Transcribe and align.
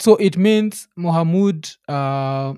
So 0.00 0.16
it 0.16 0.36
means 0.36 0.88
Mohamud 0.98 1.76
uh, 1.88 2.54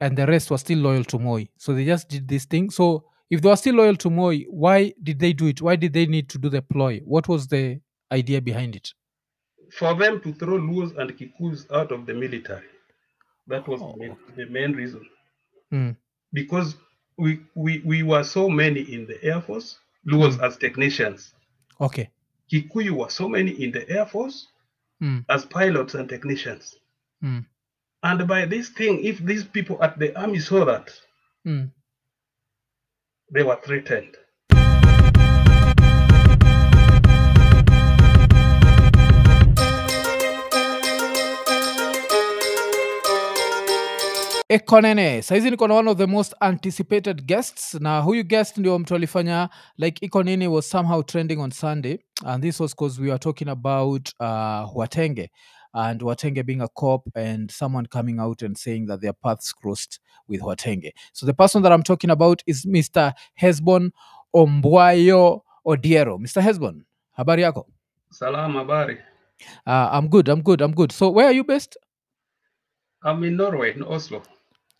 and 0.00 0.16
the 0.18 0.26
rest 0.26 0.50
were 0.50 0.58
still 0.58 0.78
loyal 0.78 1.04
to 1.04 1.18
Moi. 1.18 1.44
So 1.56 1.74
they 1.74 1.84
just 1.84 2.08
did 2.08 2.28
this 2.28 2.44
thing. 2.44 2.70
So 2.70 3.04
if 3.30 3.40
they 3.40 3.48
were 3.48 3.56
still 3.56 3.76
loyal 3.76 3.96
to 3.96 4.10
Moi, 4.10 4.40
why 4.50 4.92
did 5.02 5.18
they 5.18 5.32
do 5.32 5.46
it? 5.46 5.62
Why 5.62 5.76
did 5.76 5.92
they 5.92 6.06
need 6.06 6.28
to 6.30 6.38
do 6.38 6.48
the 6.48 6.62
ploy? 6.62 7.00
What 7.04 7.28
was 7.28 7.48
the 7.48 7.80
idea 8.10 8.40
behind 8.40 8.76
it? 8.76 8.92
For 9.78 9.94
them 9.94 10.20
to 10.20 10.34
throw 10.34 10.58
Luos 10.58 10.96
and 10.98 11.10
Kikuyus 11.16 11.70
out 11.72 11.92
of 11.92 12.04
the 12.04 12.14
military. 12.14 12.66
That 13.46 13.66
was 13.66 13.80
Oh, 13.82 13.94
the, 14.36 14.46
main, 14.46 14.72
reason. 14.72 15.04
Mm. 15.72 15.96
Because 16.32 16.76
we, 17.16 17.40
we, 17.54 17.80
we 17.84 18.02
were 18.02 18.22
so 18.22 18.48
many 18.48 18.80
in 18.80 19.06
the 19.06 19.22
Air 19.24 19.40
Force, 19.40 19.78
Luos 20.06 20.40
as 20.42 20.56
technicians. 20.56 21.32
Okay. 21.80 22.10
Kikuyu 22.52 22.90
were 22.90 23.08
so 23.08 23.28
many 23.28 23.52
in 23.52 23.72
the 23.72 23.88
Air 23.88 24.06
Force 24.06 24.48
Mm. 25.02 25.24
as 25.28 25.44
pilots 25.44 25.94
and 25.94 26.08
technicians. 26.08 26.76
Mm. 27.22 27.44
And 28.04 28.28
by 28.28 28.46
this 28.46 28.68
thing, 28.68 29.04
if 29.04 29.18
these 29.18 29.44
people 29.44 29.82
at 29.82 29.98
the 29.98 30.16
army 30.18 30.38
saw 30.38 30.64
that, 30.64 30.90
Mm. 31.46 31.72
they 33.32 33.42
were 33.42 33.58
threatened. 33.64 34.16
Ekonene 44.52 45.22
saizi 45.22 45.50
niko 45.50 45.68
na 45.68 45.74
one 45.74 45.90
of 45.90 45.98
the 45.98 46.06
most 46.06 46.34
anticipated 46.40 47.24
guests 47.26 47.74
na 47.74 48.00
huyu 48.00 48.24
guest 48.24 48.58
ndio 48.58 48.78
mtu 48.78 48.94
alifanya 48.94 49.48
like 49.78 50.06
ikonini 50.06 50.48
was 50.48 50.70
somehow 50.70 51.02
trending 51.02 51.38
on 51.38 51.50
sunday 51.50 51.98
and 52.26 52.42
this 52.44 52.60
was 52.60 52.72
because 52.76 53.02
we 53.02 53.08
were 53.08 53.18
talking 53.18 53.48
about 53.48 54.08
uh, 54.20 54.76
watenge 54.76 55.30
and 55.72 56.02
watenge 56.02 56.42
being 56.42 56.60
a 56.60 56.68
cop 56.68 57.16
and 57.16 57.50
someone 57.50 57.88
coming 57.88 58.18
out 58.20 58.42
and 58.42 58.56
saying 58.56 58.86
that 58.86 59.00
their 59.00 59.12
paths 59.12 59.52
crossed 59.54 60.00
with 60.28 60.40
watenge. 60.42 60.92
So 61.12 61.26
the 61.26 61.34
person 61.34 61.62
that 61.62 61.72
i'm 61.72 61.82
talking 61.82 62.10
about 62.10 62.42
is 62.46 62.66
mr 62.66 63.12
hesbon 63.34 63.90
ombwayo 64.34 65.42
odiero. 65.64 66.18
Mr 66.18 66.42
hesbon 66.42 66.84
habari 67.16 67.42
yako? 67.42 67.66
Salam 68.10 68.52
habari. 68.52 68.98
uh, 69.66 69.88
i'm 69.98 70.08
good 70.08 70.28
i'm 70.28 70.42
good 70.42 70.60
i'm 70.62 70.72
good. 70.74 70.92
So 70.92 71.08
where 71.10 71.26
are 71.26 71.36
you 71.36 71.44
based? 71.44 71.76
I'm 73.04 73.24
in 73.24 73.36
Norway, 73.36 73.72
in 73.74 73.82
Oslo. 73.82 74.22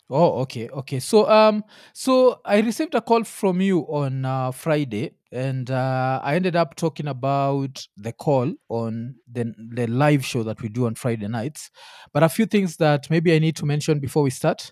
Oh, 0.09 0.41
okay, 0.41 0.69
okay. 0.69 0.99
So, 0.99 1.29
um, 1.29 1.63
so 1.93 2.39
I 2.45 2.59
received 2.59 2.93
a 2.93 3.01
call 3.01 3.23
from 3.23 3.61
you 3.61 3.79
on 3.87 4.25
uh, 4.25 4.51
Friday, 4.51 5.13
and 5.31 5.71
uh, 5.71 6.19
I 6.23 6.35
ended 6.35 6.55
up 6.55 6.75
talking 6.75 7.07
about 7.07 7.87
the 7.97 8.11
call 8.11 8.53
on 8.69 9.15
the 9.31 9.53
the 9.73 9.87
live 9.87 10.23
show 10.25 10.43
that 10.43 10.61
we 10.61 10.69
do 10.69 10.85
on 10.85 10.95
Friday 10.95 11.27
nights. 11.27 11.71
But 12.13 12.21
a 12.23 12.29
few 12.29 12.45
things 12.45 12.77
that 12.77 13.09
maybe 13.09 13.33
I 13.33 13.39
need 13.39 13.55
to 13.57 13.65
mention 13.65 13.99
before 13.99 14.23
we 14.23 14.29
start, 14.29 14.71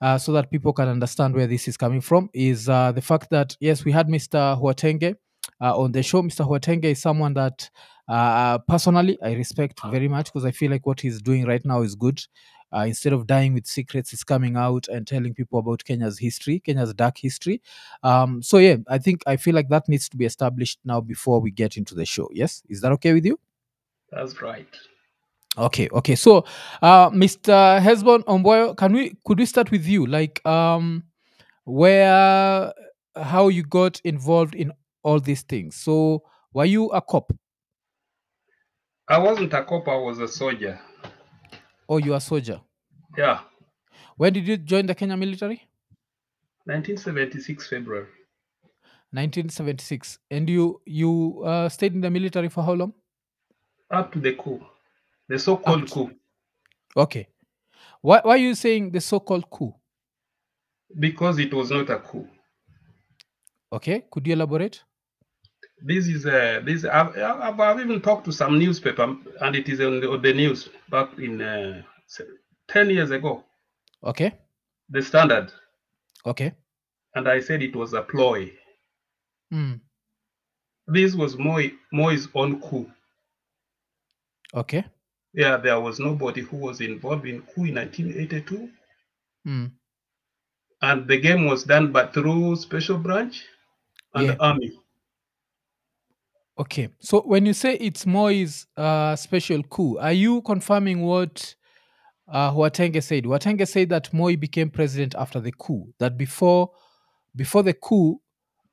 uh, 0.00 0.18
so 0.18 0.32
that 0.32 0.50
people 0.50 0.72
can 0.72 0.88
understand 0.88 1.34
where 1.34 1.46
this 1.46 1.68
is 1.68 1.76
coming 1.76 2.00
from, 2.00 2.30
is 2.34 2.68
uh, 2.68 2.92
the 2.92 3.02
fact 3.02 3.30
that 3.30 3.56
yes, 3.60 3.84
we 3.84 3.92
had 3.92 4.08
Mr. 4.08 4.38
Watenge 4.60 5.14
uh, 5.60 5.76
on 5.78 5.92
the 5.92 6.02
show. 6.02 6.22
Mr. 6.22 6.44
Watenge 6.44 6.84
is 6.84 7.00
someone 7.00 7.34
that 7.34 7.70
uh, 8.08 8.58
personally 8.68 9.18
I 9.22 9.32
respect 9.32 9.80
very 9.90 10.08
much 10.08 10.26
because 10.32 10.44
I 10.44 10.52
feel 10.52 10.70
like 10.70 10.86
what 10.86 11.00
he's 11.00 11.22
doing 11.22 11.46
right 11.46 11.64
now 11.64 11.82
is 11.82 11.94
good. 11.94 12.20
Uh, 12.74 12.80
instead 12.80 13.12
of 13.12 13.26
dying 13.26 13.54
with 13.54 13.66
secrets, 13.66 14.10
he's 14.10 14.24
coming 14.24 14.56
out 14.56 14.88
and 14.88 15.06
telling 15.06 15.34
people 15.34 15.58
about 15.58 15.84
Kenya's 15.84 16.18
history, 16.18 16.60
Kenya's 16.60 16.92
dark 16.94 17.18
history. 17.18 17.62
Um, 18.02 18.42
so 18.42 18.58
yeah, 18.58 18.76
I 18.88 18.98
think 18.98 19.22
I 19.26 19.36
feel 19.36 19.54
like 19.54 19.68
that 19.68 19.88
needs 19.88 20.08
to 20.10 20.16
be 20.16 20.24
established 20.24 20.78
now 20.84 21.00
before 21.00 21.40
we 21.40 21.50
get 21.50 21.76
into 21.76 21.94
the 21.94 22.04
show. 22.04 22.28
Yes, 22.32 22.62
is 22.68 22.80
that 22.80 22.92
okay 22.92 23.12
with 23.12 23.24
you? 23.24 23.38
That's 24.10 24.40
right. 24.42 24.68
Okay, 25.58 25.88
okay. 25.90 26.16
So, 26.16 26.44
uh, 26.82 27.10
Mr. 27.10 27.80
Hezbon 27.80 28.24
Omboyo, 28.24 28.76
can 28.76 28.92
we 28.92 29.16
could 29.24 29.38
we 29.38 29.46
start 29.46 29.70
with 29.70 29.86
you? 29.86 30.06
Like, 30.06 30.44
um, 30.46 31.04
where, 31.64 32.72
how 33.14 33.48
you 33.48 33.62
got 33.62 34.00
involved 34.04 34.54
in 34.54 34.72
all 35.02 35.18
these 35.18 35.42
things? 35.42 35.76
So, 35.76 36.24
were 36.52 36.66
you 36.66 36.88
a 36.90 37.00
cop 37.00 37.32
I 39.08 39.18
wasn't 39.18 39.52
a 39.52 39.62
cop, 39.62 39.86
I 39.86 39.96
was 39.96 40.18
a 40.18 40.26
soldier. 40.26 40.80
oh 41.88 41.98
you 41.98 42.12
are 42.12 42.16
a 42.16 42.20
soldier? 42.20 42.60
Yeah. 43.16 43.40
When 44.16 44.32
did 44.32 44.46
you 44.46 44.56
join 44.56 44.86
the 44.86 44.94
Kenya 44.94 45.16
military? 45.16 45.62
1976 46.64 47.68
February. 47.68 48.06
1976. 49.12 50.18
And 50.30 50.48
you 50.50 50.80
you 50.84 51.42
uh, 51.44 51.68
stayed 51.68 51.94
in 51.94 52.00
the 52.00 52.10
military 52.10 52.48
for 52.48 52.64
how 52.64 52.72
long? 52.72 52.92
Up 53.90 54.12
to 54.12 54.18
the 54.20 54.34
coup. 54.34 54.60
The 55.28 55.38
so-called 55.38 55.86
to- 55.88 55.94
coup. 55.94 56.10
Okay. 56.96 57.28
Why 58.02 58.20
why 58.22 58.34
are 58.34 58.36
you 58.38 58.54
saying 58.54 58.90
the 58.92 59.00
so-called 59.00 59.48
coup? 59.50 59.74
Because 60.98 61.38
it 61.38 61.52
was 61.54 61.70
not 61.70 61.90
a 61.90 61.98
coup. 61.98 62.28
Okay, 63.72 64.04
could 64.10 64.26
you 64.26 64.32
elaborate? 64.34 64.82
This 65.82 66.06
is 66.08 66.24
uh, 66.24 66.60
this. 66.64 66.84
I've, 66.84 67.16
I've, 67.18 67.60
I've 67.60 67.80
even 67.80 68.00
talked 68.00 68.24
to 68.26 68.32
some 68.32 68.58
newspaper, 68.58 69.14
and 69.40 69.56
it 69.56 69.68
is 69.68 69.80
on 69.80 70.00
the, 70.00 70.10
on 70.10 70.22
the 70.22 70.32
news 70.32 70.68
back 70.88 71.18
in 71.18 71.42
uh, 71.42 71.82
se- 72.06 72.24
ten 72.68 72.90
years 72.90 73.10
ago. 73.10 73.44
Okay, 74.04 74.32
The 74.90 75.02
Standard, 75.02 75.52
okay. 76.24 76.52
and 77.14 77.28
I 77.28 77.40
said 77.40 77.62
it 77.62 77.74
was 77.74 77.92
a 77.92 78.02
ploy. 78.02 78.52
Mm. 79.52 79.80
This 80.86 81.14
was 81.14 81.36
Moi 81.36 81.70
Moi's 81.92 82.28
own 82.34 82.60
coup. 82.60 82.90
Okay. 84.54 84.84
Yeah, 85.32 85.56
there 85.56 85.80
was 85.80 85.98
nobody 86.00 86.40
who 86.40 86.56
was 86.56 86.80
involved 86.80 87.26
in 87.26 87.42
coup 87.42 87.64
in 87.64 87.74
1982, 87.74 88.70
Mm. 89.46 89.70
and 90.82 91.06
the 91.08 91.18
game 91.20 91.46
was 91.46 91.64
done 91.64 91.92
but 91.92 92.12
through 92.14 92.56
special 92.56 92.98
branch 92.98 93.44
and 94.14 94.26
Yeah. 94.28 94.36
army. 94.40 94.72
Okay. 96.58 96.88
So 97.00 97.20
when 97.22 97.44
you 97.46 97.52
say 97.52 97.74
it's 97.74 98.04
Moi's 98.06 98.66
uh, 98.76 99.14
special 99.16 99.62
coup, 99.62 99.98
are 99.98 100.12
you 100.12 100.40
confirming 100.42 101.02
what 101.02 101.54
uh, 102.28 102.52
Watenge 102.52 103.02
said? 103.02 103.24
Watenge 103.24 103.66
said 103.68 103.88
that 103.90 104.12
Moi 104.12 104.36
became 104.36 104.70
president 104.70 105.14
after 105.16 105.40
the 105.40 105.52
coup. 105.52 105.92
That 105.98 106.16
before 106.18 106.70
before 107.34 107.62
the 107.62 107.74
coup, 107.74 108.20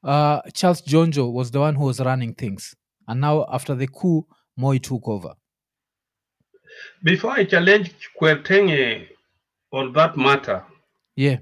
uh, 0.03 0.41
Charles 0.53 0.81
Njonjo 0.81 1.31
was 1.31 1.51
the 1.51 1.59
one 1.59 1.75
who 1.75 1.85
was 1.85 1.99
running 1.99 2.33
things, 2.33 2.75
and 3.07 3.21
now 3.21 3.45
after 3.51 3.75
the 3.75 3.87
coup, 3.87 4.25
Moi 4.57 4.77
took 4.77 5.07
over. 5.07 5.33
Before 7.03 7.31
I 7.31 7.43
challenge 7.45 7.93
Kwertenge 8.19 9.07
on 9.71 9.93
that 9.93 10.17
matter, 10.17 10.63
Yeah. 11.15 11.37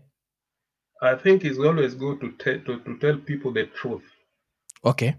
I 1.02 1.16
think 1.16 1.44
it's 1.46 1.58
always 1.58 1.96
good 1.96 2.20
to, 2.22 2.32
te- 2.34 2.64
to, 2.66 2.80
to 2.80 2.98
tell 3.00 3.18
people 3.18 3.52
the 3.52 3.66
truth. 3.68 4.04
Okay. 4.86 5.16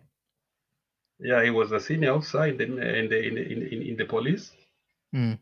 Yeah, 1.19 1.43
he 1.43 1.51
was 1.51 1.73
a 1.73 1.81
senior 1.81 2.13
officer 2.13 2.45
in 2.47 2.57
the 2.59 2.65
in 2.65 3.09
the 3.09 3.27
in 3.29 3.35
the, 3.35 3.53
in, 3.53 3.63
in, 3.63 3.83
in 3.83 3.97
the 3.97 4.05
police, 4.05 4.53
Mm. 5.15 5.39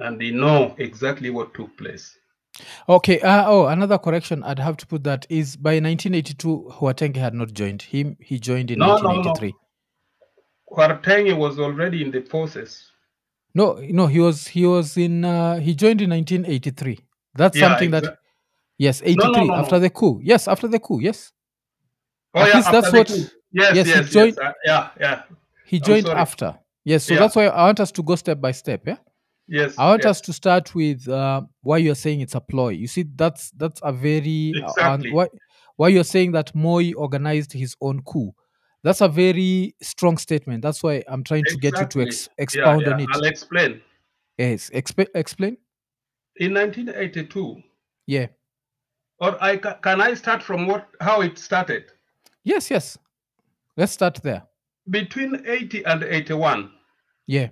And 0.00 0.20
they 0.20 0.30
know 0.30 0.74
exactly 0.78 1.30
what 1.30 1.52
took 1.54 1.76
place. 1.76 2.16
Okay. 2.88 3.20
Uh, 3.20 3.44
oh, 3.46 3.66
another 3.66 3.98
correction. 3.98 4.42
I'd 4.42 4.58
have 4.58 4.76
to 4.78 4.86
put 4.86 5.04
that 5.04 5.26
is 5.28 5.56
by 5.56 5.72
1982, 5.80 6.72
Watenge 6.80 7.16
had 7.16 7.34
not 7.34 7.52
joined 7.52 7.82
him. 7.82 8.16
He 8.20 8.38
joined 8.38 8.70
in 8.70 8.78
No, 8.78 8.96
no, 8.96 9.02
no. 9.02 9.08
1983. 9.08 9.54
Kwartenge 10.70 11.36
was 11.36 11.58
already 11.58 12.02
in 12.02 12.10
the 12.10 12.20
forces. 12.22 12.86
No, 13.54 13.74
no, 13.80 14.06
he 14.06 14.20
was 14.20 14.46
he 14.46 14.64
was 14.64 14.96
in 14.96 15.24
uh, 15.24 15.58
he 15.58 15.74
joined 15.74 16.00
in 16.00 16.10
1983. 16.10 17.00
That's 17.34 17.56
Yeah, 17.56 17.68
something 17.70 17.90
that 17.90 18.04
exa- 18.04 18.16
yes, 18.78 19.02
no, 19.02 19.08
83 19.08 19.46
no, 19.48 19.54
after 19.54 19.74
no. 19.76 19.80
the 19.80 19.90
coup. 19.90 20.20
Yes, 20.22 20.46
after 20.46 20.68
the 20.68 20.78
coup. 20.78 21.00
Yes, 21.00 21.32
Oh 22.32 22.40
At 22.42 22.48
yeah, 22.48 22.54
least 22.56 22.68
after 22.68 22.80
that's 22.80 22.92
the 22.92 22.98
what- 22.98 23.08
coup. 23.08 23.36
Yes, 23.52 23.74
yes, 23.74 23.86
he 23.86 23.92
yes, 23.92 24.10
joined- 24.12 24.36
yes. 24.40 24.46
uh, 24.46 24.52
yeah, 24.64 24.88
yeah. 25.00 25.22
he 25.66 25.80
joined 25.80 26.06
after. 26.08 26.56
Yes, 26.84 27.02
so 27.04 27.14
Yeah. 27.14 27.20
that's 27.20 27.34
why 27.34 27.46
I 27.46 27.64
want 27.66 27.80
us 27.80 27.90
to 27.92 28.02
go 28.04 28.14
step 28.14 28.40
by 28.40 28.52
step. 28.52 28.82
Yeah, 28.86 28.98
Yes. 29.52 29.74
I 29.76 29.88
want 29.90 30.04
yes. 30.04 30.10
us 30.10 30.20
to 30.22 30.32
start 30.32 30.74
with 30.76 31.08
uh, 31.08 31.42
why 31.62 31.78
you're 31.78 31.96
saying 31.96 32.20
it's 32.20 32.36
a 32.36 32.40
ploy. 32.40 32.68
You 32.68 32.86
see, 32.86 33.04
that's 33.16 33.50
that's 33.52 33.80
a 33.82 33.92
very 33.92 34.52
uh, 34.62 34.68
Exactly. 34.68 35.12
why 35.12 35.26
why 35.76 35.88
you're 35.88 36.04
saying 36.04 36.32
that 36.32 36.54
Moi 36.54 36.92
organized 36.96 37.52
his 37.52 37.74
own 37.80 38.00
coup. 38.02 38.32
That's 38.84 39.00
a 39.00 39.08
very 39.08 39.74
strong 39.82 40.18
statement. 40.18 40.62
That's 40.62 40.82
why 40.82 41.02
I'm 41.08 41.24
trying 41.24 41.44
to 41.48 41.56
get 41.56 41.76
you 41.78 41.86
to 41.86 42.00
ex- 42.02 42.28
Yeah, 42.38 42.42
expound 42.44 42.82
yeah. 42.82 42.92
on 42.92 43.00
it. 43.00 43.08
I'll 43.12 43.24
explain. 43.24 43.80
Yes, 44.38 44.70
exp- 44.70 45.08
explain. 45.14 45.56
In 46.36 46.54
1982, 46.54 47.62
Yeah. 48.06 48.28
or 49.18 49.36
I 49.42 49.56
ca- 49.58 49.78
can 49.82 50.00
I 50.00 50.14
start 50.14 50.42
from 50.42 50.66
what 50.66 50.86
how 51.00 51.22
it 51.22 51.38
started? 51.38 51.90
Yes, 52.44 52.70
yes. 52.70 52.96
Let's 53.76 53.92
start 53.92 54.22
there. 54.22 54.44
Between 54.88 55.42
80 55.44 55.84
and 55.84 56.02
81, 56.04 56.70
Yeah. 57.26 57.48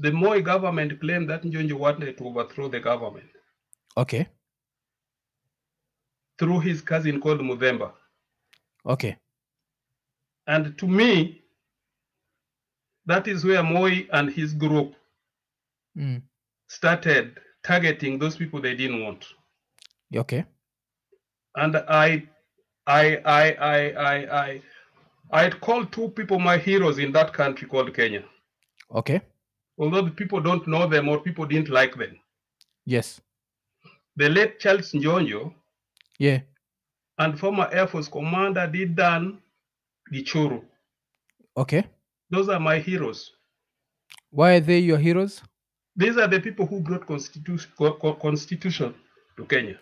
The 0.00 0.12
Moi 0.12 0.40
government 0.40 1.00
claimed 1.00 1.28
that 1.30 1.42
Njonjo 1.42 1.74
wanted 1.78 2.16
to 2.18 2.24
overthrow 2.24 2.68
the 2.68 2.80
government 2.80 3.28
Okay. 3.96 4.26
through 6.38 6.60
his 6.60 6.80
cousin 6.82 7.20
called 7.20 7.40
Mudemba. 7.40 7.92
Okay. 8.86 9.16
And 10.46 10.76
to 10.78 10.86
me, 10.86 11.36
That 13.06 13.26
is 13.28 13.44
where 13.44 13.62
Moi 13.62 14.06
and 14.12 14.30
his 14.30 14.54
group 14.54 14.94
Mm. 15.96 16.22
started 16.68 17.40
targeting 17.64 18.18
those 18.18 18.36
people 18.36 18.60
they 18.60 18.76
didn't 18.76 19.02
want. 19.02 19.24
Okay. 20.14 20.44
And 21.56 21.76
I, 21.76 22.28
I, 22.86 23.16
I, 23.24 23.52
I, 23.54 23.90
I, 23.90 24.14
I, 24.42 24.62
I 25.32 25.42
had 25.42 25.60
called 25.60 25.92
two 25.92 26.08
people 26.10 26.38
my 26.38 26.56
heroes 26.58 26.98
in 26.98 27.12
that 27.12 27.32
country 27.32 27.66
called 27.68 27.92
Kenya. 27.94 28.22
Okay. 28.90 29.20
Although 29.80 30.02
the 30.02 30.10
people 30.10 30.40
don't 30.40 30.66
know 30.68 30.86
them 30.86 31.08
or 31.08 31.20
people 31.20 31.46
didn't 31.46 31.70
like 31.70 31.96
them. 31.96 32.18
Yes. 32.84 33.20
The 34.16 34.28
late 34.28 34.58
Charles 34.60 34.92
Njonjo 34.92 35.54
Yeah. 36.18 36.40
and 37.18 37.38
former 37.38 37.66
Air 37.72 37.86
Force 37.88 38.08
Commander 38.08 38.68
Dedan 38.68 39.38
Gichuru. 40.12 40.62
Okay. 41.56 41.84
Those 42.30 42.48
are 42.50 42.60
my 42.60 42.78
heroes. 42.78 43.32
Why 44.30 44.56
are 44.56 44.60
they 44.60 44.78
your 44.80 44.98
heroes? 44.98 45.42
These 45.96 46.18
are 46.18 46.28
the 46.28 46.40
people 46.40 46.66
who 46.66 46.80
brought 46.80 47.06
constitution, 47.06 47.70
co- 47.76 47.94
co- 47.94 48.14
constitution 48.14 48.94
to 49.36 49.44
Kenya. 49.46 49.78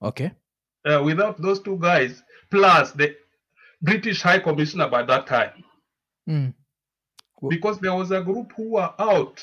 Okay. 0.00 0.30
Uh, 0.84 1.02
without 1.04 1.40
those 1.42 1.60
two 1.60 1.76
guys, 1.78 2.22
plus 2.50 2.92
the 2.92 3.16
British 3.82 4.22
High 4.22 4.38
Commissioner 4.38 4.88
by 4.88 5.02
that 5.02 5.26
time, 5.26 5.64
Mm. 6.28 6.54
Because 7.48 7.78
there 7.80 7.94
was 7.94 8.10
a 8.10 8.20
group 8.22 8.52
who 8.56 8.70
were 8.72 8.94
out 8.98 9.40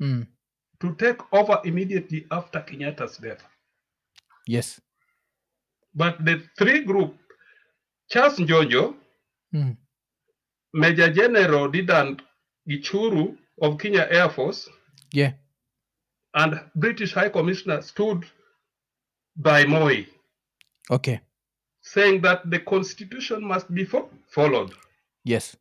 Mm. 0.00 0.26
to 0.80 0.94
take 0.96 1.20
over 1.32 1.60
immediately 1.64 2.26
after 2.30 2.60
Kenyatta's 2.60 3.18
death. 3.18 3.44
Yes. 4.48 4.80
But 5.94 6.24
the 6.24 6.42
three 6.58 6.84
group, 6.84 7.16
Charles 8.10 8.38
Njonjo, 8.38 8.96
Mm. 9.54 9.76
Major 10.74 11.12
General 11.12 11.68
Dedan 11.70 12.20
Gichuru 12.68 13.36
of 13.60 13.78
Kenya 13.78 14.08
Air 14.10 14.30
Force, 14.30 14.68
Yeah. 15.12 15.34
and 16.34 16.58
British 16.74 17.12
High 17.12 17.28
Commissioner 17.28 17.82
stood 17.82 18.24
by 19.36 19.64
Moi, 19.66 20.06
Okay. 20.90 21.20
saying 21.82 22.22
that 22.22 22.48
the 22.50 22.58
constitution 22.58 23.44
must 23.44 23.72
be 23.72 23.84
fo- 23.84 24.10
followed. 24.30 24.74
Yes. 25.24 25.56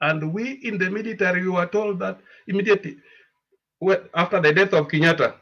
And 0.00 0.32
we 0.32 0.52
in 0.62 0.78
the 0.78 0.90
military 0.90 1.42
we 1.42 1.48
were 1.48 1.66
told 1.66 1.98
that 2.00 2.20
immediately 2.46 2.98
well, 3.80 4.02
after 4.14 4.40
the 4.40 4.52
death 4.52 4.72
of 4.72 4.88
Kenyatta, 4.88 5.34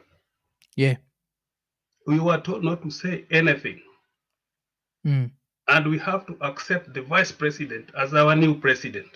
Yeah. 0.75 0.97
we 2.05 2.19
were 2.19 2.39
told 2.39 2.63
not 2.63 2.81
to 2.83 2.91
say 2.91 3.25
anything. 3.31 3.81
Mm. 5.05 5.31
And 5.67 5.87
we 5.89 5.97
have 5.99 6.25
to 6.27 6.37
accept 6.41 6.93
the 6.93 7.01
vice 7.01 7.31
president 7.31 7.91
as 7.97 8.13
our 8.13 8.35
new 8.35 8.59
president, 8.59 9.07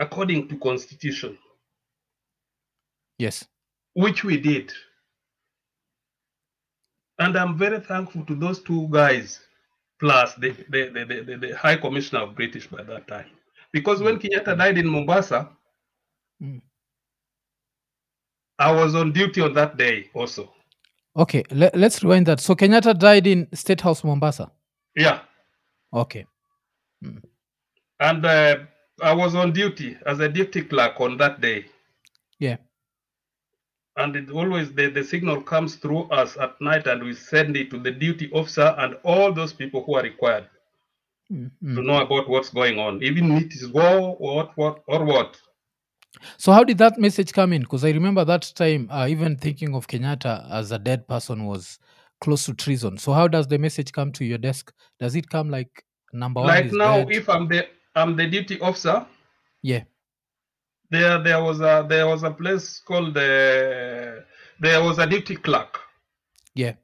according 0.00 0.48
to 0.48 0.58
constitution, 0.58 1.38
Yes. 3.18 3.44
which 3.94 4.24
we 4.24 4.36
did. 4.36 4.72
And 7.20 7.36
I'm 7.38 7.56
very 7.56 7.80
thankful 7.80 8.26
to 8.26 8.34
those 8.34 8.60
two 8.62 8.88
guys, 8.90 9.40
plus 10.00 10.34
the, 10.34 10.50
the, 10.68 10.88
the, 10.88 11.04
the, 11.04 11.22
the, 11.22 11.36
the 11.48 11.56
High 11.56 11.76
Commissioner 11.76 12.22
of 12.22 12.34
British 12.34 12.66
by 12.66 12.82
that 12.82 13.06
time. 13.06 13.30
Because 13.74 14.00
when 14.00 14.20
Kenyatta 14.20 14.56
died 14.56 14.78
in 14.78 14.86
Mombasa, 14.88 15.50
Mm. 16.42 16.60
I 18.58 18.72
was 18.72 18.94
on 18.94 19.12
duty 19.12 19.40
on 19.40 19.52
that 19.54 19.76
day 19.76 20.10
also. 20.14 20.52
Okay. 21.16 21.44
Le- 21.50 21.70
let's 21.74 22.02
rewind 22.02 22.26
that. 22.26 22.40
So 22.40 22.54
Kenyatta 22.54 22.98
died 22.98 23.26
in 23.26 23.48
State 23.54 23.80
House, 23.80 24.02
Mombasa. 24.02 24.50
Yeah. 24.96 25.20
Okay. 25.92 26.26
And 28.00 28.26
uh, 28.26 28.58
I 29.00 29.12
was 29.12 29.34
on 29.36 29.52
duty 29.52 29.96
as 30.06 30.18
a 30.18 30.28
duty 30.28 30.62
clerk 30.62 31.00
on 31.00 31.16
that 31.18 31.40
day. 31.40 31.66
Yeah. 32.40 32.56
And 33.96 34.16
it 34.16 34.30
always 34.30 34.72
the, 34.72 34.88
the 34.88 35.04
signal 35.04 35.40
comes 35.40 35.76
through 35.76 36.04
us 36.10 36.36
at 36.36 36.60
night 36.60 36.88
and 36.88 37.02
we 37.02 37.14
send 37.14 37.56
it 37.56 37.70
to 37.70 37.78
the 37.78 37.92
duty 37.92 38.28
officer 38.32 38.74
and 38.78 38.96
all 39.04 39.32
those 39.32 39.52
people 39.52 39.84
who 39.84 39.94
are 39.94 40.02
required 40.02 40.48
Mm, 41.32 41.50
to 41.62 41.82
know 41.82 42.02
about 42.02 42.28
what's 42.28 42.50
going 42.50 42.78
on, 42.78 43.02
even 43.02 43.32
if 43.32 43.44
it 43.44 43.54
is 43.54 43.68
war 43.68 44.16
or 44.18 44.34
what, 44.36 44.56
what 44.56 44.82
or 44.86 45.04
what. 45.04 45.40
So 46.36 46.52
how 46.52 46.64
did 46.64 46.78
that 46.78 46.98
message 46.98 47.32
come 47.32 47.52
in? 47.52 47.62
Because 47.62 47.84
I 47.84 47.90
remember 47.90 48.24
that 48.24 48.52
time, 48.54 48.88
uh, 48.90 49.06
even 49.08 49.36
thinking 49.36 49.74
of 49.74 49.86
Kenyatta 49.86 50.50
as 50.50 50.70
a 50.70 50.78
dead 50.78 51.08
person 51.08 51.46
was 51.46 51.78
close 52.20 52.44
to 52.46 52.54
treason. 52.54 52.98
So 52.98 53.12
how 53.12 53.26
does 53.26 53.48
the 53.48 53.58
message 53.58 53.92
come 53.92 54.12
to 54.12 54.24
your 54.24 54.38
desk? 54.38 54.72
Does 55.00 55.16
it 55.16 55.28
come 55.28 55.50
like 55.50 55.84
number 56.12 56.40
one 56.40 56.48
like 56.48 56.66
is 56.66 56.72
now, 56.72 56.98
dead? 56.98 57.10
if 57.10 57.28
I'm 57.28 57.48
the 57.48 57.66
I'm 57.96 58.16
the 58.16 58.26
duty 58.26 58.60
officer, 58.60 59.06
yeah. 59.62 59.84
there 60.90 61.22
there 61.22 61.42
was 61.42 61.60
a 61.60 61.86
there 61.88 62.06
was 62.06 62.22
a 62.22 62.30
place 62.30 62.80
called 62.86 63.14
the 63.14 64.24
there 64.60 64.82
was 64.82 64.98
a 64.98 65.06
duty 65.06 65.36
clerk 65.36 65.80
Yeah. 66.54 66.74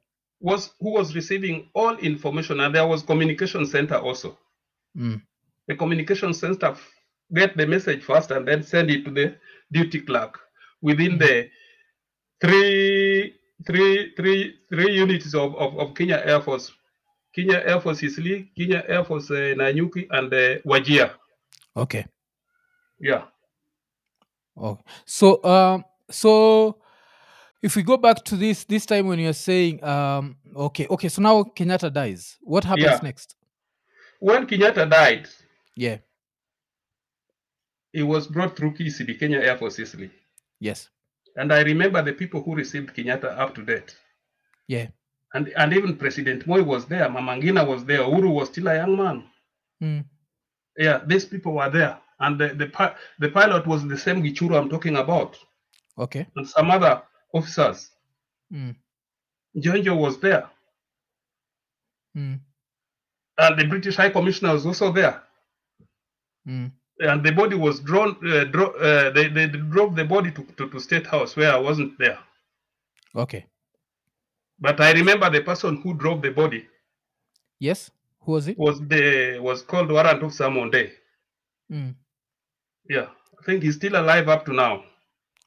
Was 0.41 0.71
who 0.79 0.91
was 0.91 1.15
receiving 1.15 1.69
all 1.73 1.95
information 1.97 2.59
and 2.59 2.73
there 2.73 2.87
was 2.87 3.03
communication 3.03 3.65
center 3.65 3.97
also. 3.97 4.37
Mm. 4.97 5.21
the 5.67 5.75
communication 5.75 6.33
center 6.33 6.75
get 7.33 7.55
the 7.55 7.65
message 7.65 8.03
first 8.03 8.31
and 8.31 8.45
then 8.47 8.61
send 8.61 8.89
it 8.89 9.05
to 9.05 9.11
the 9.11 9.35
duty 9.71 10.01
clerk 10.01 10.37
within 10.81 11.17
the 11.17 11.49
three 12.41 13.33
three 13.65 14.13
three 14.17 14.55
three 14.69 14.93
units 14.93 15.33
of, 15.33 15.55
of, 15.55 15.77
of 15.79 15.95
Kenya 15.95 16.21
Air 16.25 16.41
Force. 16.41 16.71
Kenya 17.33 17.61
Air 17.65 17.79
Force 17.79 18.03
Eastleigh, 18.03 18.49
Kenya 18.57 18.83
Air 18.87 19.05
Force 19.05 19.31
uh, 19.31 19.55
Nanyuki, 19.55 20.07
and 20.11 20.33
uh, 20.33 20.59
Wajir. 20.65 21.11
Okay. 21.77 22.05
Yeah. 22.99 23.23
Okay. 24.57 24.83
So 25.05 25.41
um 25.43 25.85
so 26.09 26.80
if 27.61 27.75
we 27.75 27.83
go 27.83 27.97
back 27.97 28.23
to 28.25 28.35
this 28.35 28.63
this 28.65 28.85
time 28.85 29.07
when 29.07 29.19
you're 29.19 29.33
saying 29.33 29.83
um 29.83 30.35
okay 30.55 30.87
okay 30.89 31.09
so 31.09 31.21
now 31.21 31.43
Kenyatta 31.43 31.91
dies. 31.93 32.37
What 32.41 32.63
happens 32.63 32.85
Yeah. 32.85 32.99
next? 33.03 33.35
When 34.19 34.45
Kenyatta 34.47 34.89
died, 34.89 35.27
Yeah. 35.75 35.97
he 37.93 38.03
was 38.03 38.27
brought 38.27 38.55
through 38.55 38.73
KCB, 38.73 39.19
Kenya 39.19 39.39
Air 39.39 39.57
Force 39.57 39.79
Eastleigh. 39.79 40.11
Yes. 40.59 40.89
And 41.35 41.51
I 41.53 41.61
remember 41.61 42.01
the 42.01 42.13
people 42.13 42.41
who 42.43 42.55
received 42.55 42.93
Kenyatta 42.95 43.37
up 43.39 43.55
to 43.55 43.63
date. 43.63 43.95
Yeah. 44.67 44.87
And, 45.33 45.47
and 45.55 45.73
even 45.73 45.95
President 45.97 46.45
Moi 46.45 46.61
was 46.61 46.85
there, 46.85 47.09
Mama 47.09 47.33
Ngina 47.33 47.65
was 47.65 47.85
there, 47.85 47.99
Uhuru 47.99 48.33
was 48.33 48.49
still 48.49 48.67
a 48.67 48.75
young 48.75 48.97
man. 48.97 49.23
Mm. 49.81 50.05
Yeah, 50.77 50.99
these 51.05 51.25
people 51.25 51.53
were 51.53 51.69
there. 51.69 51.97
And 52.19 52.37
the, 52.39 52.49
the, 52.49 52.95
the 53.19 53.29
pilot 53.29 53.65
was 53.65 53.87
the 53.87 53.97
same 53.97 54.21
Gichuru 54.23 54.57
I'm 54.57 54.69
talking 54.69 54.97
about, 54.97 55.37
Okay. 55.97 56.27
and 56.35 56.47
some 56.47 56.69
other 56.69 57.01
officers. 57.33 57.91
Mm. 58.53 58.75
Njonjo 59.55 59.97
was 59.97 60.19
there, 60.19 60.49
Mm. 62.15 62.39
and 63.37 63.59
the 63.59 63.65
British 63.65 63.95
High 63.95 64.09
Commissioner 64.09 64.53
was 64.53 64.65
also 64.65 64.91
there. 64.91 65.21
Mm. 66.47 66.71
And 66.99 67.23
the 67.23 67.31
body 67.31 67.55
was 67.55 67.79
drawn, 67.79 68.15
uh, 68.27 68.43
dro- 68.45 68.75
uh, 68.75 69.09
they, 69.11 69.27
they 69.27 69.47
drove 69.47 69.95
the 69.95 70.05
body 70.05 70.31
to, 70.31 70.43
to, 70.57 70.69
to 70.69 70.79
State 70.79 71.07
House 71.07 71.35
where 71.35 71.51
I 71.51 71.57
wasn't 71.57 71.97
there. 71.97 72.19
Okay. 73.15 73.45
But 74.59 74.79
I 74.79 74.91
remember 74.91 75.29
the 75.29 75.41
person 75.41 75.81
who 75.81 75.93
drove 75.95 76.21
the 76.21 76.29
body 76.31 76.67
Yes. 77.59 77.91
Who 78.21 78.33
was 78.33 78.47
it? 78.47 78.57
was 78.57 78.79
the 78.87 79.39
was 79.41 79.61
called 79.63 79.91
Warrant 79.91 80.21
Officer 80.23 80.49
Monde. 80.49 80.91
Mm. 81.71 81.95
Yeah, 82.89 83.07
I 83.39 83.43
think 83.45 83.63
he's 83.63 83.75
still 83.75 83.95
alive 83.95 84.27
up 84.29 84.45
to 84.45 84.53
now. 84.53 84.83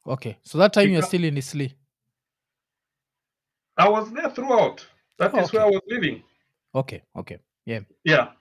Okay. 0.06 0.38
So 0.42 0.58
that 0.58 0.72
time 0.72 0.90
you're 0.90 1.02
still 1.02 1.24
in 1.24 1.36
Eastleigh. 1.36 1.72
I 3.76 3.88
was 3.88 4.12
there 4.12 4.30
throughout. 4.30 4.86
That 5.18 5.34
is 5.34 5.48
Okay. 5.48 5.56
where 5.58 5.66
I 5.66 5.70
was 5.70 5.80
living. 5.88 6.22
Okay. 6.74 7.02
Okay. 7.16 7.38
Yeah. 7.66 7.80
Yeah. 8.04 8.32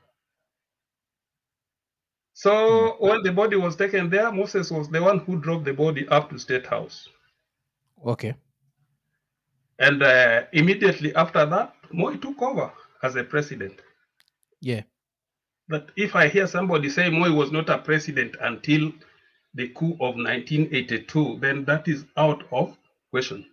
So 2.34 2.98
when 3.00 3.24
the 3.24 3.32
body 3.32 3.55
was 3.55 3.75
taken 3.75 4.10
there, 4.10 4.32
Moses 4.32 4.70
was 4.72 4.89
the 4.89 5.01
one 5.01 5.20
who 5.20 5.39
drove 5.39 5.63
the 5.63 5.74
body 5.74 6.08
up 6.10 6.29
to 6.29 6.39
State 6.39 6.65
House. 6.65 7.08
Okay. 8.05 8.36
And 9.79 10.03
uh, 10.03 10.43
immediately 10.51 11.15
after 11.15 11.46
that, 11.46 11.75
Moi 11.91 12.15
took 12.17 12.41
over 12.41 12.72
as 13.01 13.15
a 13.15 13.24
president. 13.24 13.79
Yeah. 14.62 14.82
But 15.70 15.91
if 15.96 16.15
I 16.15 16.27
hear 16.27 16.48
somebody 16.48 16.89
say 16.89 17.10
Moi 17.10 17.32
was 17.32 17.51
not 17.51 17.70
a 17.70 17.77
president 17.77 18.36
until 18.41 18.91
the 19.53 19.69
coup 19.69 19.93
of 19.93 20.15
1982, 20.15 21.39
then 21.39 21.65
that 21.65 21.88
is 21.88 22.05
out 22.17 22.43
of 22.51 22.77
question. 23.12 23.45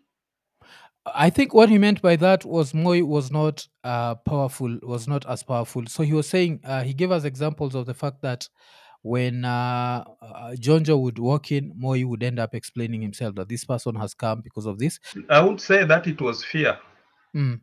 I 1.07 1.31
think 1.31 1.55
what 1.55 1.69
he 1.69 1.79
meant 1.79 2.03
by 2.03 2.17
that 2.17 2.45
was 2.45 2.75
Moi 2.75 3.03
was 3.03 3.31
not 3.31 3.67
uh, 3.85 4.15
powerful, 4.17 4.79
was 4.83 5.09
not 5.09 5.29
as 5.29 5.43
powerful. 5.43 5.87
So 5.87 6.03
he 6.03 6.13
was 6.13 6.29
saying 6.29 6.61
uh, 6.65 6.83
he 6.83 6.93
gave 6.93 7.11
us 7.11 7.25
examples 7.25 7.75
of 7.75 7.87
the 7.87 7.95
fact 7.95 8.23
that 8.23 8.49
when 9.03 9.47
uh, 9.47 10.05
uh, 10.21 10.51
Njonjo 10.53 11.01
would 11.01 11.19
walk 11.19 11.53
in, 11.53 11.73
Moi 11.75 12.03
would 12.05 12.23
end 12.23 12.39
up 12.39 12.55
explaining 12.55 13.01
himself 13.01 13.35
that 13.37 13.49
this 13.49 13.65
person 13.65 13.95
has 13.95 14.13
come 14.13 14.43
because 14.43 14.67
of 14.67 14.79
this. 14.79 15.01
I 15.31 15.43
would 15.43 15.61
say 15.61 15.85
that 15.85 16.07
it 16.07 16.21
was 16.21 16.45
fear. 16.45 16.79
Mm, 17.35 17.61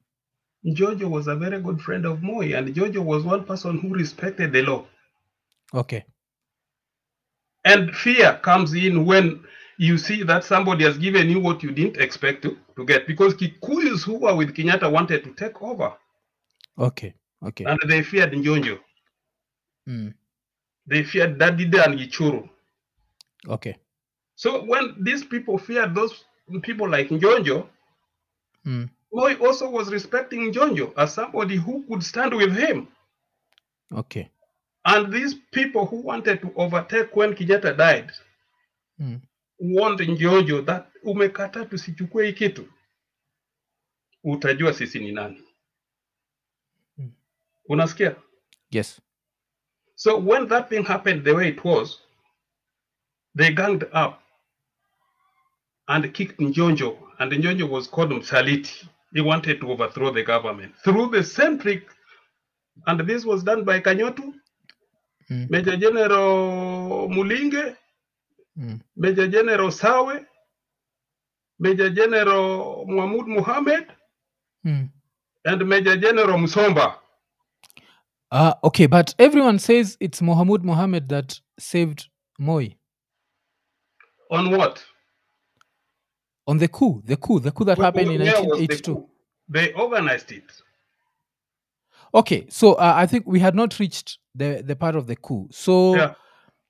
Jojo 0.65 1.10
was 1.10 1.27
a 1.27 1.36
very 1.36 1.62
good 1.62 1.79
friend 1.82 2.06
of 2.06 2.22
Moi, 2.22 2.53
and 2.56 2.74
Jojo 2.74 3.03
was 3.03 3.24
one 3.24 3.46
person 3.46 3.79
who 3.79 3.89
respected 3.94 4.51
the 4.51 4.63
law. 4.63 4.86
okay. 5.74 6.06
And 7.68 7.96
fear 7.96 8.40
comes 8.44 8.74
in 8.74 9.06
when 9.06 9.44
you 9.78 9.98
see 9.98 10.24
that 10.24 10.44
somebody 10.44 10.84
has 10.86 10.98
given 10.98 11.30
you 11.30 11.40
what 11.40 11.62
you 11.64 11.72
didn't 11.72 11.98
expect 11.98 12.42
to, 12.44 12.58
to 12.76 12.86
get. 12.86 13.08
Because 13.08 13.34
Kikuyus 13.36 14.04
who 14.04 14.20
were 14.20 14.36
with 14.36 14.56
Kenyatta 14.56 14.92
wanted 14.92 15.24
to 15.24 15.32
take 15.34 15.62
over 15.62 15.94
Okay. 16.78 17.14
Okay. 17.44 17.66
and 17.66 17.78
they 17.88 18.02
feared 18.04 18.32
Njonjo. 18.34 18.80
Mm. 19.88 20.14
They 20.88 21.04
feared 21.04 21.38
Dadida 21.38 21.86
and 21.86 22.00
Gichuru. 22.00 22.50
Okay. 23.48 23.76
So 24.36 24.64
when 24.64 24.96
these 25.00 25.24
people 25.24 25.58
feared 25.58 25.94
those 25.94 26.24
people 26.64 26.90
like 26.90 27.10
Njonjo, 27.10 27.68
Mm. 28.66 28.90
Moi 29.14 29.36
also 29.40 29.70
was 29.70 29.90
respecting 29.92 30.52
Njonjo 30.52 30.94
as 30.98 31.14
somebody 31.14 31.56
who 31.56 31.86
could 31.88 32.04
stand 32.04 32.34
with 32.36 32.54
him. 32.54 32.88
Okay. 33.94 34.30
And 34.89 35.12
these 35.13 35.36
people 35.51 35.86
who 35.86 35.98
wanted 36.01 36.41
to 36.41 36.51
overtake 36.56 37.13
when 37.15 37.34
Kenyatta 37.36 37.75
died 37.77 38.12
Mm. 39.00 39.22
warned 39.60 40.00
Njonjo 40.00 40.65
that 40.65 40.88
umekata 41.03 41.65
tusichukue 41.65 42.25
hii 42.25 42.34
kitu, 42.34 42.67
utajua 44.24 44.74
sisi 44.74 45.00
ni 45.00 45.12
nani. 45.12 45.44
Mm. 46.98 47.12
Unasikia? 47.70 48.15
Yes. 48.72 49.01
So 49.96 50.17
when 50.17 50.48
that 50.48 50.70
thing 50.70 50.84
happened 50.84 51.24
the 51.24 51.32
way 51.34 51.50
it 51.50 51.65
was, 51.65 52.01
they 53.38 53.53
ganged 53.53 53.84
up 53.84 54.20
and 55.88 56.13
kicked 56.13 56.39
Njonjo, 56.39 56.98
and 57.20 57.32
Njonjo 57.34 57.70
was 57.70 57.89
called 57.89 58.12
Msaliti. 58.12 58.88
He 59.13 59.22
wanted 59.22 59.60
to 59.60 59.72
overthrow 59.72 60.12
the 60.13 60.24
government 60.24 60.75
through 60.84 61.12
the 61.12 61.24
same 61.24 61.58
trick, 61.60 61.84
and 62.86 63.08
this 63.08 63.25
was 63.25 63.44
done 63.44 63.63
by 63.63 63.79
Kanyotu, 63.82 64.34
Mm. 65.29 65.50
Major 65.50 65.77
General 65.77 67.10
Mulinge, 67.10 67.75
Mm. 68.57 68.81
Major 68.96 69.27
General 69.27 69.69
Sawe, 69.72 70.25
Major 71.60 71.89
General 71.91 72.86
Mahmoud 72.88 73.27
Mohammed, 73.27 73.86
Mm. 74.65 74.89
and 75.46 75.65
Major 75.69 75.96
General 75.98 76.38
Musomba. 76.39 76.96
Uh, 78.31 78.53
okay, 78.63 78.88
but 78.88 79.13
everyone 79.19 79.60
says 79.60 79.96
it's 80.00 80.22
Muhammad 80.22 80.63
Muhammad 80.65 81.07
that 81.10 81.39
saved 81.60 82.10
Moi 82.39 82.69
On 84.31 84.51
what? 84.51 84.84
on 86.48 86.57
the 86.57 86.67
coup, 86.67 87.01
the 87.05 87.15
coup, 87.17 87.39
the 87.39 87.51
coup 87.51 87.65
that 87.65 87.77
happened 87.77 88.12
in 88.12 88.22
Where 88.22 88.41
was 88.41 88.60
the 88.60 88.67
1982. 88.67 89.10
They 89.50 89.74
organized 89.74 90.31
it. 90.31 90.43
Okay, 92.14 92.46
so 92.50 92.74
uh, 92.74 92.94
I 92.96 93.06
think 93.06 93.26
we 93.28 93.40
had 93.40 93.56
not 93.56 93.80
reached 93.80 94.20
the 94.36 94.64
the 94.66 94.76
part 94.76 94.96
of 94.96 95.08
the 95.08 95.16
coup. 95.16 95.48
So 95.52 95.96
Yeah. 95.96 96.14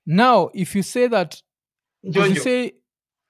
now, 0.05 0.49
if 0.53 0.75
you 0.75 0.83
say 0.83 1.07
that, 1.07 1.41
if 2.03 2.15
you 2.15 2.35
say 2.35 2.73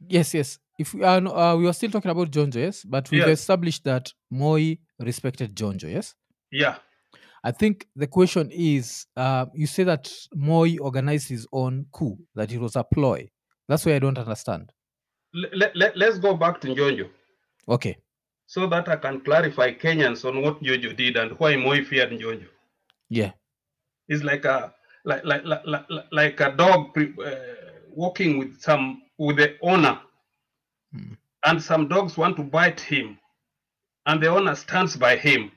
yes, 0.08 0.34
yes, 0.34 0.60
if 0.80 0.94
we 0.94 1.04
are, 1.04 1.18
uh, 1.26 1.56
we 1.56 1.68
are 1.68 1.74
still 1.74 1.90
talking 1.92 2.12
about 2.12 2.32
Njonjo, 2.32 2.56
yes, 2.56 2.84
but 2.86 3.10
we've 3.12 3.28
Yes. 3.28 3.40
established 3.40 3.84
that 3.84 4.14
Moi 4.30 4.76
respected 5.00 5.56
Njonjo, 5.56 5.92
yes. 5.92 6.16
Yeah. 6.52 6.78
I 7.44 7.52
think 7.52 7.88
the 7.96 8.08
question 8.08 8.50
is, 8.52 9.06
uh, 9.16 9.46
you 9.54 9.68
say 9.68 9.84
that 9.84 10.12
Moi 10.36 10.78
organized 10.82 11.30
his 11.30 11.48
own 11.52 11.86
coup, 11.92 12.18
that 12.36 12.52
it 12.52 12.60
was 12.60 12.76
a 12.76 12.84
ploy. 12.84 13.30
That's 13.68 13.86
why 13.86 13.96
I 13.96 14.00
don't 14.00 14.18
understand. 14.18 14.72
Let, 15.34 15.76
let, 15.76 15.98
let's 15.98 16.20
go 16.20 16.36
back 16.36 16.62
to 16.62 16.68
Njonjo 16.68 17.10
Okay. 17.68 17.98
So 18.48 18.66
that 18.68 18.88
I 18.88 18.96
can 18.96 19.20
clarify 19.22 19.74
Kenyans 19.74 20.25
on 20.25 20.42
what 20.42 20.62
Njonjo 20.63 20.96
did 20.96 21.18
and 21.18 21.32
why 21.39 21.56
Moi 21.58 21.84
feared 21.84 22.12
Njonjo. 22.12 22.48
Yeah. 23.10 23.32
It's 24.08 24.24
like 24.24 24.46
a 24.46 24.74
like 25.06 25.24
like 25.25 25.44
like, 25.46 25.86
like, 26.12 26.39
a 26.39 26.51
dog 26.51 26.94
pre- 26.94 27.13
uh, 27.24 27.36
walking 27.92 28.38
with 28.39 28.60
some 28.62 29.04
with 29.18 29.38
the 29.38 29.58
owner, 29.62 30.00
Hmm. 30.94 31.13
and 31.46 31.62
some 31.62 31.88
dogs 31.88 32.18
want 32.18 32.38
to 32.38 32.44
bite 32.44 32.80
him, 32.80 33.20
and 34.06 34.22
the 34.24 34.27
owner 34.27 34.56
stands 34.56 34.96
by 34.96 35.18
him. 35.18 35.51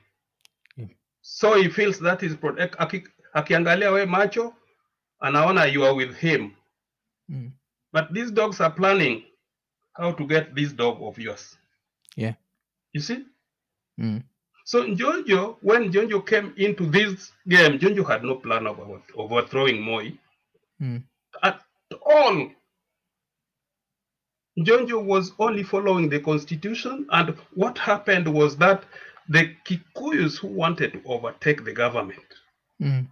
Yeah. 0.75 0.87
So 1.21 1.61
he 1.61 1.69
feels 1.69 1.99
that 1.99 2.23
is 2.23 2.35
protect. 2.35 2.75
Aki, 2.79 3.03
akiangalia 3.35 3.93
we 3.93 4.05
macho, 4.05 4.53
anaona 5.23 5.71
you 5.71 5.85
are 5.85 5.95
with 5.95 6.13
him. 6.15 6.55
Mm. 7.29 7.51
But 7.93 8.13
these 8.13 8.31
dogs 8.31 8.59
are 8.59 8.71
planning 8.71 9.23
how 9.93 10.11
to 10.11 10.25
get 10.27 10.53
this 10.55 10.73
dog 10.73 11.01
of 11.01 11.17
yours. 11.17 11.57
Yeah. 12.17 12.33
You 12.93 13.01
see? 13.01 13.25
Mm. 13.99 14.23
So 14.65 14.83
Njonjo, 14.83 15.57
when 15.61 15.91
Njonjo 15.91 16.25
came 16.25 16.53
into 16.57 16.85
this 16.85 17.31
game, 17.47 17.79
Njonjo 17.79 18.07
had 18.07 18.23
no 18.23 18.35
plan 18.35 18.67
of 18.67 18.79
overthrowing 19.15 19.81
Moi 19.81 20.11
Mm. 20.81 21.03
at 21.43 21.61
all. 22.05 22.49
Njonjo 24.57 25.03
was 25.05 25.33
only 25.39 25.63
following 25.63 26.09
the 26.09 26.19
constitution, 26.19 27.07
and 27.11 27.29
what 27.55 27.77
happened 27.77 28.27
was 28.27 28.57
that 28.57 28.83
the 29.29 29.55
Kikuyus 29.65 30.37
who 30.39 30.47
wanted 30.47 30.93
to 30.93 31.01
overtake 31.05 31.63
the 31.63 31.73
government 31.73 32.25
Mm. 32.81 33.07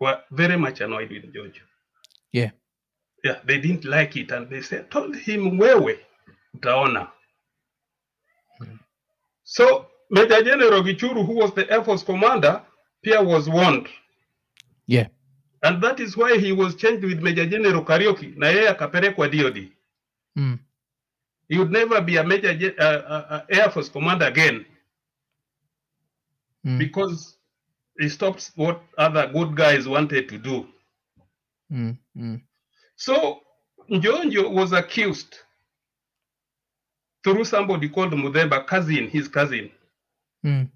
were 0.00 0.22
very 0.30 0.56
much 0.56 0.80
annoyed 0.80 1.10
with 1.10 1.24
Njonjo. 1.24 1.62
Yeah. 2.32 2.50
Yeah, 3.24 3.40
they 3.44 3.58
didn't 3.60 3.84
like 3.84 4.16
it, 4.16 4.30
and 4.30 4.48
they 4.48 4.62
said, 4.62 4.90
told 4.90 5.14
him, 5.16 5.58
wewe 5.58 5.98
utaona. 6.56 7.12
So 9.50 9.86
Major 10.10 10.44
General 10.44 10.80
Gichuru, 10.82 11.26
who 11.26 11.34
was 11.34 11.52
the 11.54 11.68
Air 11.68 11.82
Force 11.82 12.04
commander, 12.04 12.62
Pierre 13.02 13.24
was 13.24 13.48
warned. 13.48 13.88
Yeah. 14.86 15.08
And 15.64 15.82
that 15.82 15.98
is 15.98 16.16
why 16.16 16.38
he 16.38 16.52
was 16.52 16.76
changed 16.76 17.04
with 17.04 17.20
Major 17.20 17.46
General 17.46 17.84
Kariuki, 17.84 18.36
na 18.36 18.46
yeye 18.46 18.68
akapelekwa 18.68 19.28
DOD. 19.28 19.68
Mm. 20.38 20.58
He 21.48 21.58
would 21.58 21.72
never 21.72 22.00
be 22.00 22.16
a 22.16 22.22
Major 22.24 22.74
uh, 22.78 22.82
uh, 22.84 23.40
Air 23.50 23.70
Force 23.70 23.88
commander 23.88 24.26
again 24.26 24.64
Mm. 26.66 26.78
because 26.78 27.38
he 27.98 28.08
stopped 28.10 28.50
what 28.54 28.82
other 28.98 29.26
good 29.32 29.56
guys 29.56 29.88
wanted 29.88 30.28
to 30.28 30.36
do. 30.38 30.66
Mm. 31.72 31.96
Mm. 32.16 32.42
So 32.96 33.40
Njonjo 33.90 34.50
was 34.52 34.72
accused 34.72 35.36
through 37.24 37.44
somebody 37.44 37.88
called 37.88 38.12
Mudemba, 38.12 38.66
cousin, 38.66 39.08
his 39.08 39.28
cousin. 39.28 39.70
Mm. 40.44 40.70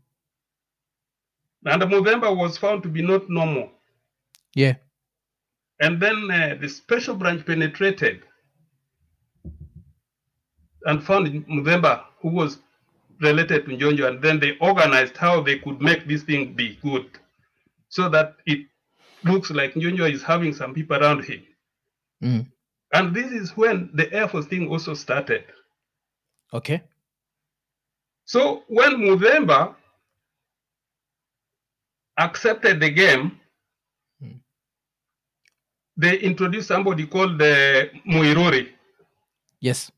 And 1.67 1.83
Mudemba 1.83 2.37
was 2.37 2.59
found 2.59 2.83
to 2.83 2.89
be 2.89 3.03
not 3.03 3.29
normal. 3.31 3.71
Yeah. 4.55 4.75
And 5.81 6.01
then 6.01 6.31
uh, 6.31 6.57
the 6.61 6.69
special 6.69 7.17
branch 7.17 7.45
penetrated 7.47 8.23
and 10.85 11.03
found 11.03 11.47
Mudemba, 11.47 12.05
who 12.21 12.29
was 12.29 12.59
related 13.21 13.65
to 13.65 13.77
Njonjo, 13.77 14.09
and 14.09 14.23
then 14.23 14.39
they 14.39 14.57
organized 14.61 15.17
how 15.17 15.41
they 15.41 15.59
could 15.59 15.81
make 15.81 16.07
this 16.07 16.23
thing 16.23 16.55
be 16.55 16.79
good 16.83 17.07
so 17.89 18.09
that 18.11 18.37
it 18.47 18.67
looks 19.25 19.51
like 19.51 19.75
Njonjo 19.75 20.13
is 20.13 20.23
having 20.23 20.53
some 20.53 20.75
people 20.75 20.97
around 20.97 21.25
him. 21.25 21.43
Mm. 22.23 22.47
And 22.93 23.15
this 23.15 23.33
is 23.33 23.57
when 23.57 23.91
the 23.95 24.13
Air 24.13 24.29
Force 24.29 24.47
thing 24.47 24.69
also 24.69 24.95
started. 24.95 25.45
Okay. 26.53 26.83
So 28.27 28.63
when 28.69 28.93
Mudemba 28.93 29.75
accepted 32.19 32.81
the 32.81 32.91
game, 32.91 33.41
Hmm. 34.21 34.39
they 35.97 36.19
introduced 36.19 36.69
somebody 36.69 37.07
called 37.07 37.39
the 37.39 37.91
Muiruri. 38.07 38.73
Yes. 39.61 39.91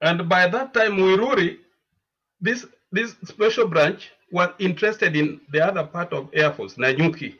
And 0.00 0.28
by 0.28 0.48
that 0.48 0.74
time, 0.74 0.96
Muiruri, 0.96 1.58
this 2.40 2.66
this 2.90 3.16
special 3.24 3.66
branch 3.68 4.10
was 4.30 4.50
interested 4.58 5.16
in 5.16 5.40
the 5.52 5.60
other 5.64 5.84
part 5.84 6.12
of 6.12 6.28
Air 6.32 6.52
Force, 6.52 6.74
Nanyuki. 6.76 7.38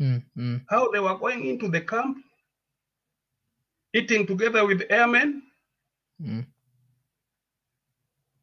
Mm. 0.00 0.22
Mm. 0.36 0.64
How 0.68 0.90
they 0.90 1.00
were 1.00 1.18
going 1.18 1.44
into 1.44 1.68
the 1.68 1.80
camp, 1.80 2.18
eating 3.92 4.26
together 4.26 4.64
with 4.66 4.82
airmen. 4.90 5.42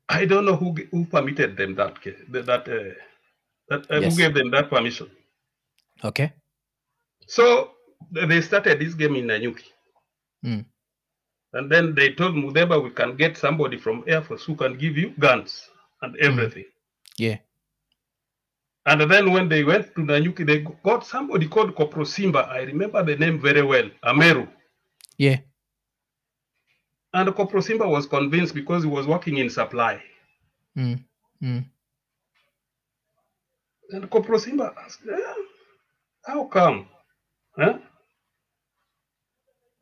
Mm. 0.09 0.15
I 0.17 0.25
don't 0.25 0.45
know 0.45 0.55
who 0.55 0.75
who 0.91 1.05
permitted 1.05 1.57
them 1.57 1.75
that 1.75 1.95
that 2.29 2.67
uh, 2.67 2.93
that 3.69 3.91
uh, 3.91 3.99
Yes. 3.99 4.13
who 4.13 4.21
gave 4.21 4.33
them 4.33 4.51
that 4.51 4.69
permission. 4.69 5.09
Okay. 6.03 6.33
So 7.27 7.71
they 8.11 8.41
started 8.41 8.79
this 8.79 8.93
game 8.93 9.15
in 9.15 9.25
Nanyuki. 9.27 9.65
Mm. 10.45 10.65
And 11.53 11.71
then 11.71 11.95
they 11.95 12.11
told 12.13 12.35
Mudeba, 12.35 12.83
we 12.83 12.89
can 12.91 13.15
get 13.15 13.37
somebody 13.37 13.77
from 13.77 14.03
Air 14.07 14.21
Force 14.21 14.43
who 14.43 14.55
can 14.55 14.77
give 14.77 14.97
you 14.97 15.13
guns 15.19 15.69
and 16.01 16.15
everything. 16.17 16.65
Yeah. 17.17 17.37
And 18.85 19.09
then 19.09 19.31
when 19.31 19.49
they 19.49 19.63
went 19.63 19.95
to 19.95 20.01
Nanyuki, 20.01 20.45
they 20.45 20.59
got 20.83 21.05
somebody 21.07 21.47
called 21.47 21.73
Kopro 21.75 22.05
Simba. 22.05 22.39
I 22.39 22.63
remember 22.63 23.03
the 23.03 23.15
name 23.15 23.39
very 23.39 23.63
well, 23.63 23.89
Ameru. 24.03 24.47
Yeah. 25.17 25.39
And 27.15 27.33
Corporal 27.33 27.63
Simba 27.63 27.87
was 27.87 28.05
convinced 28.05 28.53
because 28.53 28.83
he 28.83 28.89
was 28.89 29.07
working 29.07 29.37
in 29.37 29.49
supply. 29.49 30.03
Mm. 30.77 31.01
Mm. 31.41 31.65
And 33.91 34.09
Kopro 34.09 34.37
Simba 34.37 34.73
asked, 34.83 34.99
"Eh, 35.09 35.33
how 36.25 36.43
come? 36.45 36.89
Huh? 37.57 37.79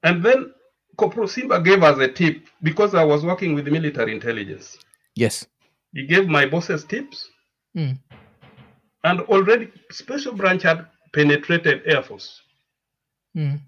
And 0.04 0.22
then 0.24 0.54
Corporal 0.96 1.28
Simba 1.28 1.60
gave 1.60 1.82
us 1.82 1.98
a 1.98 2.08
tip 2.08 2.46
because 2.62 2.94
I 2.94 3.04
was 3.04 3.26
working 3.26 3.56
with 3.56 3.68
military 3.68 4.12
intelligence. 4.14 4.78
Yes. 5.16 5.48
He 5.92 6.06
gave 6.06 6.28
my 6.28 6.46
bosses 6.46 6.84
tips, 6.86 7.30
Mm. 7.76 7.98
and 9.06 9.22
already 9.22 9.72
Special 9.90 10.34
Branch 10.34 10.62
had 10.62 10.88
penetrated 11.14 11.82
Air 11.86 12.04
Force. 12.04 12.44
Mm. 13.36 13.60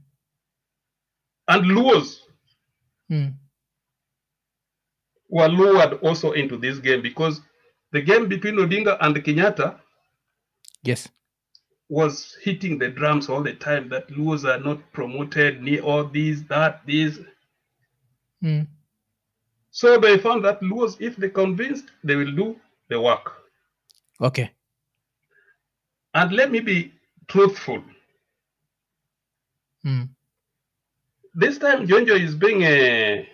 And 1.47 1.63
Luos 1.65 2.21
Mm. 3.11 3.33
Were 5.29 5.47
lured 5.47 5.93
also 6.01 6.33
into 6.33 6.57
this 6.57 6.79
game 6.79 7.01
because 7.01 7.41
the 7.91 8.01
game 8.01 8.27
between 8.27 8.55
Odinga 8.55 8.97
and 9.01 9.15
Kenyatta 9.15 9.79
Yes. 10.83 11.07
was 11.89 12.37
hitting 12.41 12.77
the 12.77 12.89
drums 12.89 13.27
all 13.29 13.41
the 13.41 13.53
time 13.53 13.89
that 13.89 14.07
Luos 14.09 14.45
are 14.45 14.59
not 14.59 14.79
promoted, 14.91 15.61
near 15.61 15.81
all 15.81 16.03
these, 16.03 16.43
that, 16.45 16.85
these. 16.85 17.19
Mm. 18.43 18.67
So 19.71 19.97
they 19.97 20.17
found 20.17 20.45
that 20.45 20.61
Luos, 20.61 20.97
if 20.99 21.15
they 21.15 21.29
convinced, 21.29 21.85
they 22.03 22.15
will 22.15 22.31
do 22.31 22.55
the 22.89 23.01
work. 23.01 23.33
Okay. 24.21 24.51
And 26.13 26.31
let 26.31 26.51
me 26.51 26.59
be 26.59 26.93
truthful. 27.27 27.83
Mm. 29.85 30.09
This 31.33 31.57
time, 31.57 31.87
Njonjo 31.87 32.19
is 32.19 32.35
being 32.35 32.61
a 32.63 33.27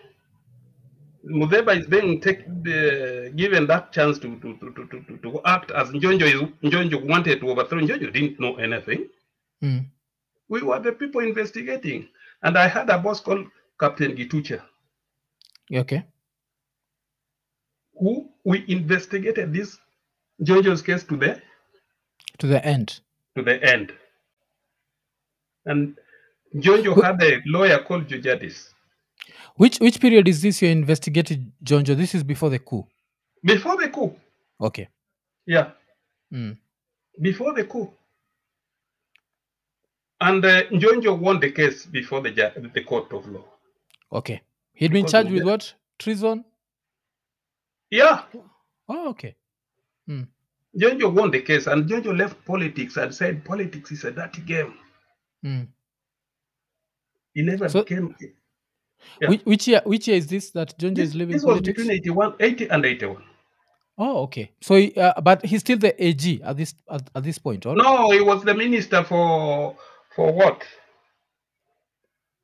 Mudeba 1.23 1.77
is 1.79 1.85
being 1.85 2.19
take, 2.19 2.39
uh, 2.47 3.29
given 3.35 3.67
that 3.67 3.91
chance 3.91 4.17
to, 4.19 4.39
to, 4.39 4.57
to, 4.57 4.73
to, 4.73 5.01
to, 5.07 5.17
to 5.21 5.41
act 5.45 5.69
as 5.71 5.89
Njonjo 5.89 6.51
Njonjo 6.63 7.07
wanted 7.07 7.39
to 7.41 7.49
overthrow. 7.49 7.79
Njonjo 7.79 8.11
didn't 8.11 8.39
know 8.39 8.55
anything. 8.55 9.07
Mm. 9.63 9.85
We 10.49 10.61
were 10.63 10.79
the 10.79 10.91
people 10.93 11.21
investigating. 11.21 12.07
And 12.43 12.57
I 12.57 12.67
had 12.67 12.89
a 12.89 12.97
boss 12.97 13.19
called 13.21 13.45
Captain 13.79 14.15
Gitucha, 14.15 14.61
Okay. 15.73 16.03
who 17.99 18.29
we 18.43 18.65
investigated 18.67 19.53
this 19.53 19.77
Njonjo's 20.41 20.81
case 20.81 21.03
to 21.03 21.17
the 21.17 21.39
To 22.39 22.47
the 22.47 22.65
end. 22.65 22.99
to 23.35 23.43
the 23.43 23.63
end. 23.63 23.93
And 25.65 25.95
Njonjo 26.55 27.01
had 27.03 27.21
a 27.21 27.41
lawyer 27.45 27.77
called 27.83 28.07
Jujadis. 28.07 28.70
Which 29.55 29.77
which 29.79 29.99
period 29.99 30.27
is 30.27 30.41
this 30.41 30.61
you 30.61 30.69
investigated, 30.69 31.51
Njonjo? 31.63 31.95
This 31.95 32.15
is 32.15 32.23
before 32.23 32.49
the 32.49 32.59
coup. 32.59 32.85
Before 33.43 33.77
the 33.77 33.89
coup. 33.89 34.15
Okay. 34.59 34.87
Yeah. 35.45 35.71
Mm. 36.33 36.57
before 37.21 37.53
the 37.53 37.65
coup. 37.65 37.91
And 40.21 40.45
uh, 40.45 40.63
Njonjo 40.69 41.17
won 41.19 41.39
the 41.39 41.51
case 41.51 41.85
before 41.85 42.21
the, 42.21 42.31
the 42.73 42.83
court 42.83 43.11
of 43.11 43.27
law. 43.27 43.43
Okay. 44.13 44.41
He'd 44.73 44.91
been 44.93 45.07
charged 45.07 45.31
with 45.31 45.43
what? 45.43 45.73
Treason? 45.99 46.45
Yeah, 47.89 48.23
Oh, 48.87 49.09
okay. 49.09 49.35
Njonjo 50.09 51.13
won 51.13 51.31
the 51.31 51.41
case, 51.41 51.67
and 51.67 51.89
Njonjo 51.89 52.17
left 52.17 52.43
politics 52.45 52.95
and 52.97 53.13
said 53.13 53.43
politics 53.43 53.91
is 53.91 54.03
a 54.05 54.11
dirty 54.11 54.41
game. 54.41 54.73
Mm. 55.43 55.67
He 57.33 57.41
never 57.41 57.67
So- 57.67 57.83
became. 57.83 58.15
Yeah. 59.21 59.29
Which, 59.29 59.41
which 59.43 59.67
year 59.67 59.81
which 59.85 60.07
year 60.07 60.17
is 60.17 60.27
this 60.27 60.51
that 60.51 60.73
This, 60.79 61.09
is 61.09 61.15
leaving 61.15 61.33
this 61.33 61.43
was 61.43 61.55
politics? 61.55 61.77
between 61.77 61.91
81, 61.97 62.33
80 62.39 62.67
and 62.69 62.85
81. 62.85 63.23
Oh, 63.97 64.23
okay. 64.23 64.51
So, 64.61 64.75
uh, 64.75 65.19
but 65.21 65.45
he's 65.45 65.59
still 65.59 65.77
the 65.77 65.93
AG 66.03 66.41
at 66.43 66.57
this 66.57 66.73
at, 66.89 67.09
at 67.13 67.23
this 67.23 67.37
point, 67.37 67.65
or 67.65 67.75
No, 67.75 68.09
he 68.11 68.21
was 68.21 68.43
the 68.43 68.53
minister 68.53 69.03
for 69.03 69.75
for 70.15 70.31
what? 70.33 70.63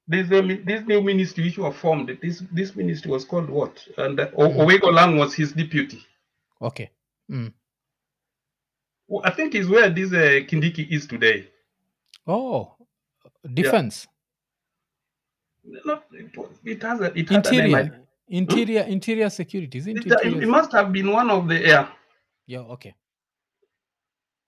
This, 0.10 0.30
this 0.30 0.88
new 0.88 1.02
ministry 1.02 1.44
which 1.46 1.58
was 1.58 1.76
formed. 1.76 2.18
This 2.22 2.42
this 2.52 2.76
ministry 2.76 3.12
was 3.12 3.26
called 3.26 3.50
what? 3.50 3.86
And 3.98 4.20
uh, 4.20 4.28
Mm. 4.32 4.56
Owego 4.58 4.94
Lang 4.94 5.18
was 5.18 5.34
his 5.34 5.52
deputy. 5.52 6.00
Okay. 6.62 6.90
Mm. 7.30 7.52
Well, 9.10 9.22
I 9.26 9.32
think 9.32 9.54
is 9.56 9.68
where 9.68 9.90
this 9.90 10.12
uh, 10.14 10.46
Kindiki 10.48 10.90
is 10.92 11.08
today. 11.08 11.50
Oh, 12.26 12.74
defense, 13.54 14.08
Not, 15.86 16.04
it, 16.64 16.82
has 16.84 17.02
a, 17.02 17.18
it 17.18 17.30
had 17.30 17.46
name. 17.52 17.76
interior, 17.76 18.02
interior, 18.30 18.82
interior 18.84 19.30
security. 19.30 19.78
Isn't 19.80 19.98
It, 19.98 20.06
it? 20.08 20.44
it, 20.44 20.48
must 20.48 20.72
have 20.72 20.92
been 20.94 21.12
one 21.12 21.30
of 21.30 21.48
the 21.48 21.60
yeah. 21.60 21.90
yeah. 22.46 22.60
Okay. 22.60 22.96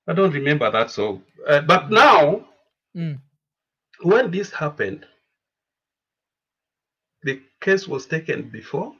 I 0.07 0.13
don't 0.13 0.31
remember 0.33 0.71
that 0.71 0.91
so. 0.91 1.21
Uh, 1.47 1.61
but 1.61 1.91
now, 1.91 2.45
Mm. 2.97 3.19
when 4.01 4.31
this 4.31 4.49
happened, 4.51 5.05
the 7.21 7.39
case 7.61 7.87
was 7.87 8.07
taken 8.07 8.49
before 8.49 8.93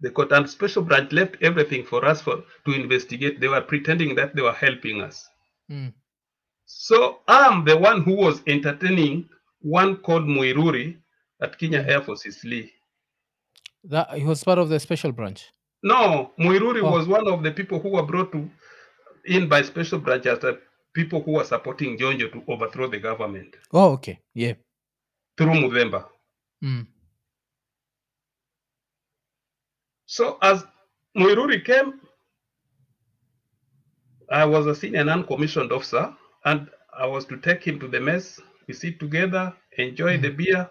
the 0.00 0.10
court 0.10 0.30
and 0.32 0.50
special 0.50 0.82
branch 0.82 1.10
left 1.12 1.36
everything 1.40 1.84
for 1.86 2.04
us 2.04 2.20
for 2.20 2.42
to 2.66 2.72
investigate. 2.74 3.40
They 3.40 3.48
were 3.48 3.62
pretending 3.62 4.14
that 4.16 4.34
they 4.34 4.42
were 4.42 4.52
helping 4.52 5.00
us. 5.00 5.26
Mm. 5.70 5.94
So 6.66 7.20
I'm 7.28 7.64
the 7.64 7.76
one 7.78 8.02
who 8.02 8.14
was 8.16 8.42
entertaining 8.46 9.28
one 9.62 9.96
called 9.96 10.24
Muiruri 10.24 10.96
at 11.42 11.58
Kenya 11.58 11.84
Air 11.86 12.00
Force 12.02 12.44
Lee. 12.44 12.72
That 13.84 14.10
he 14.14 14.24
was 14.24 14.42
part 14.44 14.58
of 14.58 14.68
the 14.68 14.78
special 14.78 15.12
branch. 15.12 15.50
No, 15.82 16.30
Muiruri 16.38 16.82
Oh. 16.82 16.92
was 16.92 17.06
one 17.08 17.26
of 17.28 17.42
the 17.42 17.50
people 17.50 17.80
who 17.80 17.90
were 17.90 18.04
brought 18.06 18.30
to 18.32 18.48
in 19.26 19.48
by 19.48 19.62
special 19.62 19.98
branch 19.98 20.26
as 20.26 20.38
the 20.38 20.60
people 20.94 21.20
who 21.22 21.32
were 21.32 21.44
supporting 21.44 21.96
Njonjo 21.98 22.30
to 22.32 22.44
overthrow 22.52 22.86
the 22.88 22.98
government 23.00 23.56
Oh, 23.72 23.92
okay. 23.92 24.20
Yeah. 24.34 24.54
through 25.36 25.54
Mudemba. 25.54 26.06
Mm. 26.62 26.86
So 30.06 30.38
as 30.42 30.64
Muiruri 31.16 31.64
came, 31.64 32.00
I 34.30 34.44
was 34.44 34.66
a 34.66 34.74
senior 34.74 35.04
non-commissioned 35.04 35.72
officer, 35.72 36.14
and 36.44 36.68
I 36.96 37.06
was 37.06 37.24
to 37.26 37.36
take 37.38 37.64
him 37.64 37.78
to 37.80 37.88
the 37.88 38.00
mess. 38.00 38.40
We 38.68 38.74
sit 38.74 39.00
together, 39.00 39.52
enjoy 39.78 40.18
the 40.18 40.30
beer, 40.30 40.70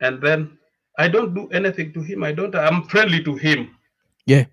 and 0.00 0.20
then 0.22 0.58
I 0.98 1.08
don't 1.08 1.34
do 1.34 1.48
anything 1.48 1.92
to 1.94 2.00
him. 2.02 2.22
I 2.24 2.32
don't. 2.32 2.54
I'm 2.54 2.84
friendly 2.84 3.22
to 3.24 3.34
him. 3.36 3.76
Yeah. 4.26 4.44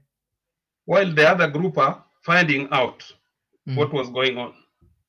While 0.85 1.13
the 1.13 1.29
other 1.29 1.47
group 1.47 1.77
are 1.77 2.03
finding 2.23 2.67
out 2.71 3.03
Mm. 3.67 3.75
what 3.75 3.93
was 3.93 4.09
going 4.09 4.39
on. 4.39 4.53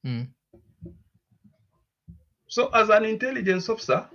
Mm. 0.05 0.29
So, 2.49 2.68
as 2.75 2.90
an 2.90 3.07
intelligence 3.07 3.66
officer, 3.71 4.07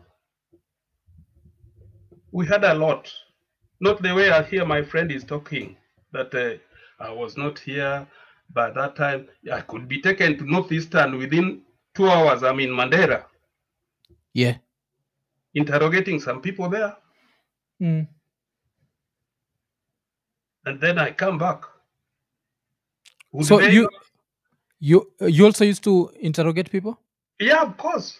we 2.31 2.45
had 2.45 2.63
a 2.63 2.73
lot. 2.75 3.11
Not 3.79 4.01
the 4.03 4.13
way 4.13 4.29
I 4.29 4.43
hear 4.43 4.63
my 4.63 4.83
friend 4.83 5.11
is 5.11 5.23
talking, 5.23 5.75
that 6.11 6.33
uh, 6.35 7.03
I 7.03 7.11
was 7.11 7.35
not 7.35 7.57
here 7.57 8.07
by 8.53 8.69
that 8.71 8.95
time. 8.95 9.27
I 9.51 9.61
could 9.61 9.87
be 9.87 10.01
taken 10.01 10.37
to 10.37 10.43
Northeastern 10.45 11.17
within 11.17 11.61
two 11.95 12.07
hours. 12.07 12.43
I'm 12.43 12.59
in 12.59 12.69
Mandera, 12.69 13.25
Yeah. 14.33 14.57
Interrogating 15.53 16.19
some 16.19 16.41
people 16.41 16.69
there, 16.69 16.95
Mm. 17.81 18.07
and 20.65 20.79
then 20.81 20.97
I 20.97 21.11
come 21.11 21.37
back. 21.37 21.63
Would 23.31 23.45
So 23.45 23.59
you 23.59 23.87
you 24.79 25.11
you 25.21 25.45
also 25.45 25.65
used 25.65 25.83
to 25.83 26.11
interrogate 26.19 26.69
people? 26.71 26.99
yeah, 27.39 27.61
of 27.63 27.77
course. 27.77 28.19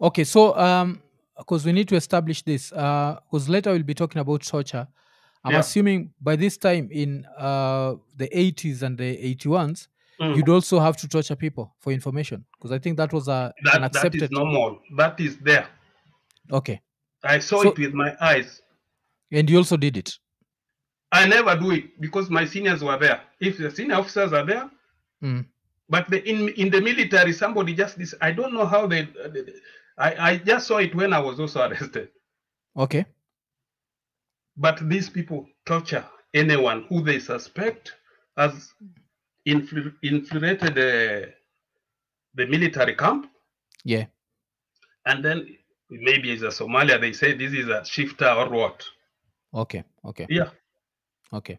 Okay, 0.00 0.24
so 0.24 0.56
um, 0.58 1.02
because 1.36 1.64
we 1.64 1.72
need 1.72 1.88
to 1.88 1.96
establish 1.96 2.42
this, 2.42 2.72
uh, 2.72 3.18
because 3.30 3.48
later 3.48 3.72
we'll 3.72 3.82
be 3.82 3.94
talking 3.94 4.20
about 4.20 4.42
torture. 4.42 4.86
I'm 5.44 5.52
Yeah. 5.52 5.58
assuming 5.60 6.12
by 6.20 6.36
this 6.36 6.56
time 6.56 6.88
in 6.92 7.26
uh 7.36 7.96
the 8.16 8.28
80s 8.32 8.82
and 8.82 8.96
the 8.98 9.16
81s, 9.18 9.88
Mm. 10.20 10.36
you'd 10.36 10.48
also 10.48 10.78
have 10.78 10.96
to 10.98 11.08
torture 11.08 11.36
people 11.36 11.74
for 11.80 11.92
information, 11.92 12.44
because 12.52 12.70
I 12.70 12.78
think 12.78 12.96
that 12.96 13.12
was 13.12 13.28
a 13.28 13.52
an 13.56 13.64
that, 13.64 13.80
that 13.80 13.86
accepted. 13.96 14.22
is 14.22 14.30
normal. 14.30 14.80
That 14.96 15.18
is 15.20 15.36
there. 15.38 15.66
Okay, 16.50 16.80
I 17.22 17.38
saw 17.38 17.62
So- 17.62 17.70
it 17.70 17.78
with 17.78 17.94
my 17.94 18.16
eyes. 18.20 18.62
and 19.30 19.48
you 19.48 19.58
also 19.58 19.76
did 19.76 19.96
it. 19.96 20.18
I 21.12 21.26
never 21.28 21.54
do 21.56 21.70
it 21.72 22.00
because 22.00 22.30
my 22.30 22.44
seniors 22.46 22.82
were 22.82 22.98
there. 22.98 23.20
If 23.40 23.58
the 23.58 23.70
senior 23.70 23.96
officers 23.96 24.32
are 24.32 24.44
there, 24.46 24.70
Mm. 25.22 25.46
but 25.88 26.08
the, 26.10 26.22
in 26.28 26.48
in 26.50 26.70
the 26.70 26.80
military, 26.80 27.32
somebody 27.32 27.74
just 27.74 27.96
this. 27.98 28.14
I 28.20 28.32
don't 28.32 28.52
know 28.54 28.66
how 28.66 28.86
they. 28.86 29.08
I 29.98 30.30
I 30.30 30.36
just 30.38 30.66
saw 30.66 30.78
it 30.78 30.94
when 30.94 31.12
I 31.12 31.20
was 31.20 31.38
also 31.38 31.60
arrested. 31.68 32.08
Okay. 32.76 33.04
But 34.56 34.86
these 34.88 35.08
people 35.10 35.46
torture 35.66 36.04
anyone 36.34 36.84
who 36.88 37.02
they 37.02 37.18
suspect 37.18 37.92
has 38.36 38.72
infil- 39.46 39.94
infiltrated 40.02 40.74
the 40.74 41.32
the 42.34 42.46
military 42.46 42.94
camp, 42.96 43.30
Yeah. 43.84 44.06
and 45.06 45.22
then 45.24 45.56
maybe 46.00 46.32
it's 46.32 46.42
a 46.42 46.48
Somalia. 46.48 47.00
They 47.00 47.12
say 47.12 47.34
this 47.34 47.52
is 47.52 47.68
a 47.68 47.84
shifter 47.84 48.28
or 48.28 48.48
what. 48.48 48.84
Okay. 49.54 49.84
Okay. 50.04 50.26
Yeah. 50.30 50.50
Okay. 51.32 51.58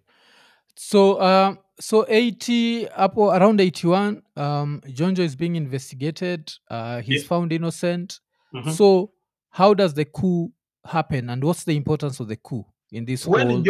So 0.76 1.22
um 1.22 1.60
so 1.80 2.06
80 2.08 2.90
up 2.90 3.18
around 3.18 3.60
81 3.62 4.22
um 4.36 4.82
Njonjo 4.86 5.20
is 5.20 5.36
being 5.36 5.56
investigated 5.56 6.52
uh 6.70 7.02
he's 7.02 7.22
Yeah. 7.24 7.28
found 7.28 7.52
innocent 7.54 8.20
Mhm. 8.54 8.72
so 8.72 9.12
how 9.50 9.74
does 9.74 9.94
the 9.94 10.06
coup 10.06 10.52
happen 10.86 11.30
and 11.30 11.44
what's 11.44 11.64
the 11.64 11.76
importance 11.76 12.20
of 12.20 12.28
the 12.28 12.36
coup 12.36 12.66
in 12.92 13.06
this 13.06 13.26
When 13.28 13.48
whole 13.48 13.64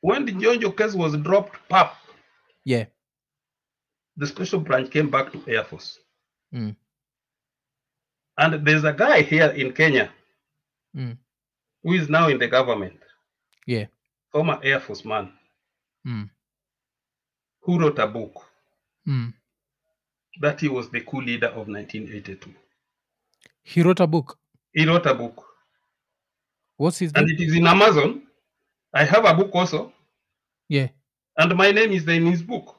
When 0.00 0.24
the 0.26 0.32
Njonjo 0.32 0.76
case 0.76 0.94
was 0.94 1.16
dropped, 1.16 1.56
pap, 1.68 1.94
yeah 2.64 2.84
the 4.16 4.26
special 4.26 4.60
branch 4.60 4.90
came 4.90 5.10
back 5.10 5.30
to 5.32 5.42
Air 5.46 5.64
Force. 5.64 5.98
Mm. 6.54 6.74
And 8.38 8.66
there's 8.66 8.84
a 8.84 8.92
guy 8.92 9.22
here 9.22 9.50
in 9.50 9.72
Kenya 9.72 10.12
Mm. 10.94 11.18
who 11.82 11.92
is 11.92 12.08
now 12.08 12.28
in 12.28 12.38
the 12.38 12.48
government, 12.48 12.98
yeah 13.66 13.86
former 14.32 14.58
Air 14.62 14.80
Force 14.80 15.04
man, 15.04 15.30
mm. 16.06 16.30
who 17.60 17.78
wrote 17.78 17.98
a 17.98 18.06
book 18.06 18.32
Mm. 19.06 19.34
that 20.40 20.60
he 20.60 20.68
was 20.68 20.88
the 20.90 21.00
coup 21.02 21.20
leader 21.20 21.48
of 21.48 21.68
1982. 21.68 22.54
he 23.62 23.82
wrote 23.82 24.00
a 24.00 24.06
book 24.06 24.38
He 24.72 24.84
wrote 24.86 25.06
a 25.06 25.14
book, 25.14 25.44
what's 26.78 26.98
his 26.98 27.12
and 27.14 27.26
name 27.26 27.36
it 27.36 27.42
is 27.42 27.54
in 27.54 27.66
Amazon. 27.66 28.22
I 28.94 29.04
have 29.04 29.24
a 29.26 29.34
book 29.34 29.50
also, 29.54 29.92
yeah 30.68 30.88
and 31.36 31.54
my 31.56 31.72
name 31.72 31.92
is 31.92 32.08
in 32.08 32.26
his 32.26 32.42
book, 32.42 32.74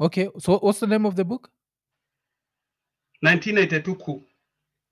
okay 0.00 0.28
so 0.38 0.58
what's 0.58 0.80
the 0.80 0.86
name 0.86 1.04
of 1.06 1.14
the 1.16 1.24
book 1.24 1.50
1982 3.22 3.94
coup. 3.96 4.22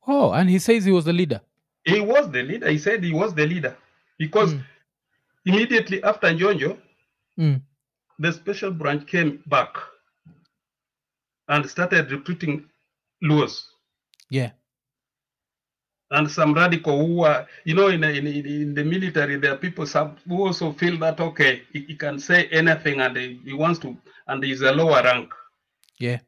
Oh 0.07 0.33
and 0.33 0.51
he 0.51 0.59
says 0.59 0.85
he 0.85 0.93
was 0.93 1.05
the 1.05 1.13
leader 1.13 1.41
He 1.87 2.01
was 2.01 2.31
the 2.31 2.43
leader. 2.43 2.71
He 2.71 2.79
said 2.79 3.05
he 3.05 3.13
was 3.13 3.35
the 3.35 3.47
leader 3.47 3.77
because 4.19 4.55
Mm. 4.55 4.65
immediately 5.45 6.03
after 6.03 6.29
Njonjo, 6.33 6.79
Mm. 7.39 7.61
the 8.19 8.33
special 8.33 8.71
branch 8.71 9.07
came 9.07 9.43
back 9.47 9.69
and 11.49 11.67
started 11.69 12.11
recruiting 12.11 12.65
Luos 13.23 13.67
yeah 14.31 14.51
and 16.11 16.31
some 16.31 16.55
radical 16.55 17.07
who 17.07 17.25
are, 17.25 17.47
you 17.65 17.75
know, 17.75 17.89
in, 17.89 18.01
the- 18.01 18.17
in, 18.19 18.27
in, 18.27 18.75
the 18.75 18.85
military, 18.85 19.37
there 19.37 19.53
are 19.53 19.57
people 19.59 19.87
some 19.87 20.17
who 20.29 20.47
also 20.47 20.73
feel 20.73 20.97
that, 20.99 21.19
okay, 21.21 21.63
he, 21.73 21.81
he 21.89 21.97
can 21.97 22.19
say 22.19 22.47
anything 22.53 23.01
and 23.01 23.17
he, 23.17 23.41
he 23.45 23.53
wants 23.53 23.81
to, 23.81 23.97
and 24.29 24.45
he's 24.45 24.61
a 24.63 24.71
lower 24.73 25.03
rank. 25.03 25.33
yeah 25.99 26.19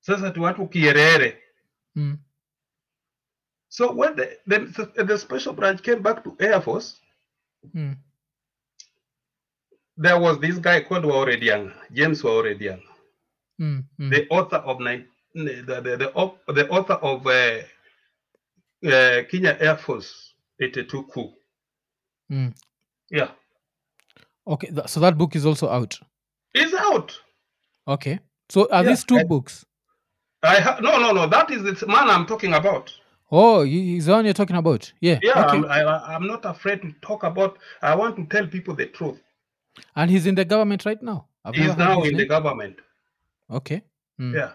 Sasa 0.00 0.30
tu 0.30 0.40
watu 0.42 0.66
kierere. 0.68 1.36
mm. 1.96 2.18
So 3.68 3.92
when 3.92 4.16
the, 4.16 4.36
the, 4.46 5.04
the 5.04 5.18
special 5.18 5.52
branch 5.52 5.82
came 5.82 6.02
back 6.02 6.24
to 6.24 6.36
Air 6.40 6.60
Force, 6.60 6.96
Mm. 7.76 7.96
there 9.96 10.18
was 10.18 10.38
this 10.38 10.58
guy 10.58 10.80
called 10.80 11.04
Waorediang, 11.04 11.72
James 11.92 12.22
Waorediang. 12.22 12.80
Mm. 13.60 13.84
Mm. 14.00 14.10
the 14.10 14.28
author 14.30 14.56
of 14.58 14.78
the, 14.78 15.04
the, 15.34 15.96
the, 15.96 15.96
the 16.54 16.68
author 16.68 16.92
of 16.94 17.26
uh, 17.26 17.58
uh, 18.88 19.22
Kenya 19.28 19.56
Air 19.58 19.76
Force 19.76 20.34
82 20.60 21.02
coup. 21.12 21.32
Mm. 22.30 22.54
Yeah, 23.10 23.30
okay 24.46 24.68
th- 24.70 24.86
so 24.86 25.00
that 25.00 25.18
book 25.18 25.34
is 25.34 25.44
also 25.44 25.68
out 25.68 25.98
it's 26.54 26.74
out. 26.74 27.18
okay 27.88 28.20
so 28.48 28.68
are 28.70 28.84
Yeah, 28.84 28.90
these 28.90 29.02
two 29.04 29.18
I- 29.18 29.24
books 29.24 29.64
I 30.44 30.60
ha- 30.60 30.78
no 30.80 30.98
no 31.00 31.10
no 31.12 31.26
that 31.26 31.50
is 31.50 31.62
the 31.64 31.86
man 31.88 32.08
I'm 32.08 32.26
talking 32.26 32.52
about. 32.54 32.92
Oh 33.30 33.62
he- 33.62 33.94
he's 33.94 34.06
the 34.06 34.12
one 34.12 34.24
you're 34.24 34.34
talking 34.34 34.56
about 34.56 34.90
yeah 35.00 35.18
Yeah, 35.22 35.44
okay 35.46 35.56
I'm, 35.58 35.64
I, 35.66 36.14
I'm 36.14 36.26
not 36.26 36.44
afraid 36.44 36.82
to 36.82 36.92
talk 37.02 37.22
about. 37.24 37.58
I 37.82 37.94
want 37.94 38.16
to 38.16 38.24
tell 38.26 38.46
people 38.46 38.74
the 38.74 38.86
truth. 38.86 39.20
and 39.96 40.10
he's 40.10 40.26
in 40.26 40.34
the 40.34 40.44
government 40.44 40.84
right 40.86 41.02
now 41.02 41.26
I've 41.44 41.54
He's 41.54 41.76
now 41.76 42.02
in 42.02 42.16
the 42.16 42.26
government. 42.26 42.76
okay 43.50 43.82
Mm. 44.20 44.34
Yeah, 44.34 44.52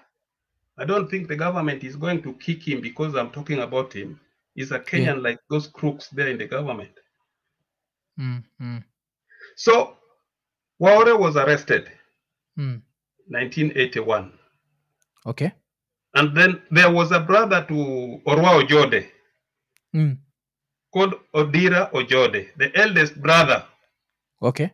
I 0.77 0.83
don't 0.83 1.09
think 1.09 1.29
the 1.29 1.37
government 1.37 1.83
is 1.85 1.95
going 1.95 2.21
to 2.23 2.33
kick 2.33 2.67
him 2.67 2.81
because 2.81 3.15
I'm 3.15 3.29
talking 3.29 3.59
about 3.59 3.93
him. 3.93 4.19
He's 4.55 4.71
a 4.73 4.79
Kenyan 4.79 5.21
like 5.23 5.39
those 5.49 5.67
crooks 5.67 6.09
there 6.09 6.27
in 6.27 6.37
the 6.37 6.45
government. 6.47 6.91
Mm. 8.19 8.43
Mm. 8.61 8.83
So 9.55 9.95
Waore 10.81 11.17
was 11.17 11.37
arrested 11.37 11.89
Mm. 12.59 12.81
1981. 13.29 14.33
okay 15.25 15.51
And 16.15 16.35
then 16.37 16.61
there 16.71 16.91
was 16.91 17.11
a 17.11 17.19
brother 17.19 17.65
to 17.67 18.21
Orwa 18.25 18.61
Ojode 18.63 19.09
Mm. 19.95 20.17
called 20.91 21.13
Odira 21.35 21.91
Ojode, 21.93 22.49
the 22.57 22.75
eldest 22.75 23.21
brother, 23.21 23.63
okay 24.41 24.71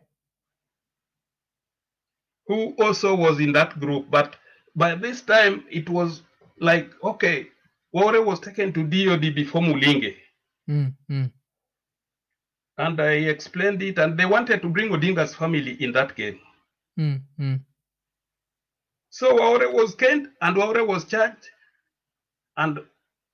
who 2.50 2.74
also 2.80 3.14
was 3.14 3.38
in 3.38 3.52
that 3.52 3.78
group. 3.78 4.10
But 4.10 4.34
by 4.74 4.96
this 4.96 5.22
time, 5.22 5.64
it 5.70 5.88
was 5.88 6.22
like, 6.58 6.90
okay, 7.04 7.46
Wore 7.92 8.20
was 8.24 8.40
taken 8.40 8.72
to 8.72 8.82
DOD 8.82 9.34
before 9.34 9.62
Mulinge. 9.62 10.16
Mm. 10.68 10.94
Mm. 11.08 11.32
And 12.78 13.00
I 13.00 13.12
explained 13.34 13.82
it, 13.82 13.98
and 13.98 14.18
they 14.18 14.26
wanted 14.26 14.62
to 14.62 14.68
bring 14.68 14.90
Odinga's 14.90 15.32
family 15.34 15.76
in 15.80 15.92
that 15.92 16.16
game. 16.16 16.40
Mm. 16.98 17.60
So 19.10 19.36
Waure 19.36 19.72
was 19.72 19.94
caned, 19.94 20.28
and 20.40 20.56
Waure 20.56 20.86
was 20.86 21.04
charged 21.04 21.50
and 22.56 22.78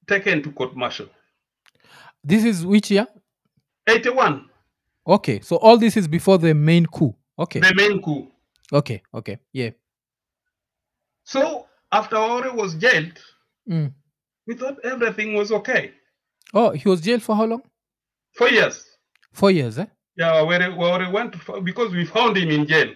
taken 0.06 0.42
to 0.42 0.50
court 0.52 0.74
martial. 0.76 1.08
this 2.24 2.44
is 2.44 2.64
which 2.66 2.90
year 2.90 3.06
81, 3.88 4.48
okay 5.06 5.40
so 5.40 5.56
all 5.56 5.76
this 5.78 5.96
is 5.96 6.08
before 6.08 6.38
the 6.38 6.52
main 6.54 6.84
coup 6.86 7.14
okay 7.38 7.60
the 7.60 7.74
main 7.74 8.00
coup. 8.02 8.26
okay 8.72 9.00
okay 9.14 9.38
yeah 9.52 9.70
So 11.24 11.66
after 11.92 12.16
Waure 12.16 12.54
was 12.54 12.74
jailed, 12.74 13.18
Mm. 13.68 13.92
we 14.46 14.54
thought 14.54 14.78
everything 14.84 15.34
was 15.34 15.50
okay. 15.52 15.92
oh 16.54 16.70
he 16.70 16.88
was 16.88 17.00
jailed 17.00 17.22
for 17.22 17.34
how 17.36 17.44
long 17.46 17.62
Four 18.38 18.48
years. 18.50 18.76
four 19.32 19.50
years 19.50 19.78
eh 19.78 19.86
Yeah, 20.16 20.42
where, 20.42 20.70
where 20.72 21.10
went 21.10 21.32
to, 21.34 21.60
because 21.60 21.92
we 21.92 22.04
found 22.04 22.36
him 22.36 22.50
in 22.50 22.66
jail. 22.66 22.90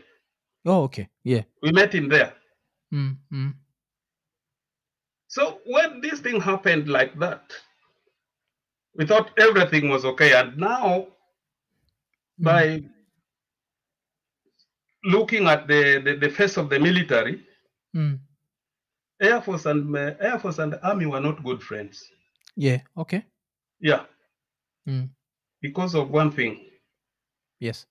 oh 0.66 0.84
okay 0.84 1.08
yeah 1.24 1.42
We 1.62 1.72
met 1.72 1.92
him 1.94 2.08
there. 2.08 2.32
Mm. 2.92 3.16
Mm. 3.33 3.55
So 5.29 5.61
when 5.66 6.00
this 6.00 6.20
thing 6.20 6.40
happened 6.40 6.88
like 6.88 7.18
that, 7.18 7.53
we 8.94 9.07
thought 9.07 9.31
everything 9.38 9.88
was 9.88 10.05
okay. 10.05 10.33
And 10.35 10.57
now, 10.59 11.07
Mm. 12.40 12.44
by 12.44 12.83
looking 15.05 15.46
at 15.46 15.66
the, 15.66 16.00
the, 16.05 16.14
the 16.16 16.29
face 16.31 16.57
of 16.57 16.68
the 16.70 16.79
military, 16.79 17.44
Mm. 17.94 18.18
Air 19.20 19.40
Force 19.42 19.66
and 19.66 19.96
uh, 19.96 20.14
Air 20.20 20.38
Force 20.38 20.59
and 20.59 20.79
Army 20.83 21.07
were 21.07 21.20
not 21.20 21.42
good 21.44 21.62
friends. 21.62 22.03
yeah 22.57 22.79
okay 22.96 23.24
Yeah, 23.81 24.05
Mm. 24.88 25.11
because 25.61 25.94
of 25.94 26.11
one 26.11 26.31
thing. 26.31 26.59
yes 27.61 27.87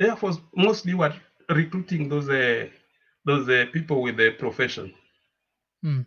Air 0.00 0.16
Force 0.16 0.38
mostly 0.54 0.94
were 0.94 1.14
recruiting 1.48 2.08
those 2.08 2.28
uh, 2.28 2.68
those 3.26 3.48
uh, 3.48 3.66
people 3.72 4.00
with 4.02 4.16
the 4.16 4.30
profession, 4.38 4.94
Mm. 5.84 6.06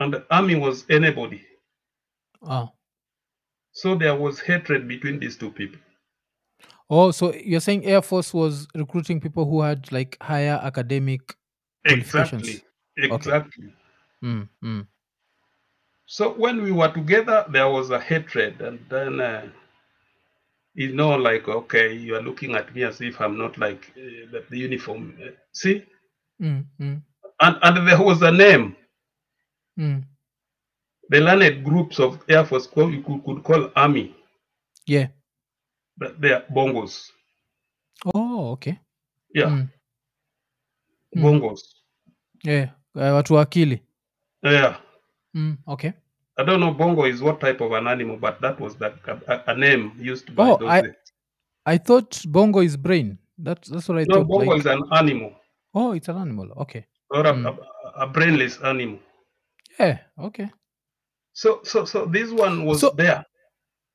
and 0.00 0.14
the 0.14 0.24
Army 0.30 0.54
was 0.54 0.84
anybody. 0.88 1.40
ah 2.42 2.68
So 3.72 3.94
there 3.94 4.14
was 4.16 4.40
hatred 4.40 4.88
between 4.88 5.18
these 5.20 5.36
two 5.36 5.50
people. 5.50 5.80
oh 6.90 7.10
so 7.10 7.32
you're 7.34 7.60
saying 7.66 7.84
air 7.84 8.02
force 8.02 8.32
was 8.34 8.66
recruiting 8.74 9.20
people 9.20 9.44
who 9.50 9.60
had 9.62 9.90
like 9.92 10.16
higher 10.22 10.58
academic 10.62 11.20
Qualifications. 11.86 12.48
Exactly. 12.96 13.06
Exactly. 13.16 13.68
mm. 14.22 14.48
Mm. 14.62 14.86
So 16.06 16.32
when 16.44 16.62
we 16.62 16.72
were 16.72 16.92
together, 16.92 17.44
there 17.50 17.68
was 17.68 17.90
a 17.90 17.98
hatred, 18.00 18.60
and 18.60 18.78
then 18.88 19.20
uh, 19.20 19.48
you 20.74 20.94
know, 20.94 21.16
like 21.16 21.48
okay, 21.48 21.92
you 21.94 22.14
are 22.16 22.22
looking 22.22 22.54
at 22.54 22.74
me 22.74 22.82
as 22.84 23.00
if 23.00 23.20
I'm 23.20 23.36
not 23.38 23.58
like 23.58 23.90
uh, 23.96 24.30
the, 24.32 24.44
the 24.50 24.58
uniform. 24.58 25.14
uh, 25.22 25.30
see, 25.52 25.84
Mm. 26.44 26.64
Mm. 26.80 27.02
and 27.40 27.56
and 27.62 27.88
there 27.88 28.02
was 28.02 28.22
a 28.22 28.30
name. 28.30 28.76
Mm. 29.78 30.02
The 31.10 31.20
learned 31.20 31.64
groups 31.64 31.98
of 32.00 32.18
Air 32.28 32.44
Force 32.44 32.66
call, 32.66 32.90
you 32.92 33.02
could, 33.02 33.24
could 33.24 33.42
call 33.42 33.70
Army, 33.76 34.14
yeah 34.86 35.08
but 35.96 36.20
they 36.20 36.32
are 36.32 36.44
bongos. 36.54 37.10
oh 38.14 38.50
okay 38.52 38.78
Yeah, 39.34 39.46
Mm. 39.48 39.68
Mm. 41.16 41.22
bongos. 41.22 41.60
yeah 42.44 42.68
uh, 42.94 43.14
watu 43.14 43.38
akili 43.38 43.80
Yeah. 44.42 44.76
mm. 45.34 45.56
okay 45.66 45.92
I 46.36 46.44
don't 46.44 46.60
know 46.60 46.74
bongo 46.74 47.04
is 47.06 47.22
what 47.22 47.40
type 47.40 47.60
of 47.64 47.72
an 47.72 47.86
animal, 47.86 48.16
but 48.16 48.40
that 48.40 48.60
was 48.60 48.76
the, 48.76 48.92
a, 49.28 49.42
a 49.52 49.54
name 49.56 49.92
used 50.00 50.34
by 50.34 50.50
Oh, 50.50 50.56
those 50.58 50.70
I- 50.70 50.82
days. 50.82 50.94
i 51.66 51.78
thought 51.78 52.26
bongo 52.28 52.60
is 52.62 52.76
brain 52.76 53.18
that's 53.38 53.70
that's 53.70 53.88
what 53.88 53.98
i 53.98 54.04
No, 54.04 54.14
thought 54.16 54.28
bongo 54.28 54.50
like, 54.50 54.60
is 54.60 54.66
an 54.66 54.82
animal 54.92 55.32
oh 55.74 55.92
it's 55.92 56.08
an 56.08 56.16
animal 56.16 56.48
okay 56.58 56.86
or 57.10 57.20
a, 57.26 57.32
Mm. 57.32 57.46
a, 57.46 58.02
a 58.04 58.06
brainless 58.06 58.58
animal. 58.62 58.98
yeah 59.78 59.98
okay 60.18 60.48
So, 61.36 61.60
so, 61.64 61.84
so 61.84 62.06
this 62.06 62.30
one 62.30 62.64
was 62.64 62.80
So- 62.80 62.94
there. 62.96 63.24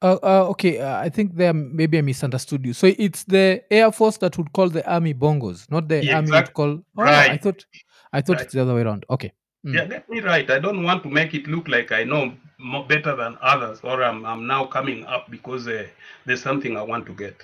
Uh, 0.01 0.17
uh, 0.23 0.45
okay, 0.51 0.79
uh, 0.79 0.97
I 1.05 1.09
think 1.09 1.35
there 1.35 1.53
maybe 1.53 1.97
I 1.97 2.01
misunderstood 2.01 2.65
you. 2.65 2.73
So 2.73 2.87
it's 2.87 3.23
the 3.25 3.63
Air 3.69 3.91
Force 3.91 4.17
that 4.19 4.37
would 4.37 4.51
call 4.53 4.69
the 4.69 4.83
Army 4.95 5.13
bongos, 5.13 5.69
not 5.71 5.87
the 5.89 6.03
Yeah, 6.03 6.15
Army 6.17 6.31
would 6.31 6.53
call. 6.53 6.71
Oh, 6.97 7.03
I 7.03 7.37
thought, 7.37 7.65
I 8.13 8.21
thought 8.21 8.37
Right. 8.37 8.43
it's 8.45 8.53
the 8.53 8.61
other 8.61 8.75
way 8.75 8.81
around. 8.81 9.05
Okay. 9.09 9.31
Mm. 9.65 9.73
Yeah, 9.75 9.85
get 9.87 10.09
me 10.09 10.19
right. 10.21 10.49
I 10.49 10.59
don't 10.59 10.83
want 10.83 11.03
to 11.03 11.09
make 11.09 11.33
it 11.33 11.47
look 11.47 11.67
like 11.67 11.91
I 11.91 12.03
know 12.05 12.33
more 12.57 12.85
better 12.87 13.13
than 13.15 13.37
others, 13.41 13.79
or 13.83 14.01
I'm, 14.03 14.25
I'm 14.25 14.47
now 14.47 14.65
coming 14.65 15.05
up 15.05 15.29
because 15.29 15.67
uh, 15.67 15.85
there's 16.25 16.41
something 16.41 16.77
I 16.77 16.81
want 16.91 17.05
to 17.07 17.13
get. 17.13 17.35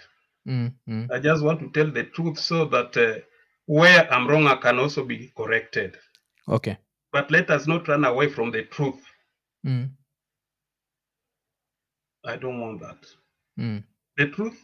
Mm, 0.48 0.72
mm, 0.90 1.12
I 1.12 1.20
just 1.20 1.42
want 1.44 1.60
to 1.60 1.68
tell 1.78 1.92
the 1.92 2.04
truth 2.16 2.38
so 2.40 2.66
that 2.66 2.96
uh, 2.98 3.20
where 3.66 4.12
I'm 4.14 4.28
wrong, 4.28 4.48
I 4.48 4.56
can 4.56 4.80
also 4.80 5.04
be 5.04 5.32
corrected. 5.36 5.98
okay. 6.48 6.78
But 7.12 7.32
let 7.32 7.50
us 7.50 7.66
not 7.66 7.88
run 7.88 8.04
away 8.06 8.30
from 8.30 8.52
the 8.52 8.64
truth. 8.64 9.02
Mm, 9.66 9.90
I 12.26 12.36
don't 12.36 12.60
want 12.60 12.82
that. 12.82 13.06
mm. 13.60 13.84
The 14.18 14.28
truth 14.30 14.60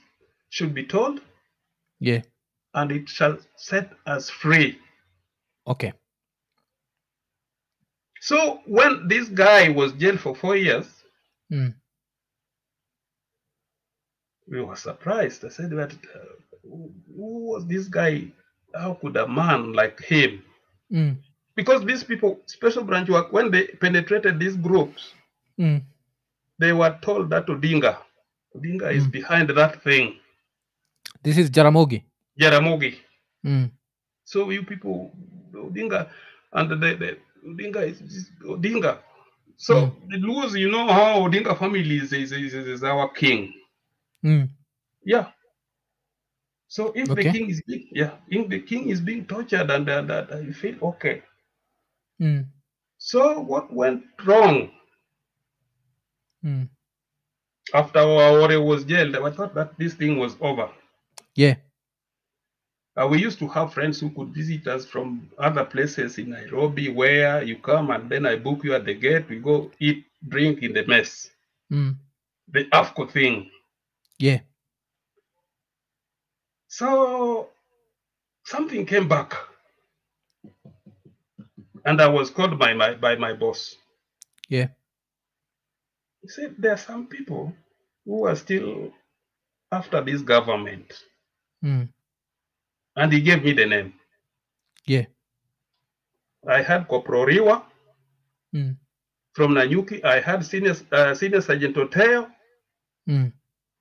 should 0.50 0.74
be 0.74 0.86
told, 0.86 1.22
Yeah. 2.00 2.22
and 2.74 2.92
it 2.92 3.08
shall 3.10 3.38
set 3.56 3.92
us 4.06 4.30
free. 4.30 4.80
Okay. 5.68 5.94
So 8.20 8.62
when 8.66 9.08
this 9.08 9.30
guy 9.30 9.70
was 9.70 9.94
jailed 9.94 10.20
for 10.20 10.36
four 10.36 10.56
years, 10.56 10.88
Mm, 11.52 11.76
we 14.48 14.62
were 14.62 14.76
surprised. 14.78 15.44
I 15.46 15.50
said, 15.50 15.72
"But 15.72 15.92
uh, 15.92 16.20
who 16.64 16.94
who 17.16 17.52
was 17.52 17.66
this 17.68 17.88
guy? 17.90 18.32
How 18.76 18.94
could 18.96 19.18
a 19.18 19.28
man 19.28 19.74
like 19.74 20.00
him?" 20.02 20.44
mm, 20.92 21.16
Because 21.56 21.84
these 21.86 22.04
people, 22.04 22.40
special 22.46 22.84
branch 22.84 23.10
work, 23.10 23.32
when 23.34 23.52
they 23.52 23.68
penetrated 23.68 24.40
these 24.40 24.56
groups, 24.56 25.14
mm. 25.60 25.82
they 26.60 26.74
were 26.74 26.98
told 27.02 27.30
that 27.32 27.48
Odinga, 27.48 27.98
Odinga 28.56 28.92
is 28.94 29.06
Mm. 29.08 29.12
behind 29.12 29.50
that 29.50 29.84
thing, 29.84 30.18
This 31.24 31.38
is 31.38 31.50
Jaramogi. 31.52 32.04
Jaramogi. 32.40 32.96
Mm, 33.46 33.72
So 34.24 34.50
you 34.50 34.64
people, 34.64 35.12
Odinga, 35.54 36.10
and 36.54 36.70
the, 36.70 36.76
the 36.76 37.18
Odinga 37.48 37.82
is, 37.88 38.02
is 38.02 38.32
Odinga. 38.46 38.98
So 39.58 39.74
Mm. 39.76 40.10
the 40.10 40.18
Luos, 40.18 40.58
you 40.58 40.72
know 40.72 40.88
how 40.88 41.20
Odinga 41.28 41.58
family 41.58 41.98
is, 41.98 42.12
is, 42.14 42.32
is, 42.32 42.54
is 42.54 42.84
our 42.84 43.10
king. 43.10 43.54
mm. 44.24 44.50
Yeah. 45.04 45.28
So 46.72 46.94
if 46.96 47.10
Okay. 47.10 47.24
the 47.24 47.32
king 47.32 47.50
is 47.50 47.62
being, 47.68 47.88
yeah, 47.92 48.12
if 48.30 48.48
the 48.50 48.60
king 48.62 48.88
is 48.90 49.02
being 49.02 49.26
tortured 49.26 49.70
and 49.70 49.86
that 49.88 50.42
you 50.46 50.54
feel 50.54 50.78
okay. 50.82 51.22
Mm, 52.22 52.46
So 52.98 53.42
what 53.42 53.74
went 53.74 54.04
wrong 54.26 54.72
mm. 56.44 56.70
after 57.74 58.00
Awore 58.00 58.62
was 58.66 58.86
jailed? 58.86 59.16
I 59.18 59.32
thought 59.32 59.54
that 59.56 59.78
this 59.78 59.96
thing 59.96 60.18
was 60.18 60.38
over. 60.40 60.70
Yeah. 61.36 61.56
Uh, 62.96 63.08
we 63.08 63.20
used 63.20 63.40
to 63.40 63.48
have 63.50 63.74
friends 63.74 64.00
who 64.00 64.10
could 64.12 64.30
visit 64.34 64.68
us 64.68 64.86
from 64.86 65.30
other 65.38 65.66
places 65.66 66.18
in 66.20 66.30
Nairobi 66.30 66.90
where 66.90 67.44
you 67.44 67.58
come 67.58 67.92
and 67.92 68.10
then 68.10 68.26
I 68.26 68.38
book 68.38 68.64
you 68.64 68.74
at 68.76 68.86
the 68.86 68.94
gate. 68.94 69.28
We 69.30 69.40
go 69.40 69.72
eat, 69.80 70.06
drink 70.28 70.64
in 70.64 70.74
the 70.74 70.86
mess. 70.88 71.32
Mm, 71.72 71.98
The 72.48 72.66
AFCO 72.72 73.12
thing. 73.12 73.50
yeah. 74.20 74.40
So 76.72 77.50
something 78.46 78.86
came 78.86 79.08
back. 79.10 79.36
And 81.86 82.00
I 82.02 82.08
was 82.08 82.30
called 82.30 82.58
by 82.58 82.74
my 82.74 82.94
by 82.96 83.16
my 83.18 83.34
boss. 83.34 83.76
Yeah. 84.48 84.68
He 86.22 86.30
said 86.30 86.56
there 86.58 86.72
are 86.74 86.78
some 86.78 87.08
people 87.08 87.52
who 88.06 88.26
are 88.26 88.36
still 88.38 88.94
after 89.72 90.00
this 90.02 90.22
government. 90.22 90.94
Mm, 91.64 91.90
And 92.96 93.12
he 93.14 93.20
gave 93.22 93.44
me 93.44 93.52
the 93.54 93.66
name. 93.66 93.94
yeah. 94.88 95.06
I 96.48 96.62
had 96.64 96.88
Corporal 96.88 97.26
Riwa 97.26 97.64
Mm, 98.56 98.76
from 99.34 99.54
Nanyuki. 99.56 100.04
I 100.04 100.20
had 100.20 100.44
Senior, 100.46 100.76
uh, 100.92 101.16
Senior 101.16 101.42
Sergeant 101.42 101.76
Oteo 101.78 102.28
mm, 103.08 103.32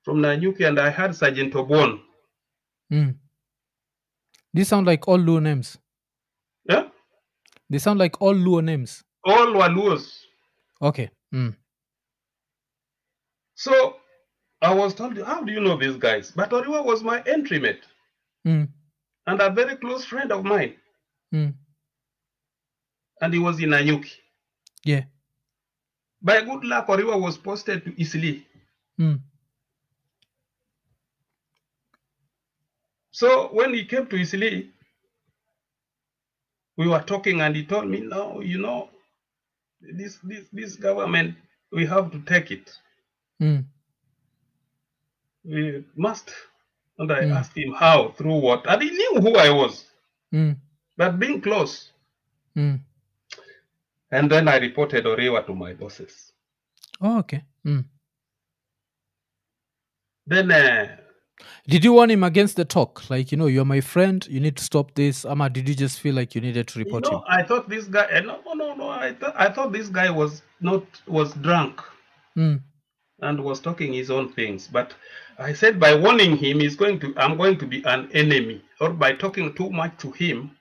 from 0.03 0.17
Nanyuki, 0.21 0.65
and 0.67 0.79
I 0.79 0.89
had 0.89 1.13
Sergeant 1.15 1.53
Obon. 1.53 1.99
Mm. 2.91 3.15
These 4.53 4.67
sound 4.67 4.85
like 4.87 5.07
all 5.07 5.17
Luo 5.17 5.41
names. 5.41 5.77
Yeah? 6.69 6.89
They 7.69 7.77
sound 7.79 7.99
like 7.99 8.21
all 8.21 8.33
Luo 8.35 8.63
names. 8.63 9.03
All 9.23 9.53
were 9.53 9.69
Luos. 9.69 10.19
Okay. 10.81 11.09
Mm, 11.33 11.55
So 13.55 13.95
I 14.61 14.73
was 14.73 14.93
told, 14.93 15.17
how 15.21 15.41
do 15.43 15.51
you 15.53 15.61
know 15.61 15.77
these 15.77 15.95
guys? 15.95 16.31
But 16.35 16.49
Oriwa 16.51 16.83
was 16.83 17.03
my 17.03 17.21
entry 17.25 17.59
mate 17.59 17.83
mm, 18.45 18.67
and 19.27 19.41
a 19.41 19.49
very 19.49 19.77
close 19.77 20.03
friend 20.03 20.31
of 20.31 20.43
mine. 20.43 20.75
mm. 21.33 21.53
And 23.21 23.33
he 23.33 23.39
was 23.39 23.59
in 23.61 23.69
Nanyuki. 23.69 24.11
Yeah. 24.83 25.03
By 26.21 26.41
good 26.41 26.63
luck, 26.65 26.87
Oriwa 26.87 27.21
was 27.21 27.37
posted 27.37 27.85
to 27.85 28.01
Eastleigh. 28.01 28.41
Mm, 28.99 29.21
So 33.11 33.49
when 33.53 33.73
he 33.73 33.85
came 33.85 34.07
to 34.07 34.15
Eastleigh, 34.17 34.67
we 36.77 36.87
were 36.87 37.01
talking 37.01 37.41
and 37.41 37.55
he 37.55 37.65
told 37.65 37.89
me, 37.89 38.01
no, 38.01 38.41
you 38.41 38.59
know, 38.59 38.89
this 39.81 40.19
this 40.23 40.45
this 40.53 40.75
government, 40.75 41.35
we 41.71 41.85
have 41.87 42.11
to 42.11 42.19
take 42.21 42.51
it. 42.51 42.71
mm, 43.41 43.65
We 45.45 45.85
must. 45.95 46.31
And 46.99 47.11
I 47.11 47.25
Mm. 47.25 47.31
asked 47.39 47.57
him 47.57 47.73
how, 47.73 48.11
through 48.11 48.39
what. 48.39 48.67
And 48.67 48.81
he 48.83 48.91
knew 48.91 49.21
who 49.21 49.35
I 49.37 49.49
was, 49.51 49.85
mm, 50.33 50.55
but 50.97 51.19
being 51.19 51.41
close. 51.41 51.91
mm. 52.57 52.79
And 54.11 54.31
then 54.31 54.47
I 54.47 54.57
reported 54.57 55.05
Oriwa 55.05 55.45
to 55.47 55.55
my 55.55 55.73
bosses. 55.73 56.33
Oh, 57.01 57.19
okay. 57.19 57.43
Mm. 57.65 57.85
Then 60.27 60.51
uh, 60.51 60.97
Did 61.67 61.83
you 61.83 61.93
warn 61.93 62.09
him 62.11 62.23
against 62.23 62.55
the 62.55 62.65
talk? 62.65 63.09
Like, 63.09 63.31
you 63.31 63.37
know, 63.37 63.47
you're 63.47 63.65
my 63.65 63.81
friend, 63.81 64.25
you 64.29 64.39
need 64.39 64.57
to 64.57 64.63
stop 64.63 64.93
this. 64.95 65.25
Ama, 65.25 65.49
did 65.49 65.67
you 65.69 65.75
just 65.75 65.99
feel 65.99 66.15
like 66.15 66.35
you 66.35 66.41
needed 66.41 66.67
to 66.69 66.79
you 66.79 66.85
report 66.85 67.03
know, 67.03 67.17
him? 67.17 67.23
I 67.27 67.43
thought 67.43 67.69
this 67.69 67.85
guy. 67.85 68.07
eh, 68.09 68.21
No, 68.21 68.39
no, 68.45 68.53
no, 68.53 68.75
no. 68.75 68.89
I 68.89 69.13
thought 69.13 69.33
I 69.37 69.49
thought 69.51 69.71
this 69.71 69.87
guy 69.89 70.09
was 70.09 70.41
not 70.59 70.83
was 71.07 71.33
drunk 71.35 71.81
Mm, 72.37 72.61
and 73.21 73.43
was 73.43 73.59
talking 73.59 73.93
his 73.93 74.09
own 74.09 74.31
things. 74.33 74.67
But 74.67 74.93
I 75.37 75.53
said 75.53 75.79
by 75.79 75.95
warning 75.95 76.37
him, 76.37 76.59
he's 76.61 76.75
going 76.75 76.99
to. 77.01 77.13
I'm 77.17 77.37
going 77.37 77.57
to 77.59 77.65
be 77.67 77.83
an 77.85 78.09
enemy, 78.13 78.61
or 78.79 78.91
by 78.91 79.13
talking 79.13 79.53
too 79.53 79.69
much 79.69 79.97
to 79.99 80.11
him, 80.11 80.51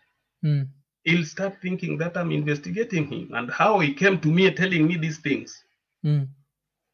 mm, 0.44 0.66
he'll 1.04 1.24
start 1.24 1.56
thinking 1.62 1.96
that 1.98 2.16
I'm 2.16 2.32
investigating 2.32 3.06
him 3.06 3.30
and 3.34 3.50
how 3.50 3.78
he 3.78 3.94
came 3.94 4.18
to 4.20 4.28
me 4.28 4.50
telling 4.50 4.86
me 4.86 4.96
these 4.96 5.18
things. 5.18 5.62
mm, 6.04 6.26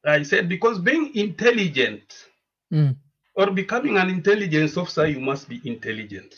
I 0.05 0.23
said 0.23 0.49
because 0.49 0.79
being 0.79 1.15
intelligent 1.17 2.27
mm. 2.73 2.95
Or 3.37 3.51
becoming 3.51 3.99
an 3.99 4.09
intelligence 4.09 4.77
officer, 4.77 5.07
you 5.07 5.21
must 5.21 5.49
be 5.49 5.61
intelligent. 5.65 6.35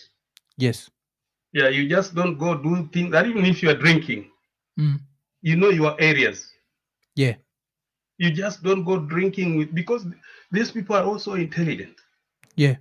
Yes. 0.56 0.90
Yeah, 1.52 1.68
you 1.68 1.88
just 1.88 2.14
don't 2.14 2.36
go 2.36 2.56
do 2.56 2.88
things. 2.92 3.12
That 3.12 3.26
even 3.26 3.44
if 3.46 3.62
you 3.62 3.70
are 3.70 3.74
drinking, 3.76 4.30
Mm, 4.78 5.00
you 5.42 5.56
know 5.56 5.70
your 5.70 5.96
areas. 6.00 6.52
yeah. 7.16 7.34
You 8.18 8.30
just 8.32 8.62
don't 8.64 8.84
go 8.84 8.98
drinking 8.98 9.56
with 9.56 9.72
because 9.74 10.04
these 10.52 10.70
people 10.72 10.96
are 10.96 11.04
also 11.04 11.34
intelligent. 11.34 11.96
Yeah. 12.56 12.76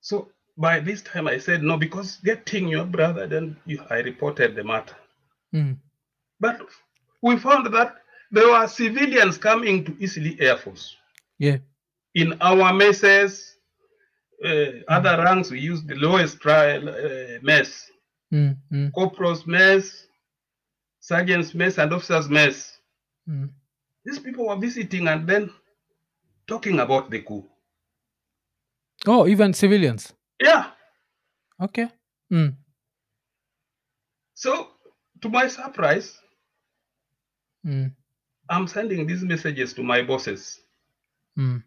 So 0.00 0.30
by 0.56 0.80
this 0.80 1.02
time, 1.02 1.28
I 1.28 1.38
said 1.38 1.62
no 1.62 1.76
because 1.76 2.16
getting 2.24 2.68
your 2.68 2.84
brother. 2.84 3.26
Then 3.28 3.56
you, 3.66 3.82
I 3.90 3.98
reported 4.00 4.54
the 4.56 4.64
matter. 4.64 4.96
Mm, 5.54 5.76
But 6.40 6.60
we 7.22 7.36
found 7.38 7.72
that 7.74 7.96
there 8.32 8.48
were 8.48 8.66
civilians 8.68 9.38
coming 9.38 9.84
to 9.84 9.96
Eastleigh 10.00 10.36
Air 10.40 10.56
Force. 10.56 10.96
yeah. 11.38 11.58
In 12.14 12.36
our 12.40 12.72
messes, 12.74 13.56
uh, 14.44 14.66
other 14.88 15.22
ranks, 15.22 15.50
we 15.50 15.60
use 15.60 15.82
the 15.84 15.94
lowest 15.94 16.40
trial 16.40 16.88
uh, 16.88 17.38
mess, 17.42 17.86
Mm, 18.32 18.56
mm, 18.72 18.92
corporal's 18.92 19.44
mess, 19.46 20.06
sergeant's 21.00 21.52
mess, 21.54 21.78
and 21.78 21.92
officer's 21.92 22.28
mess. 22.28 22.78
mm. 23.28 23.50
These 24.04 24.20
people 24.20 24.46
were 24.46 24.56
visiting 24.56 25.08
and 25.08 25.28
then 25.28 25.50
talking 26.46 26.78
about 26.80 27.10
the 27.10 27.20
coup. 27.22 27.44
Oh, 29.06 29.26
even 29.26 29.52
civilians. 29.52 30.12
Yeah. 30.40 30.70
Okay. 31.60 31.88
Mm, 32.32 32.54
So, 34.34 34.68
to 35.20 35.28
my 35.28 35.48
surprise, 35.48 36.18
mm, 37.66 37.92
I'm 38.48 38.66
sending 38.68 39.06
these 39.06 39.22
messages 39.22 39.74
to 39.74 39.82
my 39.82 40.02
bosses, 40.02 40.60
mm, 41.38 41.62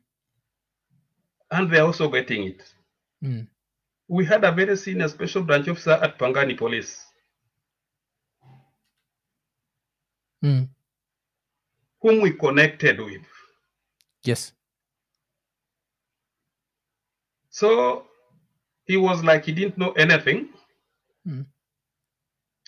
and 1.54 1.70
they're 1.72 1.86
also 1.86 2.10
getting 2.10 2.48
it. 2.48 2.62
mm. 3.24 3.48
We 4.10 4.26
had 4.26 4.44
a 4.44 4.52
very 4.52 4.76
senior 4.76 5.08
special 5.08 5.44
branch 5.44 5.68
officer 5.70 5.92
at 5.92 6.18
Pangani 6.20 6.58
Police 6.58 7.06
Mm. 10.44 10.68
whom 12.02 12.22
we 12.22 12.32
connected 12.34 13.00
with. 13.00 13.22
Yes. 14.26 14.52
So 17.50 18.06
he 18.86 18.98
was 18.98 19.24
like 19.24 19.46
he 19.46 19.54
didn't 19.54 19.78
know 19.78 19.92
anything, 19.94 20.50
Mm. 21.26 21.46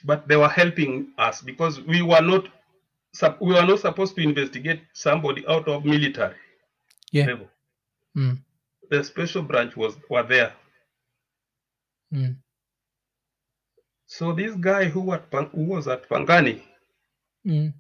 but 0.05 0.27
they 0.29 0.37
were 0.37 0.47
helping 0.61 1.13
us 1.17 1.41
because 1.41 1.81
we 1.81 2.01
were 2.01 2.21
not 2.21 2.47
we 3.41 3.53
were 3.53 3.65
not 3.65 3.79
supposed 3.79 4.15
to 4.15 4.21
investigate 4.21 4.81
somebody 4.93 5.45
out 5.47 5.67
of 5.67 5.83
military 5.85 6.35
Yeah. 7.11 7.25
level. 7.27 7.49
Mm. 8.15 8.37
The 8.89 9.03
special 9.03 9.41
branch 9.41 9.75
was 9.75 9.95
were 10.09 10.23
there. 10.23 10.53
Mm. 12.13 12.37
So 14.05 14.33
this 14.33 14.55
guy 14.55 14.85
who, 14.85 15.11
at, 15.13 15.25
who 15.31 15.63
was 15.65 15.87
at 15.87 16.07
Pangani, 16.09 16.61
Mm. 17.47 17.73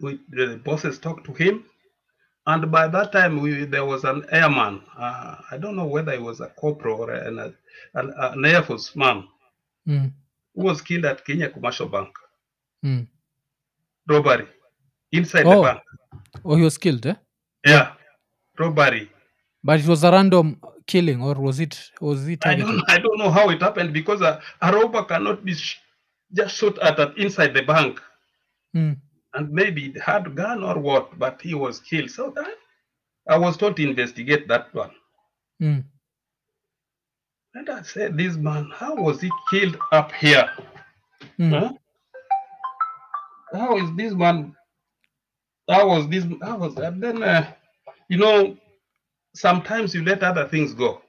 we, 0.00 0.18
the 0.30 0.60
bosses 0.64 0.98
talked 0.98 1.24
to 1.26 1.32
him, 1.32 1.64
and 2.46 2.72
by 2.72 2.88
that 2.88 3.12
time 3.12 3.40
we, 3.40 3.64
there 3.64 3.84
was 3.84 4.02
an 4.02 4.24
airman. 4.32 4.82
Uh, 4.98 5.36
I 5.52 5.58
don't 5.58 5.76
know 5.76 5.86
whether 5.86 6.10
he 6.12 6.18
was 6.18 6.40
a 6.40 6.48
corporal 6.48 7.02
or 7.02 7.12
an, 7.12 7.38
an, 7.38 7.54
an 8.16 8.44
air 8.44 8.62
force 8.62 8.96
man 8.96 9.28
Mm. 9.86 10.12
who 10.54 10.62
was 10.64 10.80
killed 10.82 11.04
at 11.04 11.24
Kenya 11.24 11.50
Commercial 11.50 11.88
Bank 11.88 12.08
Mm. 12.84 13.06
robbery 14.08 14.48
inside 15.12 15.46
Oh. 15.46 15.56
the 15.56 15.62
bank. 15.62 15.80
Oh, 16.44 16.56
he 16.56 16.62
was 16.64 16.78
killed, 16.78 17.06
eh? 17.06 17.14
Yeah, 17.64 17.94
robbery. 18.58 19.08
But 19.64 19.80
it 19.80 19.86
was 19.86 20.02
a 20.04 20.10
random 20.10 20.60
killing, 20.86 21.22
or 21.22 21.34
was 21.34 21.60
it? 21.60 21.90
Was 22.00 22.26
it 22.28 22.44
I 22.44 22.54
don't, 22.56 22.82
I 22.88 22.98
don't 22.98 23.18
know 23.18 23.30
how 23.30 23.48
it 23.50 23.62
happened 23.62 23.92
because 23.92 24.20
a, 24.20 24.40
a 24.60 24.72
robber 24.72 25.04
cannot 25.04 25.44
be 25.44 25.54
sh- 25.54 25.80
just 26.32 26.56
shot 26.56 26.78
at, 26.80 26.98
at 26.98 27.16
inside 27.16 27.54
the 27.54 27.62
bank. 27.62 28.00
Mm. 28.74 28.96
and 29.34 29.50
maybe 29.50 29.86
it 29.86 30.00
had 30.00 30.34
gun 30.34 30.62
or 30.62 30.78
what, 30.78 31.18
but 31.18 31.40
he 31.40 31.54
was 31.54 31.80
killed. 31.80 32.10
So 32.10 32.30
that 32.30 32.54
I 33.28 33.38
was 33.38 33.56
told 33.56 33.76
to 33.76 33.88
investigate 33.88 34.48
that 34.48 34.74
one. 34.74 34.90
Mm. 35.60 35.84
And 37.54 37.68
I 37.68 37.82
said, 37.82 38.16
this 38.16 38.36
man, 38.36 38.70
how 38.74 38.94
was 38.94 39.20
he 39.20 39.30
killed 39.50 39.76
up 39.92 40.12
here? 40.12 40.50
Mm. 41.38 41.50
Huh? 41.50 41.72
How 43.52 43.76
is 43.76 43.94
this 43.96 44.14
man? 44.14 44.54
How 45.68 45.86
was 45.88 46.08
this? 46.08 46.24
How 46.42 46.56
was 46.56 46.74
that? 46.76 46.98
Then, 47.00 47.22
uh, 47.22 47.52
you 48.08 48.16
know, 48.18 48.56
sometimes 49.34 49.94
you 49.94 50.04
let 50.04 50.22
other 50.22 50.46
things 50.48 50.74
go. 50.74 51.00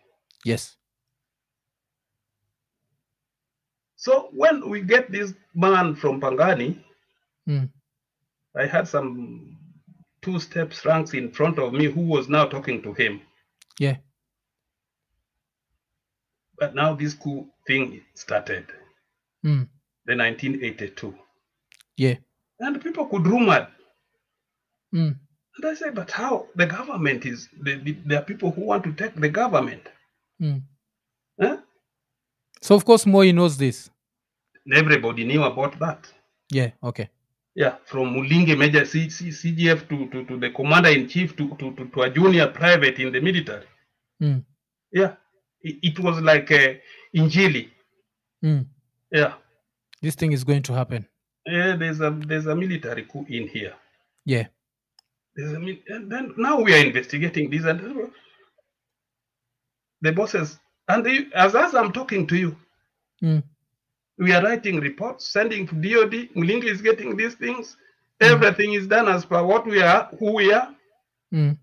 Yes. 0.46 0.76
So 3.96 4.30
when 4.34 4.70
we 4.70 4.82
get 4.82 5.12
this 5.12 5.34
man 5.56 5.96
from 5.96 6.20
Pangani, 6.22 6.84
Mm. 7.48 7.70
I 8.56 8.66
had 8.66 8.88
some 8.88 9.58
two 10.22 10.40
steps 10.40 10.86
ranks 10.86 11.14
in 11.14 11.30
front 11.32 11.60
of 11.60 11.74
me 11.74 11.86
who 11.86 12.02
was 12.02 12.30
now 12.30 12.46
talking 12.46 12.82
to 12.84 12.94
him. 12.94 13.22
Yeah. 13.80 13.98
But 16.58 16.74
now 16.76 16.94
this 16.96 17.14
coup 17.16 17.50
thing 17.68 18.02
started, 18.14 18.72
Mm. 19.44 19.68
the 20.06 20.16
1982. 20.16 21.18
Yeah. 21.98 22.16
And 22.60 22.82
people 22.82 23.08
could 23.08 23.28
rumor. 23.28 23.70
Mm. 24.94 25.20
And 25.56 25.66
I 25.66 25.74
said, 25.76 25.94
but 25.96 26.10
how? 26.12 26.48
The 26.56 26.66
government 26.66 27.26
is, 27.26 27.48
the, 27.62 27.76
the, 27.76 27.92
there 28.06 28.20
are 28.20 28.24
people 28.26 28.52
who 28.52 28.62
want 28.62 28.84
to 28.86 28.94
take 28.94 29.16
the 29.16 29.30
government. 29.30 29.84
Mm. 30.42 30.64
Huh? 31.40 31.58
So 32.62 32.76
of 32.76 32.86
course 32.86 33.06
Moi 33.06 33.32
knows 33.32 33.58
this. 33.58 33.90
Everybody 34.74 35.26
knew 35.26 35.44
about 35.44 35.78
that. 35.80 36.08
Yeah. 36.52 36.72
Okay. 36.84 37.10
Yeah, 37.56 37.76
from 37.86 38.16
Mulinge 38.16 38.58
Major 38.58 38.84
C, 38.86 39.10
C, 39.10 39.28
CGS 39.30 39.88
to, 39.90 40.08
to, 40.08 40.26
to 40.26 40.40
the 40.40 40.50
commander 40.50 40.90
in 40.90 41.08
chief 41.08 41.36
to, 41.36 41.50
to, 41.58 41.72
to, 41.76 41.86
to 41.86 42.02
a 42.02 42.10
junior 42.10 42.48
private 42.48 42.98
in 42.98 43.12
the 43.12 43.20
military. 43.22 43.66
Mm. 44.22 44.44
Yeah, 44.92 45.14
it, 45.62 45.76
it 45.84 46.00
was 46.00 46.20
like 46.20 46.50
a 46.50 46.82
Injili. 47.16 47.70
Mm. 48.44 48.66
Yeah, 49.12 49.34
This 50.02 50.16
thing 50.16 50.32
is 50.32 50.44
going 50.44 50.64
to 50.64 50.74
happen. 50.74 51.06
yeah 51.46 51.76
there's, 51.76 52.02
a, 52.02 52.10
there's 52.26 52.48
a 52.48 52.56
military 52.56 53.04
coup 53.04 53.26
in 53.30 53.48
here. 53.48 53.76
Yeah. 54.26 54.48
There's 55.36 55.54
a, 55.54 55.60
mil- 55.60 55.78
and 55.88 56.12
then 56.12 56.34
now 56.38 56.60
we 56.62 56.74
are 56.74 56.86
investigating 56.86 57.50
this 57.50 57.66
and 57.66 57.80
the 60.02 60.12
bosses 60.12 60.60
and 60.88 61.06
they, 61.06 61.28
as 61.34 61.56
as 61.56 61.74
I'm 61.76 61.92
talking 61.92 62.28
to 62.28 62.36
you, 62.36 62.56
Mm. 63.24 63.42
we 64.18 64.34
are 64.34 64.44
writing 64.44 64.82
reports, 64.82 65.30
sending 65.32 65.66
to 65.68 65.76
DOD. 65.76 66.30
Mulinge 66.36 66.66
is 66.66 66.82
getting 66.82 67.16
these 67.16 67.36
things. 67.36 67.78
Mm. 68.22 68.32
Everything 68.32 68.74
is 68.74 68.86
done 68.88 69.08
as 69.08 69.24
per 69.26 69.42
what 69.44 69.66
we 69.66 69.82
are, 69.82 70.10
who 70.20 70.34
we 70.34 70.52
are. 70.52 70.76
Mm. 71.34 71.58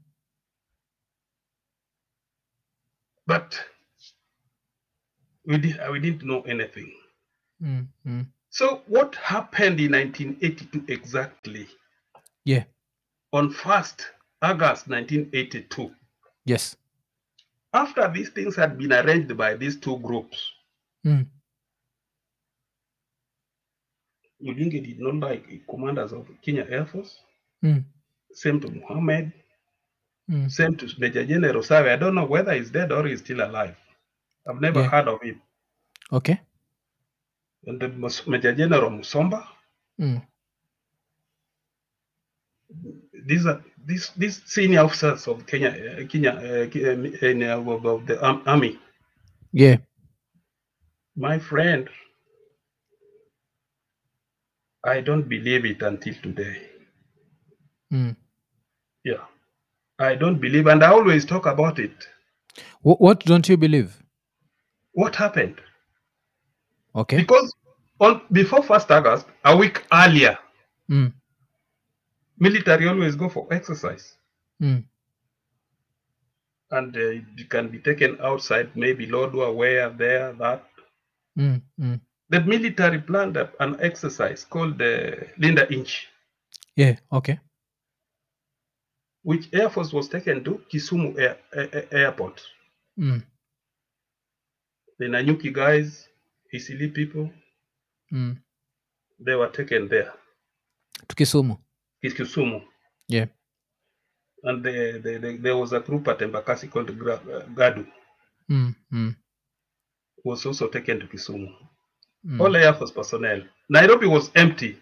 But 3.26 3.60
we 5.46 5.58
did 5.58 5.78
we 5.92 6.00
didn't 6.00 6.24
know 6.24 6.40
anything. 6.42 6.92
Mm. 7.62 7.86
Mm. 8.06 8.26
So 8.48 8.82
what 8.86 9.14
happened 9.16 9.78
in 9.80 9.92
1982 9.92 10.84
exactly? 10.92 11.68
Yeah. 12.44 12.64
On 13.32 13.50
1st 13.52 14.06
August 14.42 14.88
1982, 14.88 15.94
Yes. 16.44 16.76
after 17.72 18.08
these 18.12 18.30
things 18.30 18.56
had 18.56 18.76
been 18.78 18.92
arranged 18.92 19.36
by 19.36 19.54
these 19.54 19.76
two 19.78 19.98
groups, 19.98 20.52
Mm. 21.04 21.26
Did 24.42 24.98
not 25.00 25.14
like 25.16 25.66
commanders 25.68 26.12
of 26.12 26.26
Kenya 26.42 26.66
Air 26.68 26.86
Force. 26.86 27.20
Mm. 27.62 27.84
Same 28.32 28.58
to 28.60 28.70
Muhammad. 28.70 29.32
Mm. 30.30 30.50
Same 30.50 30.76
to 30.76 30.88
Major 30.98 31.24
General 31.26 31.62
Sawe. 31.62 31.84
I 31.92 31.96
don't 31.96 32.14
know 32.14 32.24
whether 32.26 32.52
he's 32.54 32.70
dead 32.70 32.90
or 32.92 33.06
he's 33.06 33.20
still 33.20 33.40
alive. 33.42 33.76
I've 34.46 34.60
never 34.60 34.80
Yeah. 34.80 34.88
heard 34.90 35.08
of 35.08 35.20
him. 35.22 35.40
Okay. 36.12 36.40
And 37.66 37.80
the 37.80 37.88
Major 38.26 38.54
General 38.54 38.90
Musomba. 38.90 39.46
Mm. 39.98 40.26
These 43.26 43.46
are 43.46 43.62
these 43.86 44.10
these 44.16 44.42
senior 44.46 44.80
officers 44.80 45.26
of 45.28 45.46
Kenya, 45.46 45.70
uh, 45.70 46.06
Kenya, 46.06 46.32
uh, 46.32 46.66
uh, 46.66 47.26
in, 47.28 47.42
uh, 47.42 47.58
of, 47.58 48.06
the 48.06 48.22
arm- 48.22 48.42
army. 48.46 48.78
Yeah. 49.52 49.78
My 51.16 51.38
friend, 51.38 51.88
I 54.84 55.00
don't 55.00 55.28
believe 55.28 55.64
it 55.64 55.82
until 55.82 56.14
today. 56.22 56.62
Mm. 57.92 58.16
Yeah, 59.04 59.24
I 59.98 60.14
don't 60.14 60.40
believe, 60.40 60.66
and 60.66 60.82
I 60.84 60.90
always 60.90 61.24
talk 61.24 61.46
about 61.46 61.78
it. 61.78 61.92
Wh- 62.82 63.00
what 63.00 63.20
don't 63.20 63.48
you 63.48 63.56
believe? 63.56 64.02
What 64.92 65.16
happened? 65.16 65.60
Okay. 66.94 67.16
Because 67.18 67.52
on 68.00 68.22
before 68.32 68.62
first 68.62 68.90
August, 68.90 69.26
a 69.44 69.56
week 69.56 69.84
earlier, 69.92 70.38
Mm. 70.90 71.12
Military 72.40 72.88
always 72.88 73.14
go 73.16 73.28
for 73.28 73.46
exercise, 73.52 74.16
Mm. 74.62 74.84
and 76.70 76.96
uh, 76.96 77.00
it 77.40 77.48
can 77.50 77.68
be 77.68 77.78
taken 77.78 78.18
outside, 78.20 78.74
maybe 78.76 79.06
Lodwar, 79.06 79.54
where, 79.54 79.90
there, 79.90 80.32
that. 80.34 80.64
Mm. 81.38 81.62
Mm. 81.78 82.00
The 82.30 82.40
military 82.40 83.00
planned 83.00 83.36
an 83.36 83.76
exercise 83.80 84.44
called 84.44 84.78
the 84.78 85.26
Linda 85.38 85.66
Inchi, 85.72 86.06
Yeah. 86.76 86.96
Okay. 87.12 87.38
which 89.22 89.48
Air 89.52 89.68
Force 89.70 89.92
was 89.92 90.08
taken 90.08 90.42
to 90.44 90.62
Kisumu 90.72 91.18
Air, 91.18 91.36
Air- 91.52 91.68
Air- 91.74 91.88
Airport. 91.92 92.40
Mm. 92.98 93.22
The 94.98 95.06
Nanyuki 95.06 95.52
guys, 95.52 96.08
Eastleigh 96.52 96.88
people, 96.94 97.30
Mm. 98.12 98.36
they 99.18 99.34
were 99.34 99.48
taken 99.50 99.88
there, 99.88 100.12
To 101.08 101.14
Kisumu. 101.16 101.58
Kisumu. 102.08 102.62
Yeah. 103.08 103.26
And 104.42 104.64
the, 104.64 105.00
the, 105.04 105.18
the, 105.18 105.36
there 105.36 105.56
was 105.56 105.72
a 105.72 105.80
group 105.80 106.08
at 106.08 106.18
Embakasi 106.20 106.70
called 106.70 106.88
uh, 106.90 106.94
Gadu, 107.54 107.86
Mm. 108.50 108.74
Mm. 108.92 109.16
was 110.24 110.44
also 110.46 110.68
taken 110.68 110.98
to 111.00 111.06
Kisumu. 111.06 111.52
Mm. 112.26 112.40
All 112.40 112.56
Air 112.56 112.74
Force 112.74 112.90
personnel. 112.90 113.42
Nairobi 113.68 114.06
was 114.06 114.30
empty. 114.34 114.76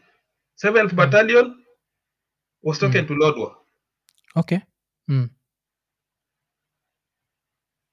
7th 0.65 0.95
Battalion 0.97 1.55
was 2.63 2.79
taken 2.79 3.07
to 3.07 3.15
Lodwar 3.15 3.55
Okay. 4.37 4.63
Mm. 5.11 5.31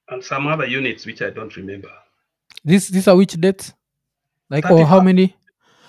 and 0.08 0.24
some 0.24 0.46
other 0.46 0.66
units 0.66 1.04
which 1.06 1.22
I 1.22 1.30
don't 1.30 1.54
remember. 1.56 1.90
This 2.64 2.88
these 2.88 3.06
are 3.08 3.16
which 3.16 3.34
dates? 3.34 3.72
Like 4.50 4.68
or 4.70 4.84
how 4.86 5.00
many? 5.00 5.34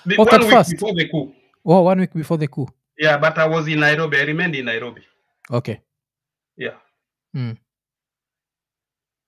The 0.06 0.16
Oh, 0.18 0.26
one 0.26 0.42
week 0.42 0.50
31st. 0.52 0.72
before 0.72 0.94
the 0.94 1.10
coup. 1.10 1.34
Oh, 1.66 1.82
one 1.82 2.00
week 2.00 2.14
before 2.14 2.38
the 2.38 2.48
coup. 2.48 2.68
Yeah, 2.98 3.18
but 3.18 3.38
I 3.38 3.48
was 3.48 3.68
in 3.68 3.80
Nairobi. 3.80 4.18
I 4.20 4.24
remained 4.24 4.56
in 4.56 4.66
Nairobi. 4.66 5.04
Okay. 5.52 5.82
Yeah. 6.58 6.78
Mm. 7.36 7.58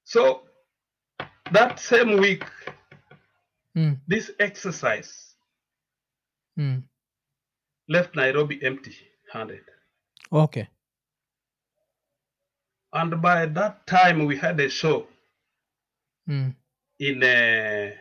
So 0.03 0.41
that 1.51 1.79
same 1.79 2.17
week, 2.19 2.43
Mm. 3.77 3.99
this 4.07 4.31
exercise 4.39 5.35
Mm. 6.57 6.83
left 7.87 8.15
Nairobi 8.15 8.59
empty 8.63 8.95
handed. 9.31 9.63
Okay. 10.33 10.67
And 12.91 13.21
by 13.21 13.45
that 13.45 13.85
time, 13.85 14.25
we 14.25 14.35
had 14.35 14.59
a 14.59 14.69
show 14.69 15.07
Mm. 16.27 16.55
in 16.99 17.23
uh, 17.23 17.91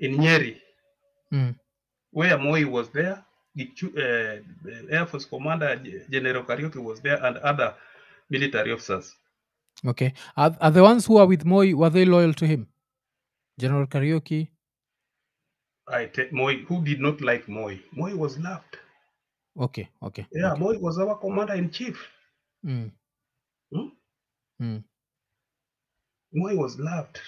in 0.00 0.16
Nyeri 0.16 0.60
Mm. 1.32 1.58
where 2.10 2.38
Moi 2.38 2.64
was 2.64 2.88
there. 2.90 3.22
The, 3.54 3.70
uh, 3.96 4.96
Air 4.96 5.06
Force 5.06 5.24
Commander 5.24 5.80
General 6.10 6.44
Karioki 6.44 6.82
was 6.82 7.00
there 7.00 7.22
and 7.24 7.36
other 7.38 7.74
military 8.30 8.72
officers. 8.72 9.14
Okay. 9.86 10.14
Are, 10.36 10.56
are 10.60 10.70
the 10.70 10.82
ones 10.82 11.06
who 11.06 11.18
are 11.18 11.26
with 11.26 11.44
Moi, 11.44 11.74
were 11.74 11.90
they 11.90 12.04
loyal 12.04 12.32
to 12.34 12.46
him? 12.46 12.68
General 13.58 13.86
Karaoke? 13.86 14.48
I 15.86 16.06
te- 16.06 16.30
Moi, 16.32 16.64
who 16.66 16.82
did 16.82 17.00
not 17.00 17.20
like 17.20 17.48
Moi? 17.48 17.76
Moi 17.92 18.14
was 18.14 18.38
loved. 18.38 18.78
Okay, 19.58 19.88
okay. 20.02 20.26
Yeah, 20.32 20.52
okay. 20.52 20.60
Moi 20.60 20.78
was 20.78 20.98
our 20.98 21.16
commander 21.18 21.54
in 21.54 21.70
chief. 21.70 22.08
Mm. 22.64 22.90
Hmm? 23.72 23.88
Mm. 24.60 24.84
Moi 26.32 26.54
was 26.54 26.78
loved. 26.78 27.20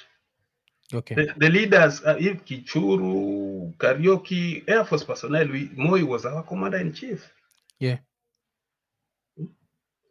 Okay. 0.95 1.15
The, 1.17 1.35
the 1.37 1.51
leaders, 1.51 2.03
uh, 2.05 2.17
if 2.19 2.45
Kichuru, 2.45 3.75
Karioki, 3.77 4.63
Air 4.69 4.85
Force 4.85 5.05
personnel, 5.05 5.49
we, 5.49 5.71
Moi 5.77 6.05
was 6.05 6.25
our 6.25 6.43
commander 6.45 6.79
in 6.79 6.93
chief. 6.93 7.29
Yeah. 7.81 7.99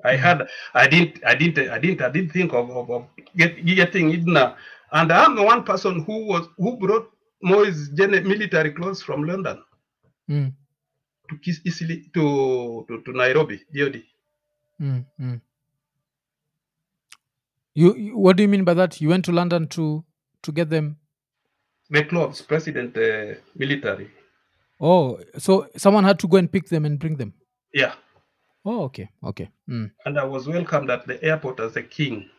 I 0.03 0.15
Mhm. 0.15 0.19
had, 0.19 0.47
I 0.73 0.88
didn't, 0.88 1.26
I 1.26 1.36
didn't, 1.36 1.69
I 1.69 1.80
didn't, 1.80 2.01
I 2.01 2.09
didn't 2.09 2.32
think 2.32 2.53
of, 2.53 2.69
of, 2.69 2.89
of 2.91 3.07
get, 3.38 3.65
getting 3.65 4.11
Idna. 4.11 4.57
And 4.91 5.11
I'm 5.11 5.36
the 5.36 5.43
one 5.43 5.63
person 5.63 6.03
who 6.03 6.26
was 6.28 6.47
who 6.57 6.78
brought 6.78 7.11
Moi's 7.43 7.89
military 7.91 8.71
clothes 8.71 9.01
from 9.01 9.23
London 9.23 9.63
Mm. 10.30 10.53
to 11.30 11.38
Kis- 11.38 11.61
Isili, 11.65 12.11
to, 12.13 12.86
to 12.88 13.01
to 13.03 13.11
Nairobi, 13.13 13.61
DOD. 13.73 14.03
Mm. 14.82 15.05
Mm. 15.19 15.41
You, 17.76 17.95
you 17.95 18.17
what 18.17 18.38
do 18.38 18.43
you 18.43 18.49
mean 18.49 18.63
by 18.63 18.73
that? 18.73 19.01
You 19.01 19.09
went 19.09 19.26
to 19.26 19.32
London 19.32 19.67
to 19.69 20.03
to 20.45 20.51
get 20.51 20.69
them 20.69 20.97
The 21.89 22.03
clothes, 22.03 22.41
president 22.41 22.97
uh, 22.97 23.35
military. 23.55 24.09
Oh, 24.81 25.19
so 25.37 25.67
someone 25.77 26.03
had 26.03 26.17
to 26.19 26.27
go 26.27 26.37
and 26.37 26.49
pick 26.51 26.65
them 26.67 26.85
and 26.85 26.97
bring 26.99 27.15
them. 27.17 27.33
Yeah. 27.73 27.93
Oh, 28.65 28.83
okay, 28.85 29.07
okay. 29.23 29.49
Mm. 29.69 29.91
And 30.05 30.17
I 30.19 30.23
was 30.25 30.47
welcomed 30.47 30.89
at 30.89 31.05
the 31.07 31.17
airport 31.23 31.59
as 31.59 31.75
a 31.77 31.83
king 31.83 32.29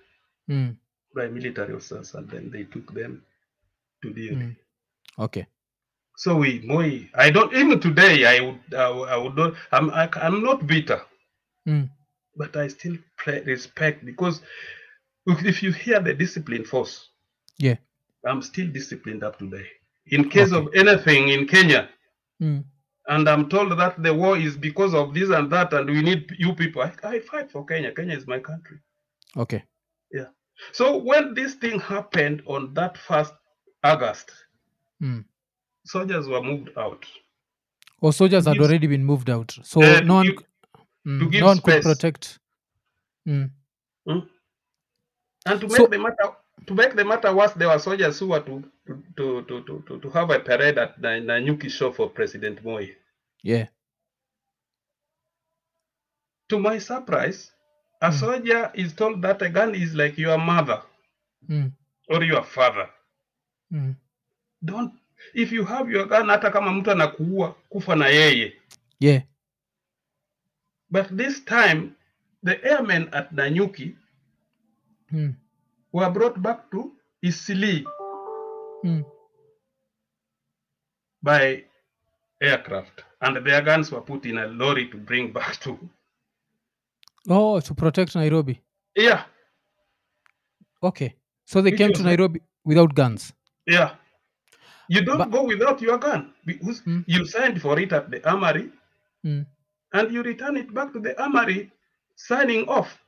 Mm. 0.51 0.77
by 1.15 1.29
military 1.29 1.75
officers, 1.75 2.15
and 2.15 2.29
then 2.31 2.51
they 2.51 2.65
took 2.65 2.93
them 2.95 3.23
to 4.03 4.13
the. 4.13 4.31
Mm. 4.31 4.57
Okay. 5.19 5.47
So 6.17 6.37
we, 6.37 6.61
Moi, 6.65 7.09
I 7.15 7.31
don't 7.31 7.55
even 7.55 7.79
today. 7.81 8.25
I 8.27 8.41
would, 8.45 8.75
I 8.75 8.91
would, 8.91 9.09
I 9.09 9.17
would 9.17 9.37
not. 9.37 9.55
I'm, 9.73 9.91
I, 9.91 10.09
I'm 10.27 10.43
not 10.43 10.67
bitter, 10.67 11.01
Mm. 11.69 11.89
but 12.37 12.57
I 12.57 12.69
still 12.69 12.97
respect 13.27 14.05
because 14.05 14.41
if 15.27 15.63
you 15.63 15.73
hear 15.73 16.01
the 16.03 16.15
discipline 16.15 16.65
force, 16.65 17.11
Yeah. 17.59 17.77
I'm 18.25 18.43
still 18.43 18.69
disciplined 18.69 19.23
up 19.23 19.39
today. 19.39 19.67
In 20.07 20.29
case 20.29 20.53
Okay. 20.53 20.67
of 20.67 20.75
anything 20.75 21.29
in 21.29 21.47
Kenya, 21.47 21.89
Mm. 22.41 22.65
and 23.09 23.29
I'm 23.29 23.49
told 23.49 23.77
that 23.79 24.03
the 24.03 24.13
war 24.15 24.37
is 24.37 24.57
because 24.57 24.95
of 24.95 25.15
this 25.15 25.31
and 25.31 25.51
that, 25.53 25.73
and 25.73 25.89
we 25.89 26.03
need 26.03 26.31
you 26.39 26.55
people, 26.55 26.83
I, 26.83 26.93
I 27.03 27.21
fight 27.21 27.51
for 27.51 27.65
Kenya. 27.65 27.93
Kenya 27.93 28.17
is 28.17 28.27
my 28.27 28.39
country. 28.39 28.79
Okay. 29.37 29.65
Yeah. 30.13 30.29
So 30.73 30.97
when 30.99 31.35
this 31.35 31.55
thing 31.55 31.81
happened 31.81 32.43
on 32.47 32.73
that 32.75 32.97
first 32.99 33.35
August, 33.85 34.31
Mm. 35.03 35.25
soldiers 35.85 36.27
were 36.29 36.43
moved 36.43 36.71
out. 36.77 37.05
Or 38.01 38.13
soldiers 38.13 38.45
To 38.45 38.51
had 38.51 38.59
give- 38.59 38.67
already 38.69 38.87
been 38.87 39.05
moved 39.05 39.29
out, 39.31 39.57
so 39.63 39.83
Uh, 39.83 40.01
no 40.01 40.15
one, 40.15 40.27
c- 40.27 40.37
mm, 41.07 41.41
no 41.41 41.47
one 41.47 41.61
could 41.61 41.83
protect. 41.83 42.39
Mm. 43.27 43.51
And 44.07 45.61
to 45.61 45.67
make 45.69 45.77
So- 45.77 45.87
the 45.87 45.99
matter 45.99 46.31
to 46.67 46.75
make 46.75 46.95
the 46.97 47.05
matter 47.05 47.35
worse, 47.35 47.53
there 47.53 47.69
were 47.69 47.79
soldiers 47.79 48.19
who 48.19 48.29
were 48.29 48.41
to 48.41 48.65
to 49.17 49.43
to 49.43 49.61
to, 49.63 49.83
to, 49.87 50.01
to 50.01 50.11
have 50.11 50.31
a 50.31 50.39
parade 50.41 50.79
at 50.79 51.01
the 51.01 51.09
Nanyuki 51.09 51.71
show 51.71 51.93
for 51.93 52.09
President 52.09 52.65
Moi. 52.65 52.87
Yeah. 53.43 53.67
To 56.49 56.59
my 56.59 56.79
surprise, 56.79 57.53
a 58.01 58.09
Mm. 58.11 58.13
soldier 58.21 58.71
is 58.75 58.93
told 58.95 59.23
that 59.23 59.43
a 59.43 59.49
gun 59.49 59.75
is 59.75 59.95
like 59.95 60.17
your 60.19 60.39
mother 60.39 60.83
Mm. 61.49 61.73
or 62.09 62.23
your 62.25 62.43
father. 62.45 62.89
Mm. 63.73 63.97
Don't 64.65 64.93
if 65.35 65.53
you 65.53 65.65
have 65.65 65.91
your 65.91 66.07
gun, 66.07 66.29
hata 66.29 66.51
kama 66.51 66.73
mtu 66.73 66.91
anakuua 66.91 67.53
kufa 67.69 67.97
na 67.97 68.07
yeye. 68.09 68.53
Yeah. 69.01 69.23
But 70.91 71.09
this 71.17 71.45
time, 71.45 71.91
the 72.45 72.63
airmen 72.65 73.09
at 73.13 73.33
Nanyuki 73.33 73.97
Mm. 75.13 75.35
Were 75.93 76.11
brought 76.11 76.41
back 76.43 76.71
to 76.73 76.93
Eastleigh 77.23 77.85
Mm. 78.85 79.05
by 81.23 81.65
aircraft, 82.41 83.03
and 83.21 83.37
their 83.47 83.63
guns 83.63 83.91
were 83.91 84.03
put 84.03 84.27
in 84.27 84.39
a 84.39 84.47
lorry 84.47 84.89
to 84.91 84.97
bring 84.99 85.33
back 85.33 85.57
to. 85.61 85.79
Oh, 87.29 87.59
to 87.61 87.75
protect 87.75 88.15
Nairobi. 88.15 88.61
Yeah, 88.95 89.25
Okay. 90.83 91.17
So 91.47 91.63
they 91.63 91.71
Which 91.71 91.79
came 91.79 91.93
to 91.95 92.03
Nairobi 92.03 92.41
without 92.65 92.95
guns. 92.95 93.33
yeah. 93.67 93.97
You 94.89 95.03
don't 95.05 95.19
But- 95.19 95.31
go 95.31 95.45
without 95.45 95.81
your 95.81 95.99
gun. 95.99 96.35
because 96.45 96.83
Mm. 96.83 97.05
You 97.09 97.25
signed 97.27 97.61
for 97.61 97.79
it 97.81 97.93
at 97.93 98.11
the 98.11 98.21
armory, 98.29 98.71
Mm. 99.25 99.47
and 99.93 100.13
you 100.13 100.23
return 100.23 100.57
it 100.57 100.73
back 100.73 100.93
to 100.93 101.01
the 101.01 101.21
armory, 101.21 101.73
signing 102.15 102.69
off. 102.69 103.03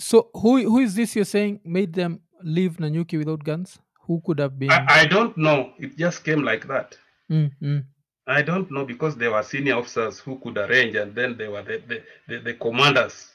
So 0.00 0.30
who 0.32 0.56
who 0.64 0.78
is 0.78 0.94
this 0.94 1.14
you're 1.14 1.26
saying 1.26 1.60
made 1.64 1.92
them 1.92 2.20
leave 2.42 2.78
Nanyuki 2.78 3.18
without 3.18 3.44
guns? 3.44 3.78
Who 4.06 4.20
could 4.24 4.38
have 4.38 4.58
been? 4.58 4.70
I, 4.70 5.02
I 5.02 5.06
don't 5.06 5.36
know. 5.36 5.72
It 5.78 5.96
just 5.98 6.24
came 6.24 6.42
like 6.42 6.66
that. 6.68 6.96
Mm, 7.30 7.50
mm, 7.62 7.84
I 8.26 8.40
don't 8.42 8.70
know 8.70 8.84
because 8.86 9.14
there 9.16 9.30
were 9.30 9.42
senior 9.42 9.74
officers 9.76 10.18
who 10.18 10.38
could 10.38 10.56
arrange, 10.58 10.96
and 10.96 11.14
then 11.14 11.36
there 11.36 11.50
were 11.50 11.62
the, 11.62 11.82
the, 11.86 12.02
the, 12.28 12.38
the 12.40 12.54
commanders. 12.54 13.30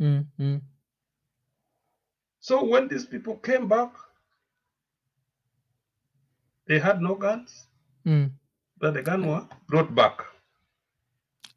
mm, 0.00 0.24
mm. 0.40 0.60
So 2.40 2.64
when 2.64 2.88
these 2.88 3.04
people 3.04 3.36
came 3.36 3.68
back, 3.68 3.92
they 6.66 6.78
had 6.78 7.00
no 7.02 7.14
guns, 7.14 7.66
Mm. 8.06 8.30
but 8.78 8.94
the 8.94 9.02
gun 9.02 9.26
were 9.26 9.46
brought 9.68 9.94
back. 9.94 10.24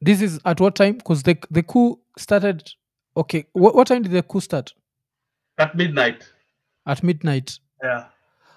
This 0.02 0.22
is 0.22 0.40
at 0.44 0.60
what 0.60 0.76
time? 0.76 0.98
Because 0.98 1.24
the 1.24 1.38
the 1.50 1.64
coup 1.64 2.00
started. 2.18 2.70
Okay, 3.16 3.46
what, 3.54 3.76
what 3.76 3.88
time 3.88 4.04
did 4.04 4.12
the 4.12 4.24
coup 4.24 4.40
start? 4.40 4.74
At 5.58 5.76
midnight. 5.76 6.28
At 6.86 7.04
midnight. 7.04 7.60
Yeah. 7.84 8.06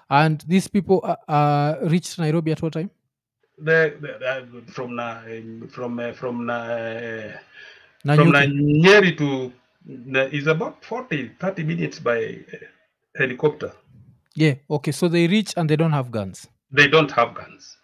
And 0.09 0.41
these 0.47 0.67
people 0.67 1.01
uh, 1.03 1.15
uh, 1.31 1.77
reached 1.83 2.17
Nairobi 2.19 2.51
at 2.51 2.61
what 2.61 2.73
time? 2.73 2.89
The, 3.57 3.95
the, 3.99 4.27
uh, 4.27 4.45
from 4.67 4.95
Na- 4.95 5.19
um, 5.25 5.67
from 5.71 5.99
uh, 5.99 6.11
from 6.13 6.49
uh, 6.49 7.31
from. 8.03 8.31
Nyeri 8.33 9.17
to 9.17 9.51
Na- 9.85 10.21
is 10.31 10.47
about 10.47 10.83
40, 10.83 11.31
30 11.39 11.63
minutes 11.63 11.99
by 11.99 12.39
uh, 12.53 12.57
helicopter. 13.17 13.71
Yeah. 14.35 14.55
Okay. 14.69 14.91
So 14.91 15.07
they 15.07 15.27
reach 15.27 15.53
and 15.57 15.69
they 15.69 15.75
don't 15.75 15.93
have 15.93 16.11
guns. 16.11 16.47
They 16.71 16.87
don't 16.87 17.11
have 17.11 17.33
guns. 17.33 17.77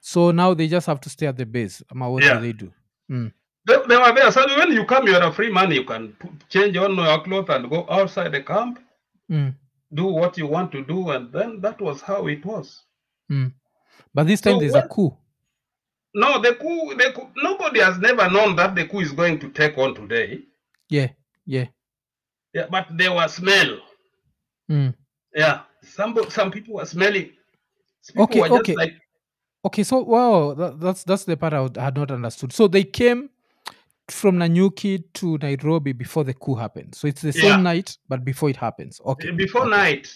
So 0.00 0.30
now 0.30 0.52
they 0.54 0.68
just 0.68 0.86
have 0.86 1.00
to 1.00 1.08
stay 1.10 1.26
at 1.26 1.36
the 1.36 1.46
base. 1.46 1.82
What 1.90 2.22
Yeah. 2.22 2.34
do 2.34 2.40
they 2.40 2.52
do? 2.52 2.72
Mm. 3.10 3.32
They, 3.66 3.76
they 3.88 3.96
were 3.96 4.14
there. 4.14 4.30
So 4.30 4.46
when 4.56 4.72
you 4.72 4.84
come, 4.84 5.06
you're 5.06 5.22
a 5.22 5.32
free 5.32 5.50
man. 5.50 5.70
You 5.70 5.84
can 5.84 6.14
change 6.48 6.76
on 6.76 6.94
your 6.96 7.22
clothes 7.22 7.48
and 7.48 7.70
go 7.70 7.86
outside 7.88 8.32
the 8.32 8.42
camp, 8.42 8.78
Mm. 9.30 9.54
do 9.92 10.04
what 10.04 10.36
you 10.36 10.46
want 10.46 10.70
to 10.72 10.84
do, 10.84 11.10
and 11.10 11.32
then 11.32 11.60
that 11.62 11.80
was 11.80 12.02
how 12.02 12.26
it 12.26 12.44
was. 12.44 12.82
Mm. 13.32 13.52
But 14.12 14.26
this 14.26 14.42
time 14.42 14.54
So 14.54 14.60
there's 14.60 14.74
a 14.74 14.86
coup. 14.86 15.16
No, 16.14 16.40
the 16.42 16.54
coup, 16.54 16.94
the 16.94 17.12
coup, 17.14 17.28
nobody 17.36 17.80
has 17.80 17.98
never 17.98 18.28
known 18.30 18.54
that 18.56 18.74
the 18.74 18.86
coup 18.86 19.00
is 19.00 19.12
going 19.12 19.38
to 19.40 19.48
take 19.48 19.78
on 19.78 19.94
today. 19.94 20.42
Yeah. 20.90 21.08
Yeah. 21.46 21.66
Yeah, 22.52 22.66
but 22.70 22.86
there 22.90 23.12
was 23.12 23.34
smell. 23.34 23.78
Mm. 24.70 24.94
Yeah, 25.34 25.62
some 25.82 26.16
some 26.28 26.50
people 26.50 26.74
were 26.74 26.86
smelling. 26.86 27.30
People 28.06 28.24
Okay, 28.24 28.40
were 28.40 28.58
okay. 28.60 28.74
like 28.74 28.94
Okay, 29.64 29.82
so 29.82 30.02
wow, 30.02 30.52
that, 30.54 30.78
that's 30.78 31.04
that's 31.04 31.24
the 31.24 31.36
part 31.36 31.54
I 31.54 31.82
had 31.82 31.96
not 31.96 32.10
understood. 32.10 32.52
So 32.52 32.68
they 32.68 32.84
came 32.84 33.30
from 34.08 34.36
Nanyuki 34.36 35.02
to 35.14 35.38
Nairobi 35.38 35.92
before 35.92 36.24
the 36.24 36.34
coup 36.34 36.54
happened. 36.54 36.94
So 36.94 37.06
it's 37.06 37.22
the 37.22 37.32
same 37.32 37.44
Yeah. 37.44 37.56
night, 37.56 37.96
but 38.08 38.24
before 38.24 38.50
it 38.50 38.56
happens. 38.56 39.00
Okay. 39.04 39.30
before 39.30 39.62
okay. 39.62 39.70
night 39.70 40.14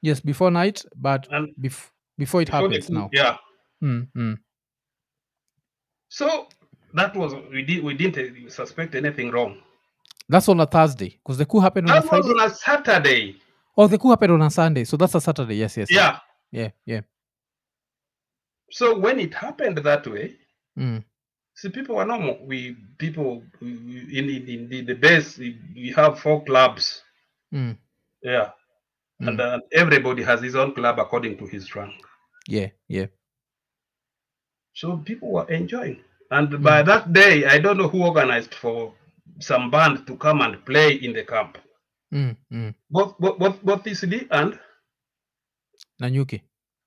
Yes, 0.00 0.20
before 0.20 0.50
night, 0.52 0.84
but 0.94 1.28
bef- 1.60 1.90
before 2.16 2.40
it 2.42 2.46
before 2.46 2.60
happens 2.62 2.88
now. 2.88 3.10
Yeah. 3.12 3.36
Mm, 3.82 4.08
mm. 4.16 4.38
So 6.08 6.48
that 6.94 7.14
was 7.16 7.34
we 7.50 7.62
did 7.62 7.82
we 7.82 7.94
didn't 7.94 8.46
uh, 8.46 8.50
suspect 8.50 8.94
anything 8.94 9.30
wrong. 9.30 9.60
That's 10.28 10.48
on 10.48 10.60
a 10.60 10.66
Thursday 10.66 11.10
because 11.18 11.38
the 11.38 11.46
coup 11.46 11.58
happened 11.60 11.90
on 11.90 11.96
a 11.96 12.00
That 12.00 12.12
was 12.12 12.26
Friday. 12.26 12.40
on 12.40 12.50
a 12.50 12.54
Saturday. 12.54 13.36
Oh, 13.76 13.86
the 13.88 13.98
coup 13.98 14.10
happened 14.10 14.32
on 14.32 14.42
a 14.42 14.50
Sunday. 14.50 14.84
So 14.84 14.96
that's 14.96 15.14
a 15.14 15.20
Saturday. 15.20 15.56
Yes, 15.56 15.76
yes. 15.76 15.88
yes. 15.90 15.96
Yeah. 16.52 16.60
Yeah, 16.62 16.70
yeah. 16.84 17.00
So 18.70 18.98
when 18.98 19.18
it 19.20 19.34
happened 19.34 19.78
that 19.78 20.06
way, 20.06 20.36
Mm, 20.78 21.02
see 21.58 21.68
people 21.68 21.98
are 21.98 22.06
normal. 22.06 22.38
We 22.46 22.76
people 22.98 23.42
we, 23.60 23.70
in, 24.18 24.30
in, 24.48 24.68
the, 24.68 24.82
the 24.82 24.94
base 24.94 25.38
we, 25.38 25.92
have 25.96 26.20
four 26.20 26.44
clubs. 26.44 27.02
mm, 27.52 27.76
Yeah. 28.22 28.50
mm. 29.20 29.28
And 29.28 29.40
uh, 29.40 29.58
everybody 29.72 30.22
has 30.22 30.40
his 30.40 30.54
own 30.54 30.72
club 30.72 30.98
according 31.00 31.36
to 31.38 31.46
his 31.46 31.74
rank. 31.74 31.94
yeah, 32.46 32.68
yeah. 32.88 33.06
So 34.74 34.96
people 34.98 35.32
were 35.32 35.50
enjoying. 35.50 35.98
And 36.30 36.62
by 36.62 36.82
that 36.82 37.12
day, 37.12 37.44
I 37.46 37.58
don't 37.58 37.76
know 37.78 37.88
who 37.88 38.04
organized 38.04 38.54
for 38.54 38.94
some 39.40 39.70
band 39.70 40.06
to 40.06 40.16
come 40.16 40.40
and 40.42 40.64
play 40.64 40.94
in 40.94 41.12
the 41.12 41.24
camp. 41.24 41.58
Mm, 42.14 42.36
mm. 42.52 42.74
Both 42.90 43.18
both 43.18 43.38
both, 43.38 43.62
both 43.64 43.82
TCD 43.82 44.28
and 44.30 44.58
Nanyuki. 46.00 46.40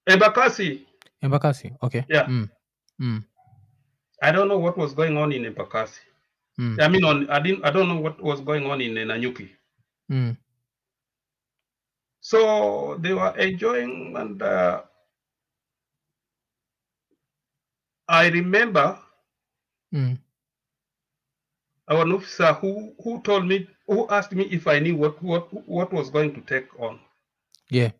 Embakasi. 0.07 0.85
Embakasi. 1.23 1.75
Okay. 1.83 2.05
Yeah. 2.07 2.27
I 4.21 4.31
don't 4.31 4.47
know 4.47 4.59
what 4.59 4.77
was 4.77 4.93
going 4.93 5.17
on 5.17 5.31
in 5.31 5.43
Embakasi. 5.43 5.99
Mm. 6.59 6.81
I 6.81 6.87
mean, 6.87 7.03
on 7.03 7.29
I 7.29 7.39
didn't. 7.39 7.65
I 7.65 7.71
don't 7.71 7.87
know 7.89 7.99
what 7.99 8.21
was 8.21 8.41
going 8.41 8.65
on 8.65 8.81
in 8.81 8.93
Nanyuki. 8.93 9.49
Mm. 10.11 10.37
So 12.21 12.97
they 12.99 13.13
were 13.13 13.35
enjoying, 13.37 14.15
and 14.15 14.41
uh, 14.41 14.83
I 18.07 18.27
remember 18.29 18.99
Mm. 19.93 20.17
our 21.87 22.07
officer 22.13 22.53
who 22.53 22.95
who 23.03 23.21
told 23.21 23.45
me 23.47 23.67
who 23.85 24.07
asked 24.09 24.31
me 24.33 24.45
if 24.45 24.67
I 24.67 24.79
knew 24.79 24.95
what 24.95 25.21
what 25.21 25.53
what 25.67 25.93
was 25.93 26.09
going 26.09 26.33
to 26.33 26.41
take 26.41 26.67
on. 26.79 26.99
Yeah. 27.69 27.91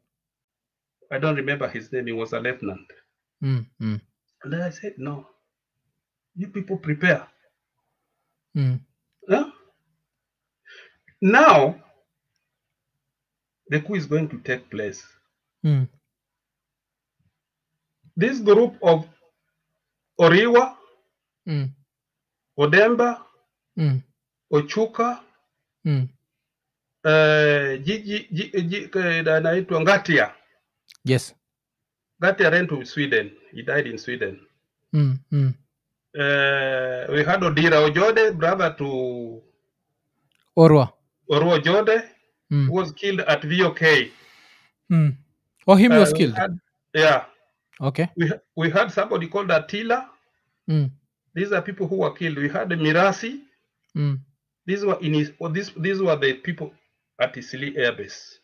I 1.12 1.20
don't 1.20 1.36
remember 1.36 1.68
his 1.68 1.92
name. 1.92 2.08
He 2.08 2.14
was 2.14 2.34
a 2.34 2.40
lieutenant, 2.40 2.92
Mm. 3.42 3.66
Mm. 3.80 4.02
and 4.44 4.54
then 4.54 4.62
I 4.62 4.70
said, 4.70 4.94
"No, 4.98 5.28
you 6.42 6.48
people 6.48 6.78
prepare." 6.78 7.28
Mm. 8.56 8.80
Huh? 9.30 9.52
Now, 11.22 11.76
the 13.70 13.80
coup 13.80 13.96
is 13.96 14.08
going 14.08 14.28
to 14.28 14.38
take 14.38 14.70
place. 14.70 15.04
Mm. 15.66 15.88
This 18.18 18.40
group 18.44 18.78
of 18.82 19.06
Oriwa, 20.20 20.78
Mm. 21.48 21.70
Odemba, 22.58 23.26
Mm. 23.78 24.02
Ochuka, 24.52 25.24
Mm. 25.86 26.08
uh, 27.06 27.78
Gigi, 27.86 28.28
Gigi, 28.32 28.90
anaitwa 29.30 29.82
Ngatia. 29.82 30.36
Yes. 31.06 31.36
Ngatia 32.22 32.50
ran 32.50 32.68
to 32.68 32.86
Sweden. 32.86 33.32
He 33.54 33.64
died 33.64 33.88
in 33.88 33.98
Sweden. 33.98 34.40
Mm. 34.94 35.18
Mm. 35.32 35.54
Uh, 36.14 37.06
we 37.12 37.24
had 37.24 37.40
Odira 37.42 37.78
Ojode, 37.88 38.38
brother 38.38 38.76
to 38.78 39.42
Orwa. 40.58 40.92
Orwa 41.30 41.54
Ojode, 41.60 42.04
Mm. 42.52 42.66
who 42.68 42.74
was 42.74 42.92
killed 42.92 43.22
at 43.22 43.42
VOK. 43.44 44.12
Mm. 44.92 45.16
Oh, 45.68 45.76
him 45.76 45.92
Uh, 45.94 46.00
was 46.00 46.12
killed. 46.12 46.34
had- 46.36 46.60
yeah. 46.94 47.24
Okay. 47.80 48.10
We, 48.18 48.30
we 48.58 48.70
had 48.70 48.92
somebody 48.92 49.28
called 49.28 49.50
Attila. 49.52 50.10
Mm. 50.70 50.92
These 51.34 51.54
are 51.54 51.62
people 51.62 51.88
who 51.88 51.96
were 51.98 52.12
killed. 52.14 52.38
We 52.38 52.50
had 52.50 52.68
Mirasi. 52.70 53.40
Mm. 53.96 54.20
These 54.66 54.84
were 54.86 54.98
in 55.02 55.14
his, 55.14 55.32
well, 55.40 55.50
these, 55.52 55.72
these 55.78 56.02
were 56.02 56.18
the 56.18 56.34
people 56.34 56.74
at 57.20 57.34
Isili 57.36 57.78
Air 57.78 57.94
Base. 57.94 58.40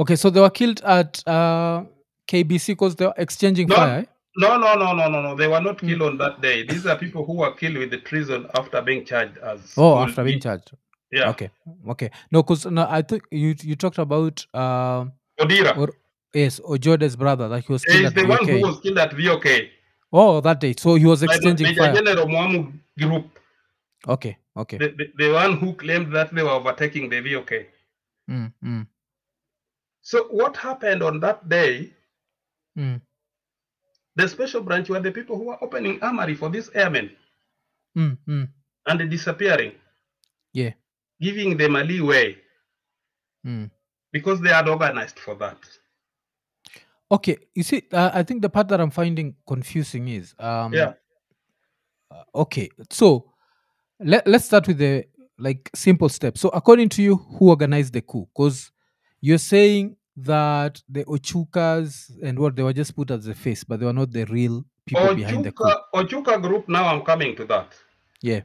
Okay, 0.00 0.16
so 0.16 0.30
they 0.30 0.40
were 0.40 0.50
killed 0.50 0.80
at 0.82 1.22
uh, 1.28 1.84
KBC 2.26 2.68
because 2.68 2.96
they 2.96 3.04
were 3.06 3.14
exchanging 3.18 3.68
No. 3.68 3.76
fire. 3.76 4.06
No, 4.36 4.56
no, 4.56 4.74
no, 4.74 4.94
no, 4.94 5.08
no, 5.08 5.20
no. 5.22 5.34
They 5.36 5.46
were 5.46 5.60
not 5.60 5.80
Hmm. 5.80 5.88
killed 5.88 6.02
on 6.02 6.18
that 6.18 6.40
day. 6.40 6.62
These 6.62 6.86
are 6.86 6.96
people 6.96 7.24
who 7.26 7.34
were 7.34 7.52
killed 7.54 7.76
with 7.76 7.90
the 7.90 7.98
treason 7.98 8.46
after 8.54 8.80
being 8.80 9.04
charged 9.04 9.36
as. 9.38 9.74
Oh, 9.76 9.98
after 9.98 10.24
being 10.24 10.40
charged. 10.40 10.72
Yeah. 11.10 11.28
Okay. 11.30 11.50
Okay. 11.88 12.10
No, 12.30 12.42
because 12.42 12.64
no, 12.66 12.86
I 12.88 13.02
think 13.02 13.24
you 13.30 13.54
you 13.62 13.76
talked 13.76 13.98
about 13.98 14.46
uh, 14.54 15.04
Odira. 15.38 15.76
or 15.76 15.90
yes, 16.32 16.58
Ojode's 16.60 17.16
brother 17.16 17.48
that 17.48 17.64
he 17.66 17.72
was 17.72 17.84
killed 17.84 18.06
at 18.06 18.14
the 18.14 18.24
one 18.26 18.38
who 18.46 18.58
VOK. 18.58 18.62
was 18.62 18.80
killed 18.80 18.98
at 18.98 19.12
VOK. 19.12 19.46
Oh, 20.14 20.40
that 20.40 20.60
day. 20.60 20.74
So 20.78 20.94
he 20.94 21.04
was 21.04 21.22
exchanging 21.22 21.66
Major 21.66 21.80
fire. 21.82 21.94
General 21.94 22.26
Muamu 22.26 22.72
group. 22.98 23.38
Okay. 24.08 24.38
Okay. 24.56 24.78
The, 24.78 24.88
the, 24.96 25.12
the 25.18 25.32
one 25.32 25.56
who 25.58 25.74
claimed 25.74 26.12
that 26.14 26.34
they 26.34 26.42
were 26.42 26.50
overtaking 26.50 27.08
the 27.10 27.20
VOK. 27.20 27.66
Mm, 28.30 28.52
mm, 28.64 28.86
So 30.00 30.24
what 30.30 30.56
happened 30.56 31.02
on 31.02 31.20
that 31.20 31.48
day? 31.48 31.92
mm, 32.78 33.00
The 34.16 34.28
special 34.28 34.60
branch 34.62 34.88
were 34.88 35.00
the 35.00 35.10
people 35.12 35.36
who 35.36 35.44
were 35.44 35.62
opening 35.64 36.02
armory 36.02 36.34
for 36.34 36.50
these 36.50 36.70
airmen 36.74 37.10
mm, 37.96 38.18
mm. 38.28 38.48
and 38.86 39.10
disappearing, 39.10 39.72
Yeah. 40.52 40.72
giving 41.20 41.56
them 41.56 41.76
a 41.76 41.84
leeway 41.84 42.36
Mm. 43.44 43.70
because 44.12 44.40
they 44.40 44.50
had 44.50 44.68
organized 44.68 45.18
for 45.18 45.34
that. 45.36 45.58
Okay. 47.10 47.36
You 47.54 47.62
see, 47.62 47.82
uh, 47.92 48.10
I 48.14 48.22
think 48.22 48.40
the 48.40 48.48
part 48.48 48.68
that 48.68 48.80
I'm 48.80 48.90
finding 48.90 49.34
confusing 49.46 50.08
is 50.08 50.34
um, 50.38 50.72
Yeah. 50.72 50.94
uh, 52.10 52.22
okay 52.34 52.68
so 52.90 53.32
let, 54.00 54.26
let's 54.26 54.44
start 54.44 54.68
with 54.68 54.78
the 54.78 55.04
like 55.38 55.70
simple 55.74 56.08
steps 56.08 56.40
so 56.40 56.48
according 56.50 56.88
to 56.90 57.02
you 57.02 57.16
who 57.16 57.48
organized 57.48 57.92
the 57.94 58.00
coup 58.02 58.26
because 58.34 58.70
you're 59.20 59.38
saying 59.38 59.96
that 60.16 60.82
the 60.88 61.04
ochukas 61.04 62.10
and 62.22 62.38
what 62.38 62.54
they 62.56 62.62
were 62.62 62.72
just 62.72 62.94
put 62.94 63.10
as 63.10 63.24
the 63.24 63.34
face 63.34 63.64
but 63.64 63.80
they 63.80 63.86
were 63.86 63.92
not 63.92 64.12
the 64.12 64.24
real 64.26 64.64
people 64.86 65.14
behind 65.14 65.44
the 65.44 65.52
coup 65.52 65.64
Ochuka, 65.64 65.80
Ochuka 65.94 66.42
group, 66.42 66.68
now 66.68 66.86
I'm 66.86 67.02
coming 67.02 67.34
to 67.36 67.44
that. 67.46 67.72
yeah 68.20 68.40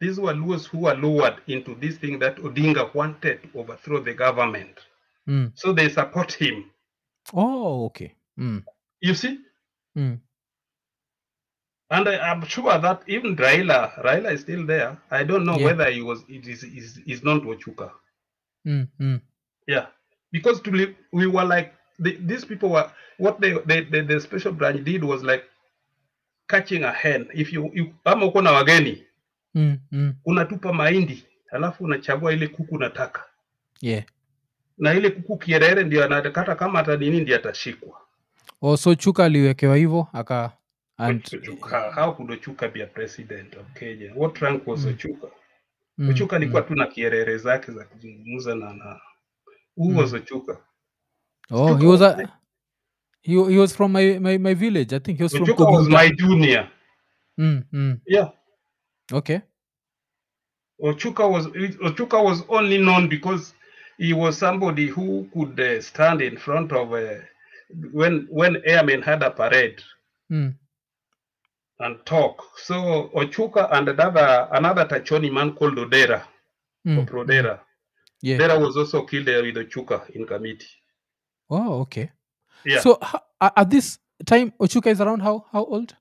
These 0.00 0.20
were 0.20 0.32
Luos 0.34 0.66
who 0.66 0.78
were 0.78 0.94
lured 0.94 1.36
into 1.48 1.74
this 1.74 1.96
thing 1.96 2.20
that 2.20 2.36
Odinga 2.36 2.94
wanted 2.94 3.42
to 3.42 3.58
overthrow 3.58 4.00
the 4.00 4.14
government. 4.14 4.78
Mm. 5.28 5.52
So 5.56 5.72
they 5.72 5.88
support 5.88 6.32
him. 6.32 6.70
oh 7.34 7.86
okay 7.86 8.14
mm. 8.38 8.62
You 9.00 9.14
see? 9.14 9.38
Mm. 9.96 10.20
And 11.90 12.08
I, 12.08 12.32
am 12.32 12.44
sure 12.44 12.78
that 12.78 13.02
even 13.06 13.34
Raila, 13.34 14.04
Raila 14.04 14.32
is 14.32 14.42
still 14.42 14.66
there. 14.66 14.98
I 15.10 15.24
don't 15.24 15.44
know 15.44 15.56
Yeah. 15.56 15.64
whether 15.64 15.90
he 15.90 16.02
was 16.02 16.22
it 16.28 16.46
is 16.46 16.62
is, 16.62 16.98
is 17.06 17.20
to 17.20 17.26
Ochuka. 17.26 17.90
Mm. 18.66 18.88
Mm. 19.00 19.22
Yeah. 19.66 19.86
Because 20.32 20.60
to 20.62 20.70
live, 20.70 20.94
we 21.12 21.26
were 21.26 21.44
like 21.56 21.72
the, 21.98 22.12
these 22.26 22.46
people 22.46 22.68
were 22.68 22.90
what 23.18 23.40
they, 23.40 23.52
they, 23.66 23.80
they 23.82 24.02
the 24.02 24.20
special 24.20 24.52
branch 24.52 24.84
did 24.84 25.04
was 25.04 25.22
like 25.22 25.44
catching 26.48 26.84
a 26.84 26.92
hen. 26.92 27.28
If 27.34 27.52
you, 27.52 27.70
you 27.74 27.94
ama 28.04 28.26
uko 28.26 28.42
na 28.42 28.52
wageni 28.52 29.04
Mm. 29.54 29.78
Mm. 29.92 30.14
unatupa 30.24 30.72
mahindi 30.72 31.24
alafu 31.50 31.84
unachagua 31.84 32.32
ile 32.32 32.48
kuku 32.48 32.74
unataka 32.74 33.24
yeah 33.80 34.04
na 34.78 34.94
ile 34.94 35.10
kuku 35.10 35.36
kierere 35.38 35.84
ndio 35.84 36.04
anakata 36.04 36.54
kama 36.54 36.78
hata 36.78 36.96
ndio 36.96 37.36
atashikwa. 37.36 38.00
oh, 38.62 38.76
so 38.76 38.94
chuka 38.94 39.24
aliwekewa 39.24 39.76
hivyo 39.76 40.06
aka 40.12 40.52
and 40.96 41.22
Chuka, 41.42 41.92
how 41.94 42.12
could 42.12 42.30
Ochuka 42.30 42.68
be 42.68 42.82
a 42.82 42.86
president 42.86 43.54
of 43.56 43.66
Kenya? 43.74 44.12
What 44.14 44.38
rank 44.38 44.66
was 44.66 44.84
Mm. 44.84 44.90
Ochuka? 44.94 45.30
mm, 45.98 46.08
Ochuka 46.10 46.36
alikuwa 46.36 46.62
mm. 46.62 46.68
tu 46.68 46.74
na 46.74 46.86
kierere 46.86 47.38
zake 47.38 47.72
za 47.72 47.84
kuzungumza 47.84 48.54
na 48.54 48.72
na 48.72 49.00
who 49.78 49.94
was 49.94 50.12
Ochuka? 50.12 50.58
oh 51.50 51.76
he 51.76 51.86
was 51.86 52.00
a 52.02 52.30
he, 53.22 53.32
he 53.32 53.56
was 53.56 53.74
from 53.74 53.92
my, 53.92 54.18
my, 54.18 54.36
my 54.38 54.54
village 54.54 54.92
i 54.92 54.98
think 54.98 55.18
he 55.18 55.22
was 55.22 55.32
from 55.32 55.46
Ochuka 55.46 55.70
was 55.70 55.86
Koguga. 55.86 55.90
my 55.90 56.10
junior. 56.10 56.68
mm. 57.38 57.64
Mm. 57.72 58.00
Yeah. 58.06 58.28
okay 59.12 59.42
Ochuka 60.82 61.28
was 61.28 61.46
Ochuka 61.46 62.22
was 62.22 62.42
only 62.48 62.78
known 62.78 63.08
because 63.08 63.54
he 63.98 64.12
was 64.12 64.38
somebody 64.38 64.86
who 64.86 65.28
could 65.34 65.58
uh, 65.58 65.80
stand 65.82 66.22
in 66.22 66.36
front 66.36 66.70
of 66.72 66.92
uh, 66.92 67.14
when 67.92 68.28
when 68.30 68.62
airmen 68.64 69.02
had 69.02 69.24
a 69.24 69.30
parade 69.30 69.82
mm. 70.30 70.54
and 71.80 72.06
talk. 72.06 72.44
So 72.58 73.10
Ochuka 73.12 73.68
and 73.72 73.88
another 73.88 74.48
another 74.52 74.84
Tachoni 74.84 75.32
man 75.32 75.54
called 75.54 75.76
Odera 75.78 76.22
Mm. 76.86 76.98
or 76.98 77.06
Prodera. 77.06 77.60
Yeah 78.22 78.38
Odera 78.38 78.60
was 78.60 78.76
also 78.76 79.04
killed 79.04 79.26
there 79.26 79.42
with 79.42 79.56
Ochuka 79.56 80.08
in 80.10 80.26
committee. 80.26 80.66
Oh, 81.50 81.80
okay. 81.80 82.10
Yeah. 82.64 82.80
So 82.80 82.98
at 83.40 83.70
this 83.70 83.98
time, 84.26 84.52
Ochuka 84.60 84.88
is 84.90 85.00
around 85.00 85.20
how 85.20 85.46
how 85.52 85.64
old? 85.64 85.94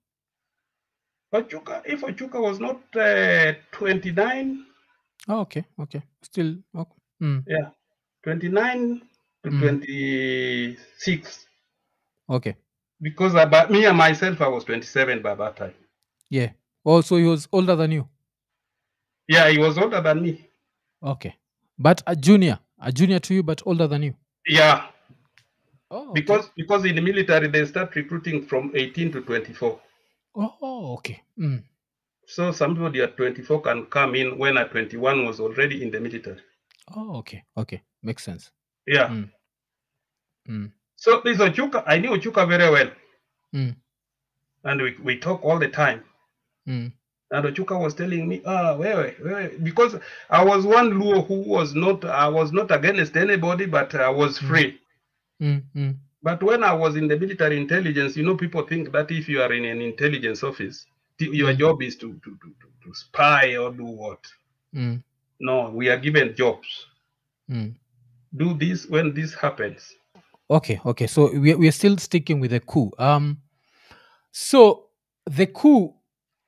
Ochuka, 1.33 1.81
if 1.85 2.01
Ochuka 2.01 2.41
was 2.41 2.59
not 2.59 2.81
uh, 2.95 3.53
29, 3.71 4.65
Oh, 5.29 5.41
okay, 5.41 5.65
okay. 5.79 6.01
Still, 6.23 6.55
okay. 6.75 6.95
Mm, 7.21 7.43
yeah, 7.47 7.69
29 8.23 9.01
to 9.43 9.49
Mm. 9.51 9.59
26. 9.59 11.47
okay. 12.29 12.55
Because 13.01 13.35
about 13.35 13.69
me 13.69 13.85
and 13.85 13.97
myself, 13.97 14.41
I 14.41 14.47
was 14.47 14.63
27 14.63 15.21
by 15.21 15.35
that 15.35 15.55
time. 15.57 15.73
Yeah. 16.29 16.51
Oh, 16.85 17.01
so 17.01 17.17
he 17.17 17.25
was 17.25 17.47
older 17.51 17.75
than 17.75 17.91
you. 17.91 18.07
Yeah, 19.27 19.49
he 19.49 19.57
was 19.59 19.77
older 19.77 20.01
than 20.01 20.21
me. 20.21 20.49
Okay, 21.03 21.35
but 21.79 22.01
a 22.07 22.15
junior, 22.15 22.59
a 22.79 22.91
junior 22.91 23.19
to 23.19 23.33
you, 23.33 23.43
but 23.43 23.61
older 23.65 23.87
than 23.87 24.03
you. 24.03 24.15
Yeah, 24.47 24.87
Oh, 25.89 26.09
okay. 26.11 26.19
because 26.21 26.49
because 26.55 26.83
in 26.85 26.95
the 26.95 27.01
military 27.01 27.47
they 27.47 27.65
start 27.65 27.95
recruiting 27.95 28.45
from 28.45 28.71
18 28.75 29.11
to 29.13 29.21
24. 29.21 29.79
oh, 30.35 30.93
okay. 30.97 31.21
Mm. 31.39 31.63
So 32.25 32.51
somebody 32.51 33.01
at 33.01 33.15
24 33.15 33.61
can 33.61 33.85
come 33.85 34.15
in 34.15 34.37
when 34.37 34.57
at 34.57 34.71
21 34.71 35.25
was 35.25 35.39
already 35.39 35.81
in 35.81 35.91
the 35.91 35.99
military. 35.99 36.41
Oh, 36.95 37.15
okay, 37.17 37.43
okay. 37.55 37.81
Makes 38.03 38.23
sense. 38.25 38.51
Yeah. 38.85 39.07
Mm. 39.07 39.29
Mm. 40.49 40.71
So 40.95 41.21
this 41.23 41.37
Ochuka, 41.37 41.83
I 41.87 41.99
knew 41.99 42.09
Ochuka 42.11 42.47
very 42.47 42.69
well. 42.69 42.91
Mm. 43.55 43.75
and 44.65 44.81
we, 44.81 44.95
we 45.01 45.17
talk 45.17 45.41
all 45.45 45.57
the 45.57 45.69
time. 45.69 46.03
And 47.31 47.45
Ochuka 47.45 47.77
was 47.79 47.93
telling 47.93 48.27
me, 48.27 48.41
ah, 48.45 48.75
wewe, 48.77 49.19
wewe, 49.21 49.63
because 49.63 49.95
I 50.29 50.43
was 50.43 50.65
one 50.65 50.91
Luo 50.91 51.27
who 51.27 51.41
was 51.41 51.75
not, 51.75 52.05
I 52.05 52.27
was 52.29 52.53
not 52.53 52.71
against 52.71 53.17
anybody, 53.17 53.65
but 53.65 53.93
I 53.95 54.09
was 54.09 54.39
Mm. 54.39 54.47
free. 54.47 54.79
Mm. 55.41 55.63
Mm. 55.75 55.95
But 56.23 56.41
when 56.41 56.63
I 56.63 56.73
was 56.73 56.95
in 56.95 57.07
the 57.07 57.19
military 57.19 57.57
intelligence, 57.57 58.15
you 58.15 58.23
know, 58.23 58.35
people 58.37 58.63
think 58.63 58.91
that 58.93 59.11
if 59.11 59.27
you 59.27 59.41
are 59.41 59.51
in 59.51 59.65
an 59.65 59.81
intelligence 59.81 60.41
office, 60.41 60.85
your 61.19 61.51
Mm. 61.53 61.57
job 61.59 61.81
is 61.81 61.95
to, 61.97 62.13
to, 62.13 62.31
to, 62.41 62.53
to, 62.83 62.93
spy 62.93 63.57
or 63.57 63.71
do 63.71 63.83
what? 63.83 64.19
Mm. 64.73 65.03
No, 65.41 65.69
we 65.71 65.89
are 65.89 65.97
given 65.97 66.33
jobs. 66.35 66.67
Mm. 67.51 67.75
Do 68.35 68.53
this 68.53 68.87
when 68.87 69.13
this 69.13 69.33
happens. 69.33 69.93
Okay, 70.49 70.79
okay. 70.85 71.07
So 71.07 71.29
we 71.37 71.55
we're 71.55 71.73
still 71.73 71.97
sticking 71.97 72.39
with 72.39 72.51
the 72.51 72.61
coup. 72.61 72.91
Um, 72.97 73.41
so 74.31 74.85
the 75.25 75.47
coup. 75.47 75.93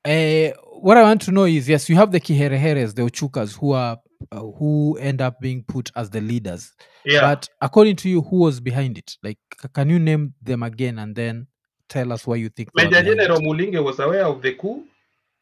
Uh, 0.02 0.52
what 0.82 0.96
I 0.96 1.02
want 1.02 1.22
to 1.22 1.32
know 1.32 1.44
is 1.44 1.68
yes, 1.68 1.88
you 1.88 1.96
have 1.96 2.12
the 2.12 2.20
Kihereheres, 2.20 2.94
the 2.94 3.02
Ochukas, 3.02 3.56
who 3.58 3.72
are 3.72 3.98
uh, 4.32 4.40
who 4.40 4.96
end 4.98 5.20
up 5.20 5.40
being 5.40 5.62
put 5.64 5.90
as 5.96 6.10
the 6.10 6.20
leaders. 6.20 6.72
Yeah. 7.04 7.20
But 7.22 7.48
according 7.60 7.96
to 7.96 8.08
you, 8.08 8.22
who 8.22 8.36
was 8.36 8.60
behind 8.60 8.98
it? 8.98 9.16
Like, 9.22 9.38
can 9.72 9.88
you 9.88 9.98
name 9.98 10.34
them 10.42 10.62
again 10.62 10.98
and 10.98 11.14
then 11.16 11.46
tell 11.88 12.12
us 12.12 12.26
why 12.26 12.36
you 12.36 12.48
think? 12.50 12.70
Major 12.74 13.02
General? 13.02 13.40
Mulinge 13.40 13.82
was 13.82 13.98
aware 13.98 14.26
of 14.26 14.42
the 14.42 14.54
coup. 14.54 14.84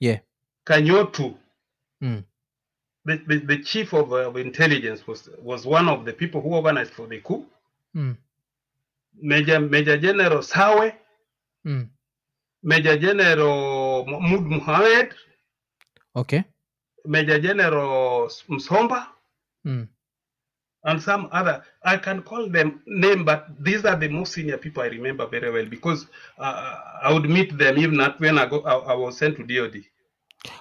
Yeah. 0.00 0.18
Kanyotu, 0.66 1.34
Mm. 2.02 2.22
the, 3.04 3.16
the, 3.26 3.38
the 3.38 3.62
chief 3.64 3.92
of, 3.92 4.12
uh, 4.12 4.28
of 4.28 4.36
intelligence, 4.36 5.04
was 5.06 5.28
was 5.42 5.66
one 5.66 5.88
of 5.88 6.04
the 6.04 6.12
people 6.12 6.40
who 6.40 6.50
organized 6.54 6.92
for 6.92 7.08
the 7.08 7.18
coup. 7.20 7.44
Mm. 7.96 8.16
Major 9.20 9.58
Major 9.60 9.96
General 9.98 10.42
Sawe, 10.42 10.92
Mm. 11.66 11.88
Major 12.62 12.96
General 12.98 14.06
Mahmoud 14.06 14.42
Mohamed, 14.44 15.14
Okay. 16.18 16.44
Major 17.04 17.38
General 17.40 18.28
Msomba, 18.48 19.06
Mm. 19.66 19.88
and 20.84 21.02
some 21.02 21.28
other. 21.32 21.62
I 21.84 21.96
can 21.96 22.22
call 22.22 22.48
them 22.50 22.80
name, 22.86 23.24
but 23.24 23.46
these 23.60 23.84
are 23.84 23.96
the 23.96 24.08
most 24.08 24.32
senior 24.32 24.58
people 24.58 24.82
I 24.82 24.86
remember 24.88 25.26
very 25.26 25.50
well 25.52 25.66
because 25.66 26.06
uh, 26.38 26.74
I 27.02 27.12
would 27.12 27.28
meet 27.28 27.56
them 27.58 27.78
even 27.78 28.00
at 28.00 28.18
when 28.20 28.38
I 28.38 28.46
go. 28.46 28.60
I, 28.62 28.92
I 28.92 28.94
was 28.94 29.16
sent 29.18 29.36
to 29.36 29.44
DOD. 29.44 29.84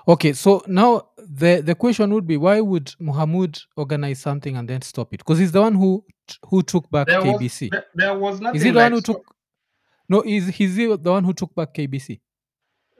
Okay. 0.08 0.34
So 0.34 0.62
now 0.68 1.10
the 1.18 1.62
the 1.64 1.76
question 1.76 2.14
would 2.14 2.28
be, 2.28 2.38
why 2.38 2.62
would 2.62 2.94
Muhammad 3.00 3.60
organize 3.76 4.20
something 4.20 4.58
and 4.58 4.68
then 4.68 4.82
stop 4.82 5.14
it? 5.14 5.18
Because 5.20 5.40
he's 5.40 5.52
the 5.52 5.62
one 5.62 5.76
who 5.76 6.04
who 6.50 6.62
took 6.64 6.90
back 6.92 7.08
There 7.08 7.22
was 7.24 7.42
KBC. 7.42 7.70
there, 7.72 7.86
there 7.96 8.18
was 8.18 8.40
nothing 8.42 8.58
Is 8.58 8.64
he 8.64 8.72
the 8.72 8.78
like 8.78 8.86
one 8.86 8.92
who 8.94 9.00
stop- 9.00 9.16
took? 9.18 9.36
No, 10.10 10.24
is 10.26 10.48
he's 10.50 10.76
he 10.76 10.86
the 10.88 11.12
one 11.12 11.24
who 11.24 11.34
took 11.34 11.54
back 11.56 11.74
KBC? 11.74 12.20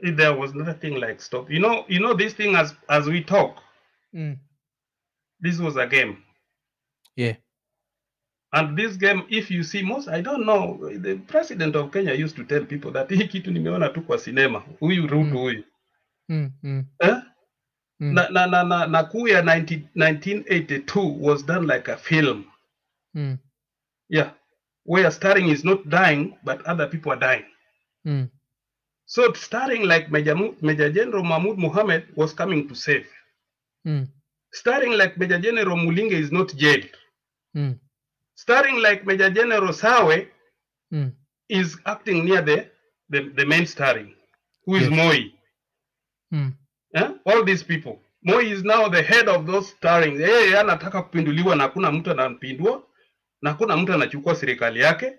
There 0.04 0.34
was 0.34 0.54
nothing 0.54 0.96
like 1.00 1.22
stop. 1.22 1.50
You 1.52 1.60
know, 1.60 1.86
you 1.88 2.00
know 2.00 2.14
this 2.14 2.34
thing 2.34 2.56
as 2.56 2.76
as 2.90 3.08
we 3.08 3.22
talk. 3.24 3.58
Mm. 4.14 4.38
This 5.40 5.60
was 5.60 5.78
a 5.78 5.88
game, 5.88 6.18
Yeah. 7.16 7.36
and 8.54 8.78
this 8.78 8.98
game, 8.98 9.24
if 9.30 9.52
you 9.52 9.64
see 9.64 9.84
most, 9.84 10.08
I 10.08 10.22
don't 10.22 10.46
know. 10.46 10.78
The 11.02 11.16
president 11.28 11.76
of 11.76 11.92
Kenya 11.92 12.14
used 12.14 12.36
to 12.38 12.44
tell 12.44 12.66
people 12.66 12.92
that 12.92 13.10
hii 13.12 13.28
kitu 13.28 13.52
nimeona 13.52 13.90
tu 13.90 14.02
kwa 14.02 14.18
sinema, 14.18 14.60
huyu 14.80 15.08
Ruto 15.08 15.26
Mm. 15.26 15.32
huyu 15.38 15.64
Mm. 16.30 16.52
Mm. 16.64 16.86
eh? 17.00 17.16
Mm. 18.00 18.14
na 18.14 18.30
na 18.30 18.48
na 18.48 18.64
na, 18.64 18.88
na 18.88 19.04
kuu 19.04 19.28
ya 19.28 19.42
19, 19.42 19.82
1982 19.96 21.18
was 21.20 21.46
done 21.46 21.74
like 21.76 21.92
a 21.92 21.98
film. 21.98 22.46
Mm. 23.14 23.38
Yeah, 24.10 24.32
where 24.86 25.12
starring 25.12 25.50
is 25.50 25.64
not 25.66 25.86
dying, 25.86 26.38
but 26.44 26.62
other 26.68 26.90
people 26.90 27.12
are 27.12 27.20
dying. 27.20 27.46
Mm. 28.06 28.30
So 29.10 29.32
starting 29.34 29.84
like 29.88 30.12
Major, 30.12 30.36
Major 30.62 30.92
General 30.92 31.24
Mahmoud 31.24 31.58
Mohammed 31.58 32.04
was 32.16 32.34
coming 32.34 32.68
to 32.68 32.76
save. 32.76 33.08
Mm. 33.88 34.08
Starting 34.54 34.92
like 34.98 35.18
Major 35.18 35.40
General 35.40 35.78
Mulinge 35.78 36.12
is 36.12 36.30
not 36.32 36.54
jailed. 36.56 36.90
Mm. 37.56 37.80
Starting 38.36 38.82
like 38.82 39.06
Major 39.06 39.30
General 39.30 39.74
Sawe 39.74 40.26
Mm. 40.94 41.12
is 41.50 41.78
acting 41.86 42.24
near 42.24 42.42
the, 42.42 42.66
the, 43.10 43.30
the 43.36 43.46
main 43.46 43.66
starring, 43.66 44.14
who 44.66 44.76
is 44.76 44.84
Yes. 44.90 44.92
Moi. 44.92 45.20
Mm. 46.34 46.54
Eh? 46.96 47.10
All 47.26 47.44
these 47.44 47.62
people. 47.64 48.00
Moi 48.24 48.40
is 48.44 48.64
now 48.64 48.88
the 48.90 49.02
head 49.04 49.28
of 49.28 49.46
those 49.46 49.68
starring. 49.70 50.16
Yeye 50.22 50.60
anataka 50.60 51.02
kupinduliwa 51.02 51.56
na 51.56 51.64
hakuna 51.64 51.92
mtu 51.92 52.12
anampindua 52.12 52.84
na 53.42 53.50
hakuna 53.50 53.78
mtu 53.78 53.94
anachukua 53.94 54.36
serikali 54.36 54.80
yake. 54.80 55.14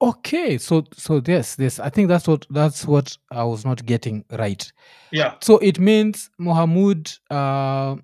Okay, 0.00 0.58
so 0.58 0.84
so 0.94 1.22
yes, 1.26 1.54
this 1.54 1.80
I 1.80 1.88
think 1.88 2.08
that's 2.08 2.28
what 2.28 2.46
that's 2.50 2.84
what 2.86 3.16
I 3.30 3.44
was 3.44 3.64
not 3.64 3.84
getting 3.86 4.24
right. 4.30 4.70
Yeah. 5.10 5.34
So 5.42 5.56
it 5.58 5.78
means 5.78 6.28
Mohamud 6.38 7.18
uh, 7.30 7.96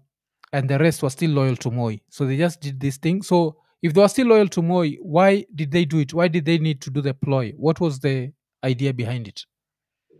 and 0.55 0.71
the 0.71 0.79
rest 0.79 1.03
were 1.03 1.11
still 1.11 1.31
loyal 1.33 1.57
to 1.57 1.71
Moi. 1.71 1.97
So 2.09 2.25
they 2.27 2.39
just 2.39 2.61
did 2.63 2.81
this 2.81 2.97
thing. 2.97 3.23
So 3.23 3.57
if 3.83 3.93
they 3.93 4.01
were 4.01 4.09
still 4.09 4.29
loyal 4.29 4.49
to 4.49 4.63
Moi, 4.63 4.93
why 5.03 5.45
did 5.55 5.71
they 5.71 5.85
do 5.85 5.99
it? 5.99 6.15
Why 6.15 6.29
did 6.29 6.47
they 6.47 6.57
need 6.59 6.81
to 6.83 6.91
do 6.91 7.03
the 7.03 7.13
ploy? 7.13 7.53
What 7.59 7.79
was 7.79 8.01
the 8.01 8.33
idea 8.65 8.95
behind 8.95 9.29
it? 9.29 9.45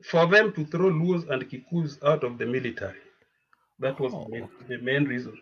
For 0.05 0.27
them 0.27 0.53
to 0.55 0.65
throw 0.67 0.91
Luos 0.91 1.31
and 1.31 1.49
Kiku's 1.49 1.99
out 2.05 2.25
of 2.25 2.37
the 2.37 2.45
military. 2.45 2.99
That 3.79 3.99
was 3.99 4.13
Oh, 4.15 4.25
the, 4.25 4.31
main, 4.33 4.49
the 4.69 4.79
main 4.79 5.05
reason. 5.05 5.39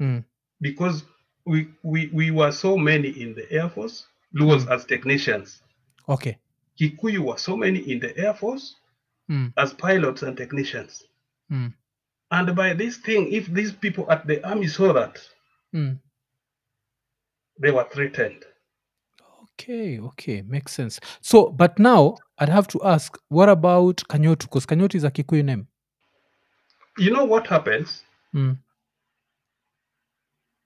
Mm, 0.00 0.24
Because 0.60 1.04
we, 1.44 1.68
we, 1.82 2.08
we 2.12 2.30
were 2.30 2.52
so 2.52 2.76
many 2.78 3.08
in 3.08 3.34
the 3.34 3.50
Air 3.52 3.68
Force, 3.68 4.06
Luos 4.34 4.66
as 4.70 4.84
technicians. 4.84 5.62
okay. 6.08 6.36
Kikuyu 6.80 7.20
were 7.24 7.38
so 7.38 7.56
many 7.56 7.78
in 7.90 7.98
the 8.00 8.16
Air 8.18 8.34
Force 8.34 8.76
Mm, 9.30 9.52
as 9.58 9.74
pilots 9.74 10.22
and 10.22 10.36
technicians. 10.38 11.04
mm, 11.50 11.74
And 12.30 12.56
by 12.56 12.72
this 12.72 12.96
thing, 12.96 13.30
if 13.32 13.46
these 13.48 13.72
people 13.72 14.10
at 14.10 14.26
the 14.26 14.42
army 14.48 14.66
saw 14.68 14.92
that, 14.94 15.20
mm. 15.74 15.98
they 17.60 17.70
were 17.70 17.86
threatened. 17.92 18.44
Okay, 19.42 19.98
okay, 20.00 20.40
makes 20.42 20.72
sense. 20.72 20.98
So, 21.20 21.50
but 21.50 21.78
now 21.78 22.16
I'd 22.38 22.48
have 22.48 22.68
to 22.68 22.80
ask, 22.84 23.18
what 23.28 23.48
about 23.50 23.96
Kanyotu? 24.08 24.42
Because 24.42 24.64
Kanyotu 24.64 24.94
is 24.94 25.04
a 25.04 25.10
Kikuyu 25.10 25.44
name. 25.44 25.66
You 26.96 27.10
know 27.12 27.24
what 27.26 27.46
happens? 27.46 28.02
Mm, 28.34 28.58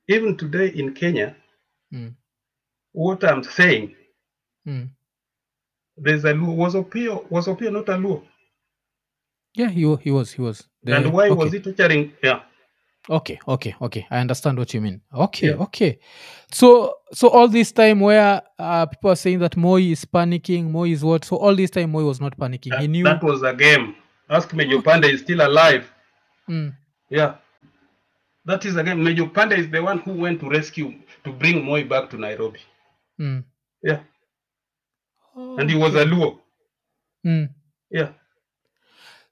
Even 0.08 0.36
today 0.36 0.68
in 0.68 0.94
Kenya, 0.94 1.34
mm, 1.92 2.14
what 2.92 3.24
I'm 3.24 3.42
saying, 3.42 3.94
mm. 4.66 4.88
there's 5.96 6.24
a 6.24 6.32
Luo. 6.32 6.54
Was 6.54 6.74
Opio, 6.74 7.28
was 7.30 7.46
Opio 7.46 7.72
not 7.72 7.88
a 7.88 7.92
Luo? 7.98 8.22
Yeah, 9.54 9.68
he, 9.68 9.80
he 9.96 10.10
was, 10.10 10.32
he 10.32 10.40
was. 10.42 10.66
The- 10.82 10.96
and 10.96 11.12
why 11.12 11.26
okay. 11.26 11.34
was 11.34 11.52
he 11.52 11.60
torturing? 11.60 12.12
Yeah. 12.22 12.40
okay 13.10 13.36
okay 13.48 13.74
okay 13.80 14.06
i 14.12 14.18
understand 14.20 14.56
what 14.56 14.72
you 14.72 14.80
mean 14.80 15.00
okay 15.12 15.48
Yeah. 15.48 15.54
okay 15.64 15.98
so 16.52 16.94
so 17.12 17.28
all 17.28 17.48
this 17.48 17.72
time 17.72 17.98
where 17.98 18.40
uh, 18.60 18.86
people 18.86 19.10
are 19.10 19.16
saying 19.16 19.40
that 19.40 19.56
moi 19.56 19.78
is 19.78 20.04
panicking 20.04 20.70
moi 20.70 20.84
is 20.84 21.02
what 21.02 21.24
so 21.24 21.34
all 21.36 21.56
this 21.56 21.70
time 21.70 21.90
moi 21.90 22.04
was 22.04 22.20
not 22.20 22.38
panicking 22.38 22.78
he 22.78 22.86
knew 22.86 23.02
that 23.02 23.20
was 23.24 23.42
a 23.42 23.54
game. 23.54 23.96
Ask 24.32 24.54
Major 24.54 24.80
Panda 24.80 25.08
is 25.10 25.20
still 25.20 25.46
alive. 25.46 25.90
Mm, 26.48 26.74
Yeah. 27.10 27.34
That 28.46 28.64
is 28.64 28.76
a 28.76 28.82
game. 28.82 29.04
Major 29.04 29.26
Panda 29.26 29.56
is 29.56 29.68
the 29.70 29.82
one 29.82 29.98
who 29.98 30.12
went 30.14 30.40
to 30.40 30.48
rescue, 30.48 30.94
to 31.24 31.32
bring 31.32 31.64
Moi 31.64 31.84
back 31.84 32.08
to 32.10 32.16
Nairobi. 32.16 32.60
Mm. 33.22 33.44
Yeah. 33.82 34.00
And 35.58 35.70
he 35.70 35.76
was 35.76 35.94
a 35.94 36.04
Luo. 36.04 36.38
Mm. 37.26 37.48
Yeah. 37.90 38.08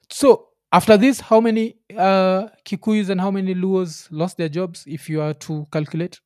so 0.09 0.47
after 0.71 0.97
this 0.97 1.19
how 1.19 1.41
many 1.41 1.75
uh 1.97 2.47
kikuyus 2.65 3.09
and 3.09 3.19
how 3.19 3.31
many 3.31 3.53
luos 3.55 4.07
lost 4.11 4.37
their 4.37 4.49
jobs 4.49 4.83
if 4.87 5.09
you 5.09 5.21
are 5.21 5.33
to 5.33 5.67
calculate 5.71 6.19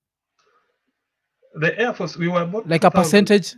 The 1.59 1.72
Air 1.80 1.93
Force, 1.93 2.18
we 2.18 2.28
were 2.28 2.41
about 2.43 2.68
like 2.68 2.84
a 2.84 2.89
2000 2.89 3.01
percentage 3.01 3.55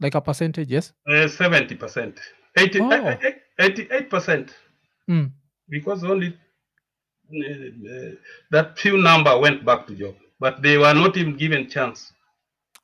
like 0.00 0.14
a 0.16 0.20
percentage 0.20 0.68
yes 0.70 0.92
Uh, 1.08 1.28
70%. 1.28 2.18
80, 2.58 2.80
Oh. 2.80 2.90
eh, 2.90 3.16
eh, 3.22 3.32
eh, 3.58 3.68
88%. 3.68 4.50
mm. 5.08 5.30
Because 5.68 6.04
only 6.04 6.36
uh, 7.32 7.36
uh, 7.36 8.10
that 8.50 8.78
few 8.78 8.98
number 8.98 9.38
went 9.38 9.64
back 9.64 9.86
to 9.86 9.94
job. 9.94 10.14
But 10.40 10.62
they 10.62 10.76
were 10.78 10.94
not 10.94 11.16
even 11.16 11.36
given 11.36 11.68
chance. 11.68 12.12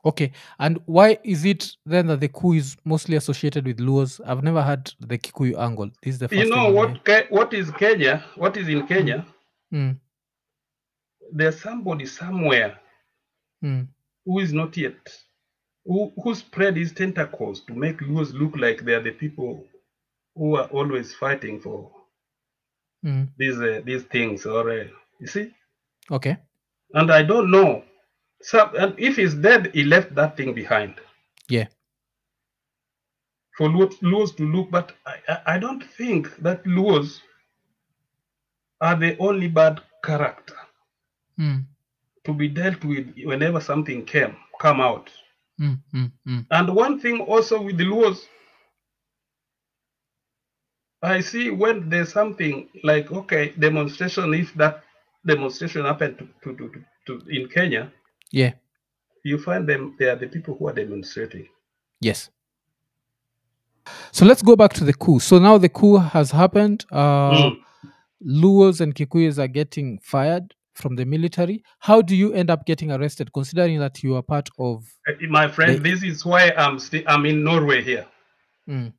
Okay 0.05 0.33
and 0.59 0.79
why 0.87 1.17
is 1.25 1.45
it 1.45 1.77
then 1.87 2.07
that 2.09 2.21
the 2.21 2.29
coup 2.29 2.55
is 2.55 2.77
mostly 2.85 3.17
associated 3.17 3.67
with 3.67 3.79
luos 3.79 4.21
i've 4.27 4.43
never 4.43 4.63
had 4.63 4.91
the 5.01 5.17
kikuyu 5.19 5.57
angle 5.59 5.91
this 6.03 6.15
is 6.15 6.19
the 6.19 6.29
first 6.29 6.41
you 6.41 6.51
know 6.51 6.69
what 6.71 7.05
Ke- 7.05 7.31
what 7.31 7.53
is 7.55 7.71
Kenya? 7.71 8.25
What 8.37 8.57
is 8.57 8.69
in 8.69 8.87
Kenya? 8.87 9.25
hearing. 9.71 9.97
There's 11.33 11.61
somebody 11.61 12.07
somewhere 12.07 12.79
Mm, 13.65 13.71
mm. 13.83 13.87
who 14.25 14.41
is 14.41 14.53
not 14.53 14.77
yet 14.77 14.97
who, 15.85 16.13
who 16.23 16.35
spread 16.35 16.77
his 16.77 16.93
tentacles 16.93 17.61
to 17.67 17.75
make 17.75 17.99
Luos 17.99 18.33
look 18.33 18.57
like 18.57 18.85
they 18.85 18.95
are 18.95 19.03
the 19.03 19.13
people 19.13 19.65
who 20.35 20.57
are 20.57 20.67
always 20.69 21.15
fighting 21.15 21.61
for 21.61 21.91
Mm. 23.05 23.29
these 23.37 23.59
uh, 23.59 23.81
these 23.85 24.05
things 24.05 24.47
or 24.47 24.71
uh, 24.71 24.85
you 25.21 25.27
see 25.27 25.51
Okay. 26.11 26.37
and 26.95 27.11
i 27.11 27.23
don't 27.23 27.51
know 27.51 27.83
so 28.43 28.71
and 28.79 28.95
if 28.99 29.17
he's 29.17 29.35
dead 29.35 29.71
he 29.75 29.85
left 29.85 30.15
that 30.15 30.37
thing 30.37 30.55
behind 30.55 30.95
Yeah. 31.49 31.67
for 33.57 33.69
Luo- 33.69 34.01
Luos 34.03 34.37
to 34.37 34.45
look, 34.45 34.71
but 34.71 34.93
I, 35.07 35.55
I, 35.55 35.59
don't 35.59 35.83
think 35.85 36.37
that 36.39 36.65
Luos 36.65 37.21
are 38.81 38.97
the 38.97 39.17
only 39.19 39.49
bad 39.49 39.81
character 40.05 40.57
Mm, 41.39 41.67
to 42.25 42.33
be 42.35 42.49
dealt 42.49 42.85
with 42.85 43.15
whenever 43.25 43.61
something 43.61 44.05
came 44.05 44.37
come 44.61 44.81
out. 44.81 45.11
mm, 45.61 45.79
mm. 46.27 46.47
And 46.51 46.75
one 46.75 47.01
thing 47.01 47.21
also 47.21 47.61
with 47.63 47.79
the 47.79 47.85
Luos, 47.85 48.27
I 51.03 51.21
see 51.21 51.51
when 51.51 51.89
there's 51.89 52.13
something 52.13 52.69
like 52.85 53.11
okay 53.13 53.51
demonstration, 53.59 54.35
if 54.35 54.55
that 54.55 54.85
demonstration 55.27 55.85
happened 55.85 56.19
to, 56.19 56.57
to, 56.57 56.69
to, 56.69 56.85
to 57.07 57.27
in 57.29 57.49
Kenya, 57.49 57.93
Yeah. 58.33 58.53
you 59.25 59.39
find 59.39 59.69
them 59.69 59.95
they 59.99 60.09
are 60.09 60.17
the 60.17 60.27
people 60.27 60.57
who 60.57 60.67
are 60.69 60.73
demonstrating. 60.75 61.47
Yes. 62.01 62.31
So 64.11 64.25
let's 64.25 64.43
go 64.43 64.57
back 64.57 64.73
to 64.75 64.85
the 64.85 64.95
coup. 64.95 65.21
So 65.21 65.39
now 65.39 65.59
the 65.59 65.69
coup 65.69 65.97
has 65.99 66.31
happened. 66.31 66.85
Uh, 66.91 67.31
Mm. 67.33 67.59
Luos 68.25 68.81
and 68.81 68.95
Kikuyus 68.95 69.39
are 69.39 69.49
getting 69.49 69.99
fired 69.99 70.55
from 70.75 70.95
the 70.97 71.05
military. 71.05 71.63
How 71.81 72.01
do 72.03 72.15
you 72.17 72.33
end 72.33 72.51
up 72.51 72.65
getting 72.67 72.91
arrested, 72.93 73.33
considering 73.33 73.79
that 73.81 74.03
you 74.03 74.15
are 74.17 74.23
part 74.23 74.49
of? 74.59 74.85
Uh, 75.09 75.13
My 75.29 75.49
friend, 75.49 75.73
They- 75.83 75.91
this 75.91 76.03
is 76.05 76.25
why 76.25 76.51
I'm 76.57 76.79
still 76.79 77.03
I'm 77.07 77.27
in 77.27 77.43
Norway 77.45 77.83
here. 77.83 78.07
Mm, 78.69 78.93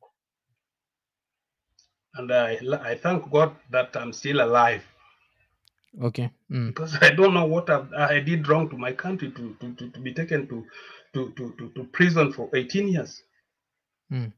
And 2.16 2.30
I, 2.32 2.58
I 2.82 2.94
thank 2.96 3.30
God 3.30 3.56
that 3.70 3.96
I'm 3.96 4.12
still 4.12 4.40
alive 4.40 4.82
okay. 6.02 6.30
Mm, 6.50 6.68
because 6.68 6.96
I 7.00 7.10
don't 7.10 7.34
know 7.34 7.46
what 7.46 7.70
I've, 7.70 7.92
I 7.92 8.20
did 8.20 8.48
wrong 8.48 8.68
to 8.70 8.76
my 8.76 8.92
country 8.92 9.30
to, 9.32 9.56
to, 9.60 9.74
to, 9.74 9.90
to 9.90 10.00
be 10.00 10.12
taken 10.12 10.46
to, 10.48 10.64
to, 11.14 11.30
to, 11.36 11.54
to, 11.58 11.68
to 11.70 11.84
prison 11.92 12.32
for 12.32 12.48
18 12.54 12.88
years. 12.88 13.22
Mm. 14.12 14.32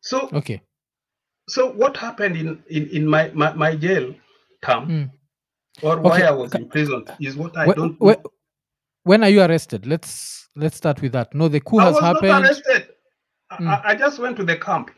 So 0.00 0.28
okay. 0.32 0.60
so 1.48 1.70
what 1.72 1.96
happened 1.96 2.36
in, 2.36 2.62
in, 2.68 2.88
in 2.90 3.06
my, 3.06 3.30
my, 3.34 3.52
my 3.54 3.74
jail 3.76 4.14
term 4.62 4.88
Mm. 4.88 5.10
or 5.82 5.98
why 6.00 6.16
Okay, 6.16 6.26
I 6.26 6.30
was 6.30 6.52
prison 6.70 7.04
is 7.20 7.36
what 7.36 7.56
I 7.56 7.66
don't 7.72 8.00
know. 8.00 8.16
when 9.04 9.22
are 9.24 9.30
you 9.30 9.42
arrested? 9.42 9.86
Let's 9.86 10.48
let's 10.56 10.76
start 10.76 11.00
with 11.02 11.12
that. 11.12 11.34
No, 11.34 11.48
the 11.48 11.60
coup 11.60 11.78
I 11.80 11.84
has 11.86 11.94
was 11.94 12.02
happened. 12.02 12.28
not 12.28 12.42
arrested. 12.44 12.88
I- 13.50 13.56
Mm. 13.60 13.68
I, 13.68 13.90
I 13.90 13.94
just 13.94 14.18
went 14.18 14.36
to 14.38 14.44
the 14.44 14.56
camp. 14.56 14.90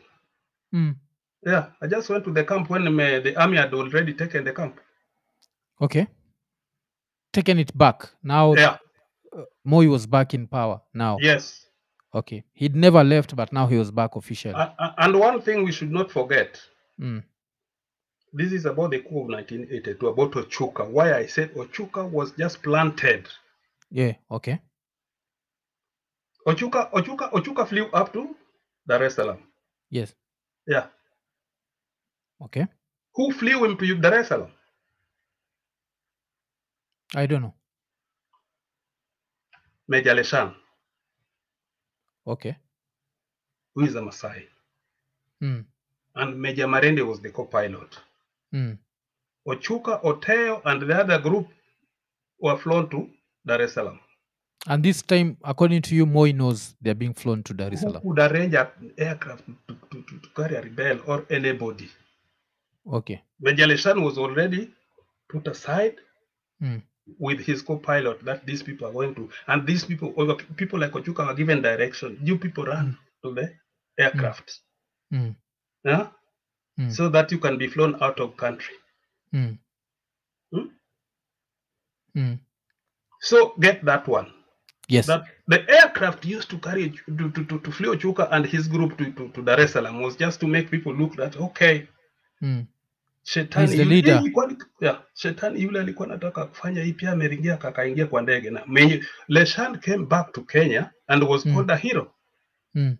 Yeah, 1.45 1.67
I 1.81 1.87
just 1.87 2.09
went 2.09 2.23
to 2.25 2.31
the 2.33 2.43
camp 2.43 2.69
when 2.69 2.87
um, 2.87 2.99
uh, 2.99 3.19
the 3.19 3.35
army 3.37 3.57
had 3.57 3.73
already 3.73 4.13
taken 4.13 4.43
the 4.43 4.53
camp. 4.53 4.79
okay. 5.81 6.07
Taken 7.33 7.59
it 7.59 7.77
back 7.77 8.09
now. 8.23 8.53
Yeah, 8.55 8.77
Moi 9.63 9.85
was 9.87 10.07
back 10.07 10.33
in 10.33 10.47
power 10.47 10.81
now. 10.93 11.17
yes. 11.21 11.63
Okay. 12.15 12.43
He'd 12.53 12.75
never 12.75 13.03
left, 13.03 13.35
but 13.35 13.51
now 13.53 13.67
he 13.67 13.77
was 13.77 13.91
back 13.91 14.15
officially. 14.15 14.55
Uh, 14.55 14.91
and 14.97 15.19
one 15.19 15.41
thing 15.41 15.63
we 15.63 15.71
should 15.71 15.91
not 15.91 16.09
forget 16.11 16.59
Mm, 16.99 17.21
this 18.33 18.51
is 18.51 18.65
about 18.65 18.89
the 18.91 18.99
coup 19.01 19.19
of 19.21 19.27
1982, 19.29 20.07
about 20.07 20.31
Ochuka. 20.31 20.89
Why 20.89 21.13
I 21.13 21.27
said 21.27 21.53
Ochuka 21.53 22.09
was 22.09 22.31
just 22.31 22.63
planted. 22.63 23.27
yeah. 23.91 24.13
Okay. 24.31 24.59
Ochuka, 26.47 26.89
Ochuka, 26.91 27.29
Ochuka 27.33 27.67
flew 27.67 27.85
up 27.93 28.11
to 28.13 28.35
Dar 28.87 29.03
es 29.03 29.15
Salaam. 29.15 29.37
Yes. 29.91 30.15
Yeah. 30.65 30.87
Okay. 32.41 32.67
Who 33.15 33.31
flew 33.31 33.63
him 33.65 33.77
to 33.77 33.95
Dar 33.95 34.13
es 34.13 34.27
Salaam? 34.29 34.51
I 37.15 37.25
don't 37.25 37.41
know. 37.41 37.53
Major 39.87 40.13
Leshan, 40.15 40.53
Okay. 42.25 42.57
who 43.73 43.85
is 43.85 43.95
a 43.95 44.01
Maasai. 44.01 44.43
Mm, 45.41 45.65
And 46.15 46.41
Major 46.41 46.67
Marende 46.67 47.05
was 47.07 47.21
the 47.21 47.29
co-pilot. 47.31 47.97
mm, 48.53 48.77
Ochuka, 49.47 50.01
Oteyo, 50.03 50.61
and 50.65 50.81
the 50.81 50.93
other 50.93 51.19
group 51.19 51.47
were 52.39 52.57
flown 52.57 52.89
to 52.89 53.09
Dar 53.45 53.61
es 53.61 53.73
Salaam. 53.73 53.99
And 54.67 54.83
this 54.83 55.01
time, 55.01 55.37
according 55.45 55.81
to 55.83 55.95
you, 55.95 56.05
Moi 56.05 56.33
knows 56.33 56.75
they're 56.81 56.93
being 56.95 57.13
flown 57.13 57.41
to 57.43 57.53
Dar 57.53 57.71
es 57.71 57.81
Who 57.81 57.87
Salaam. 57.91 58.01
could 58.01 58.19
arrange 58.19 58.53
an 58.55 58.91
aircraft 58.97 59.45
to, 59.45 59.55
to, 59.89 60.01
to, 60.03 60.19
to 60.19 60.29
carry 60.35 60.55
a 60.57 60.61
rebel 60.61 60.99
or 61.07 61.25
anybody? 61.29 61.89
Okay. 62.93 63.21
Major 63.39 63.65
Leshan 63.67 64.03
was 64.03 64.17
already 64.17 64.71
put 65.29 65.47
aside 65.47 65.95
Mm, 66.63 66.81
with 67.19 67.39
his 67.39 67.61
co-pilot 67.61 68.23
that 68.25 68.45
these 68.47 68.63
people 68.63 68.87
are 68.87 68.91
going 68.91 69.13
to, 69.13 69.29
and 69.47 69.67
these 69.67 69.85
people, 69.85 70.11
people 70.55 70.79
like 70.79 70.91
Ochuka 70.91 71.27
were 71.27 71.35
given 71.35 71.61
direction. 71.61 72.17
You 72.23 72.37
people 72.39 72.65
run 72.65 72.97
to 73.23 73.33
the 73.33 73.53
aircraft, 73.99 74.61
mm, 75.13 75.35
yeah? 75.83 76.07
Mm. 76.79 76.91
so 76.91 77.09
that 77.09 77.31
you 77.31 77.37
can 77.37 77.57
be 77.59 77.67
flown 77.67 77.95
out 78.01 78.19
of 78.19 78.35
country. 78.37 78.73
mm. 79.33 79.59
Hmm? 80.51 80.67
Mm. 82.17 82.39
So 83.21 83.53
get 83.59 83.85
that 83.85 84.07
one. 84.07 84.33
Yes. 84.89 85.05
That 85.05 85.25
the 85.47 85.69
aircraft 85.69 86.25
used 86.25 86.49
to 86.49 86.57
carry 86.57 86.89
to, 87.05 87.29
to, 87.31 87.45
to, 87.45 87.59
to 87.59 87.71
fly 87.71 87.89
Ochuka 87.95 88.29
and 88.31 88.45
his 88.47 88.67
group 88.67 88.97
to, 88.97 89.11
to, 89.11 89.29
to 89.29 89.41
Dar 89.43 89.59
es 89.59 89.73
Salaam 89.73 90.01
was 90.01 90.15
just 90.15 90.39
to 90.39 90.47
make 90.47 90.71
people 90.71 90.93
look 90.95 91.15
that 91.17 91.37
okay, 91.37 91.87
Mm, 92.43 92.67
shetani 93.27 93.71
yule- 93.77 93.85
leader. 93.85 94.21
yeah, 94.81 95.03
shetani 95.13 95.61
yule 95.63 95.79
alikuwa 95.79 96.07
anataka 96.07 96.45
kufanya 96.45 96.83
hii 96.83 96.93
pia 96.93 97.11
ameringia 97.11 97.53
akakaingia 97.53 98.07
kwa 98.07 98.21
ndege 98.21 98.49
na 98.49 98.65
mwenye 98.65 99.03
Leshan 99.27 99.79
came 99.79 100.05
back 100.05 100.31
to 100.33 100.41
Kenya 100.41 100.91
and 101.07 101.23
was 101.23 101.45
Mm. 101.45 101.53
called 101.53 101.71
a 101.71 101.75
hero. 101.75 102.13
mm, 102.73 102.97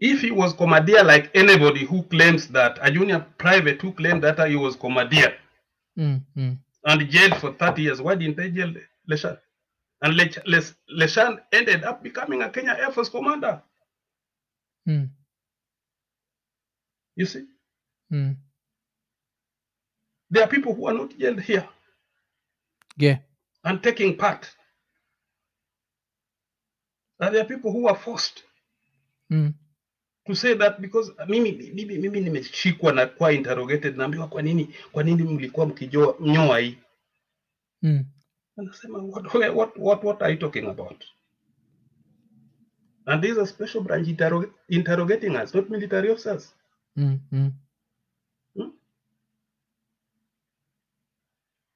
if 0.00 0.20
he 0.22 0.30
was 0.30 0.56
commandeer 0.56 1.04
like 1.06 1.40
anybody 1.40 1.84
who 1.84 2.02
claims 2.02 2.52
that 2.52 2.78
a 2.82 2.90
junior 2.90 3.26
private 3.38 3.82
who 3.86 3.92
claimed 3.92 4.22
that 4.22 4.38
he 4.48 4.56
was 4.56 4.78
commandeer 4.78 5.38
mm, 5.96 6.20
mm. 6.36 6.56
and 6.84 7.08
jailed 7.10 7.34
for 7.36 7.50
30 7.56 7.82
years, 7.82 8.00
why 8.00 8.16
didn't 8.16 8.36
they 8.36 8.50
jail 8.50 8.74
Leshan? 9.08 9.38
And 10.00 10.14
Leshan 10.88 11.40
ended 11.52 11.84
up 11.84 12.02
becoming 12.02 12.42
a 12.42 12.48
Kenya 12.50 12.76
Air 12.78 12.92
Force 12.92 13.10
commander. 13.10 13.62
Mm, 14.86 15.08
You 17.16 17.26
see, 17.26 17.44
mm. 18.10 18.36
there 20.30 20.44
are 20.44 20.50
people 20.50 20.74
who 20.74 20.88
are 20.88 20.98
not 20.98 21.12
yet 21.18 21.40
here 21.40 21.68
Yeah. 22.98 23.18
and 23.64 23.82
taking 23.82 24.16
part. 24.16 24.46
And 27.20 27.34
there 27.34 27.42
are 27.42 27.48
people 27.48 27.72
who 27.72 27.88
are 27.88 27.96
forced 27.96 28.42
Mm, 29.30 29.54
to 30.26 30.34
say 30.34 30.54
that 30.54 30.80
because 30.80 31.10
mimi 31.28 31.52
mimi 31.52 31.98
mimi 31.98 32.20
nimeshikwa 32.20 32.92
na 32.92 33.06
kwa 33.06 33.32
interrogated 33.32 33.96
naambiwa 33.96 34.28
kwa 34.28 34.42
nini 34.42 34.74
kwa 34.92 35.02
nini 35.02 35.22
mlikuwa 35.22 35.66
mkijoa 35.66 36.16
nyoa 36.20 36.58
hii 36.58 36.78
mm. 37.82 38.04
Anasema, 38.58 38.98
what, 38.98 39.34
what, 39.34 39.72
what, 39.76 40.04
what 40.04 40.22
are 40.22 40.32
you 40.32 40.38
talking 40.38 40.66
about? 40.66 41.04
And 43.06 43.22
this 43.22 43.32
is 43.32 43.38
a 43.38 43.46
special 43.46 43.82
branch 43.84 44.08
interrog- 44.08 44.52
interrogating 44.68 45.36
us, 45.36 45.54
not 45.54 45.68
military 45.70 46.10
officers. 46.10 46.54
Mm, 46.96 47.20
mm. 47.32 47.52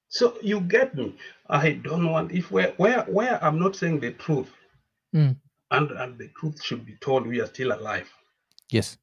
So 0.08 0.36
you 0.42 0.60
get 0.60 0.94
me. 0.94 1.14
I 1.48 1.72
don't 1.72 2.10
want 2.10 2.32
if 2.32 2.50
where 2.50 2.72
where 2.76 3.02
where 3.04 3.42
I'm 3.44 3.58
not 3.58 3.76
saying 3.76 4.00
the 4.00 4.12
truth, 4.12 4.50
Mm. 5.14 5.36
and 5.72 5.90
and 5.92 6.18
the 6.18 6.28
truth 6.28 6.62
should 6.62 6.84
be 6.86 6.96
told. 7.00 7.26
We 7.26 7.40
are 7.40 7.46
still 7.46 7.72
alive. 7.72 8.08
Yes. 8.70 8.98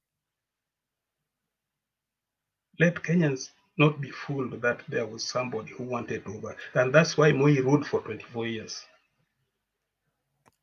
Let 2.79 2.95
Kenyans 2.95 3.51
not 3.77 4.01
be 4.01 4.11
fooled 4.11 4.61
that 4.61 4.81
there 4.89 5.05
was 5.05 5.23
somebody 5.23 5.71
who 5.71 5.83
wanted 5.83 6.27
over, 6.27 6.55
and 6.75 6.93
that's 6.93 7.17
why 7.17 7.31
Moi 7.31 7.59
ruled 7.61 7.87
for 7.87 8.01
24 8.01 8.47
years. 8.47 8.85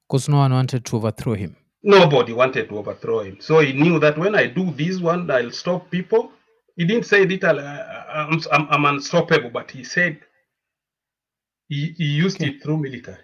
Because 0.08 0.28
no 0.28 0.38
one 0.38 0.52
wanted 0.52 0.84
to 0.84 0.96
overthrow 0.96 1.34
him. 1.34 1.56
Nobody 1.82 2.32
wanted 2.32 2.68
to 2.68 2.78
overthrow 2.78 3.20
him. 3.20 3.38
So 3.40 3.60
he 3.60 3.72
knew 3.72 3.98
that 4.00 4.18
when 4.18 4.34
I 4.34 4.46
do 4.46 4.70
this 4.72 5.00
one, 5.00 5.30
I'll 5.30 5.50
stop 5.50 5.90
people. 5.90 6.32
He 6.76 6.84
didn't 6.84 7.06
say 7.06 7.24
that 7.24 7.44
I'll, 7.44 7.60
uh, 7.60 8.28
I'm, 8.30 8.40
I'm, 8.52 8.68
I'm 8.70 8.84
unstoppable, 8.94 9.50
but 9.50 9.70
he 9.70 9.84
said 9.84 10.20
he, 11.68 11.94
he 11.98 12.04
used 12.04 12.40
Okay. 12.40 12.50
it 12.50 12.62
through 12.62 12.78
military. 12.78 13.18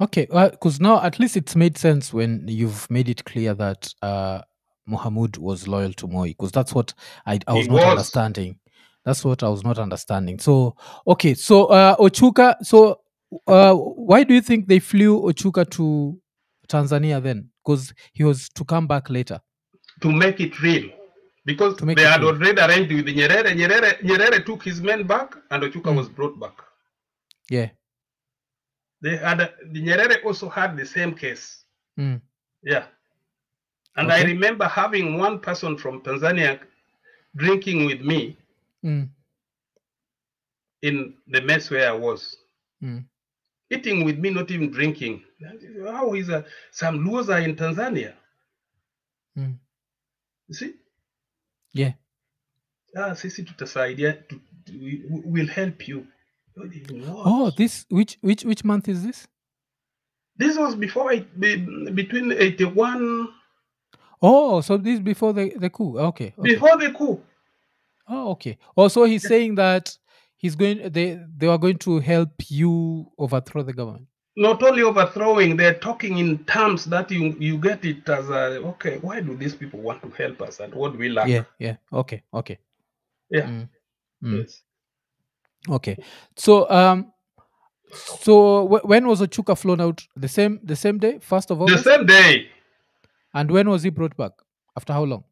Okay, 0.00 0.26
because 0.30 0.80
now 0.80 1.02
at 1.02 1.18
least 1.18 1.36
it's 1.36 1.56
made 1.56 1.78
sense 1.78 2.12
when 2.12 2.44
you've 2.48 2.90
made 2.90 3.08
it 3.08 3.24
clear 3.24 3.54
that 3.54 3.92
uh, 4.02 4.42
Muhammad 4.86 5.38
was 5.38 5.66
loyal 5.68 5.92
to 5.94 6.06
Moi, 6.06 6.28
because 6.28 6.52
that's 6.52 6.74
what 6.74 6.92
I, 7.26 7.38
I 7.46 7.52
He 7.54 7.58
was 7.58 7.68
not 7.68 7.84
was. 7.84 7.90
understanding. 7.92 8.58
That's 9.04 9.24
what 9.24 9.42
I 9.42 9.48
was 9.48 9.64
not 9.64 9.78
understanding. 9.78 10.38
So, 10.38 10.76
okay, 11.06 11.34
so 11.34 11.66
uh, 11.66 11.96
Ochuka, 11.96 12.56
so 12.62 13.00
uh, 13.46 13.74
why 13.74 14.24
do 14.24 14.34
you 14.34 14.42
think 14.42 14.68
they 14.68 14.80
flew 14.80 15.22
Ochuka 15.22 15.68
to 15.70 16.20
Tanzania 16.68 17.22
then? 17.22 17.50
Because 17.64 17.94
he 18.12 18.24
was 18.24 18.48
to 18.50 18.64
come 18.64 18.86
back 18.86 19.08
later. 19.10 19.40
to 20.02 20.12
make 20.12 20.40
it 20.40 20.60
real. 20.60 20.90
Because 21.46 21.76
they 21.76 22.02
had 22.02 22.24
already 22.24 22.60
arranged 22.60 22.92
with 22.92 23.06
Nyerere. 23.06 23.54
Nyerere. 23.54 24.00
Nyerere 24.02 24.44
took 24.44 24.64
his 24.64 24.80
men 24.82 25.06
back 25.06 25.34
and 25.50 25.62
Ochuka 25.62 25.90
Mm. 25.92 25.96
was 25.96 26.08
brought 26.08 26.38
back. 26.40 26.56
Yeah. 27.48 27.70
They 29.00 29.16
had 29.16 29.38
the 29.72 29.80
Nyerere 29.86 30.24
also 30.24 30.48
had 30.48 30.76
the 30.76 30.84
same 30.84 31.14
case. 31.14 31.64
Mm. 31.98 32.20
Yeah. 32.62 32.86
And 33.96 34.12
I 34.12 34.22
remember 34.24 34.66
having 34.66 35.18
one 35.18 35.38
person 35.38 35.78
from 35.78 36.02
Tanzania 36.02 36.58
drinking 37.36 37.86
with 37.86 38.00
me 38.00 38.36
Mm. 38.84 39.08
in 40.82 41.14
the 41.28 41.40
mess 41.42 41.70
where 41.70 41.88
I 41.88 41.92
was. 41.96 42.36
Mm. 42.82 43.04
Eating 43.70 44.04
with 44.04 44.18
me, 44.18 44.30
not 44.30 44.50
even 44.50 44.70
drinking. 44.70 45.24
How 45.84 46.14
is 46.14 46.26
that? 46.26 46.46
Some 46.72 47.04
Luos 47.06 47.28
are 47.28 47.40
in 47.40 47.54
Tanzania. 47.56 48.14
Mm. 49.38 49.58
You 50.48 50.54
see? 50.54 50.74
Yeah. 51.78 51.92
Ah, 52.96 53.14
sisi 53.14 53.42
tutasaidia, 53.44 54.12
tu- 54.28 54.40
tu- 54.64 54.72
we- 54.72 55.02
we'll 55.24 55.48
help 55.48 55.88
you. 55.88 56.06
What? 56.56 56.70
Oh, 57.26 57.50
this 57.50 57.84
which 57.90 58.16
which 58.22 58.44
which 58.44 58.64
month 58.64 58.88
is 58.88 59.02
this? 59.02 59.28
This 60.38 60.56
was 60.58 60.74
before 60.76 61.12
it, 61.12 61.38
be, 61.40 61.56
between 61.92 62.32
81, 62.32 63.28
Oh, 64.22 64.60
so 64.62 64.76
this 64.78 65.00
before 65.00 65.32
the 65.34 65.50
the 65.58 65.68
coup. 65.70 65.98
Okay. 65.98 66.32
okay. 66.38 66.54
before 66.54 66.78
the 66.78 66.90
coup. 66.92 67.20
Oh, 68.08 68.30
okay. 68.30 68.56
Oh, 68.76 68.88
so 68.88 69.04
he's 69.04 69.26
saying 69.28 69.56
that 69.56 69.98
he's 70.38 70.56
going. 70.56 70.90
They 70.90 71.20
they 71.36 71.46
are 71.48 71.58
going 71.58 71.78
to 71.78 71.98
help 72.00 72.50
you 72.50 73.12
overthrow 73.18 73.62
the 73.62 73.72
government. 73.74 74.06
Not 74.38 74.62
only 74.62 74.82
overthrowing, 74.82 75.56
they're 75.56 75.78
talking 75.78 76.18
in 76.18 76.44
terms 76.44 76.84
that 76.86 77.10
you, 77.10 77.34
you 77.38 77.56
get 77.56 77.84
it 77.84 78.06
as 78.08 78.28
a, 78.28 78.60
okay, 78.72 78.98
why 78.98 79.20
do 79.20 79.34
these 79.34 79.54
people 79.54 79.80
want 79.80 80.02
to 80.02 80.10
help 80.10 80.42
us 80.42 80.60
and 80.60 80.74
what 80.74 80.92
do 80.92 80.98
we 80.98 81.08
lack? 81.08 81.28
Yeah. 81.28 81.44
Yeah. 81.58 81.76
Okay. 81.92 82.22
Okay. 82.34 82.58
Yeah. 83.30 83.46
Mm. 83.48 83.68
Mm. 84.22 84.42
Yes. 84.42 84.62
Okay. 85.70 85.96
So 86.36 86.70
um, 86.70 87.12
so 87.92 88.66
wh- 88.68 88.84
when 88.86 89.06
was 89.06 89.20
Ochuka 89.22 89.56
flown 89.56 89.80
out? 89.80 90.06
The 90.16 90.28
same 90.28 90.60
the 90.62 90.76
same 90.76 90.98
day, 90.98 91.18
first 91.18 91.50
of 91.50 91.60
all. 91.60 91.66
The 91.68 91.78
same 91.78 92.04
day, 92.06 92.48
And 93.34 93.50
when 93.50 93.68
was 93.70 93.82
he 93.82 93.90
brought 93.90 94.16
back? 94.16 94.32
After 94.76 94.92
how 94.92 95.04
long? 95.04 95.24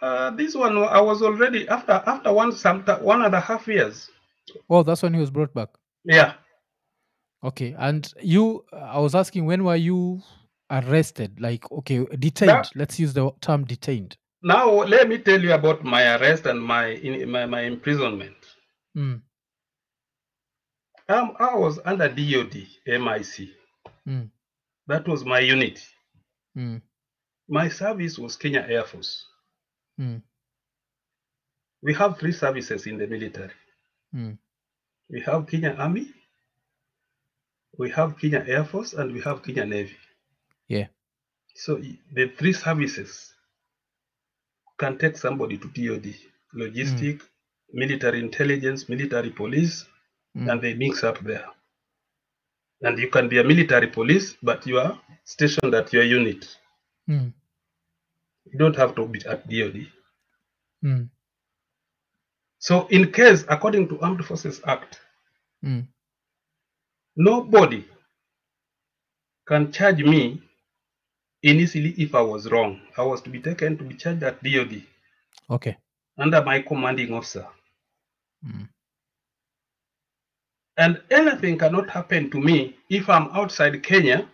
uh, 0.00 0.30
this 0.30 0.54
one 0.54 0.76
I 0.78 1.00
was 1.00 1.22
already 1.22 1.68
after 1.68 2.02
after 2.06 2.32
one 2.32 2.52
some 2.52 2.82
one 3.02 3.22
and 3.22 3.34
a 3.34 3.40
half 3.40 3.68
years. 3.68 4.10
Oh, 4.68 4.82
that's 4.82 5.02
when 5.02 5.14
he 5.14 5.20
was 5.20 5.30
brought 5.30 5.54
back. 5.54 5.68
Yeah, 6.04 6.34
Okay. 7.44 7.74
And 7.78 8.12
you, 8.22 8.64
I 8.72 8.98
was 8.98 9.14
asking, 9.14 9.46
when 9.46 9.64
were 9.64 9.76
you 9.76 10.22
arrested? 10.70 11.40
Like, 11.40 11.70
okay, 11.70 12.04
detained. 12.18 12.70
Let's 12.74 12.98
use 12.98 13.12
the 13.12 13.30
term 13.40 13.64
detained. 13.64 14.16
now 14.42 14.70
let 14.84 15.08
me 15.08 15.18
tell 15.18 15.40
you 15.40 15.52
about 15.52 15.84
my 15.84 16.16
arrest 16.16 16.46
and 16.46 16.60
my 16.60 16.86
in, 16.88 17.30
my, 17.30 17.46
my 17.46 17.62
imprisonment. 17.62 18.36
Mm. 18.96 19.22
Um, 21.08 21.32
I 21.38 21.54
was 21.54 21.78
under 21.84 22.08
DOD 22.08 22.66
MIC. 22.86 23.48
Mm. 24.08 24.30
That 24.86 25.06
was 25.06 25.24
my 25.24 25.40
unit. 25.40 25.80
Mm. 26.56 26.80
My 27.48 27.68
service 27.68 28.18
was 28.18 28.36
Kenya 28.36 28.66
Air 28.68 28.84
Force. 28.84 29.26
Mm. 30.00 30.22
We 31.82 31.94
have 31.94 32.18
three 32.18 32.32
services 32.32 32.86
in 32.86 32.98
the 32.98 33.06
military. 33.06 33.50
Mm. 34.14 34.38
We 35.10 35.20
have 35.20 35.46
Kenya 35.46 35.74
Army, 35.78 36.08
we 37.78 37.90
have 37.90 38.18
Kenya 38.18 38.44
Air 38.46 38.64
Force, 38.64 38.92
and 38.94 39.12
we 39.12 39.20
have 39.20 39.42
Kenya 39.42 39.64
Navy. 39.64 39.96
Yeah. 40.68 40.86
So 41.54 41.80
the 42.12 42.28
three 42.38 42.52
services 42.52 43.34
can 44.78 44.98
take 44.98 45.16
somebody 45.16 45.58
to 45.58 45.68
DOD, 45.68 46.14
logistic, 46.54 47.20
military 47.72 48.20
intelligence, 48.20 48.88
military 48.88 49.30
police, 49.30 49.86
Mm. 50.34 50.50
and 50.50 50.62
they 50.62 50.72
mix 50.74 51.04
up 51.04 51.18
there. 51.20 51.46
And 52.80 52.98
you 52.98 53.10
can 53.10 53.28
be 53.28 53.38
a 53.38 53.44
military 53.44 53.86
police, 53.88 54.34
but 54.42 54.66
you 54.66 54.78
are 54.78 54.98
stationed 55.24 55.74
at 55.74 55.92
your 55.92 56.04
unit. 56.04 56.56
Mm. 57.08 57.32
You 58.46 58.58
don't 58.58 58.76
have 58.76 58.94
to 58.94 59.06
be 59.06 59.20
at 59.26 59.46
DOD. 59.46 59.86
Mm. 60.82 61.10
So, 62.58 62.86
in 62.88 63.12
case, 63.12 63.44
according 63.48 63.88
to 63.88 64.00
Armed 64.00 64.24
Forces 64.24 64.62
Act, 64.64 65.00
Mm. 65.62 65.86
Nobody 67.16 67.84
can 69.46 69.72
charge 69.72 70.02
me 70.04 70.42
initially 71.42 71.90
if 71.98 72.14
I 72.14 72.20
was 72.22 72.50
wrong. 72.50 72.80
I 72.96 73.02
was 73.02 73.20
to 73.22 73.30
be 73.30 73.40
taken 73.40 73.76
to 73.78 73.84
be 73.84 73.94
charged 73.96 74.22
at 74.22 74.42
DOD 74.42 74.82
Okay. 75.50 75.76
under 76.18 76.42
my 76.42 76.62
commanding 76.62 77.12
officer. 77.12 77.46
Mm. 78.44 78.68
And 80.78 81.02
anything 81.10 81.58
cannot 81.58 81.90
happen 81.90 82.30
to 82.30 82.40
me 82.40 82.76
if 82.88 83.08
I'm 83.08 83.28
outside 83.30 83.82
Kenya 83.82 84.28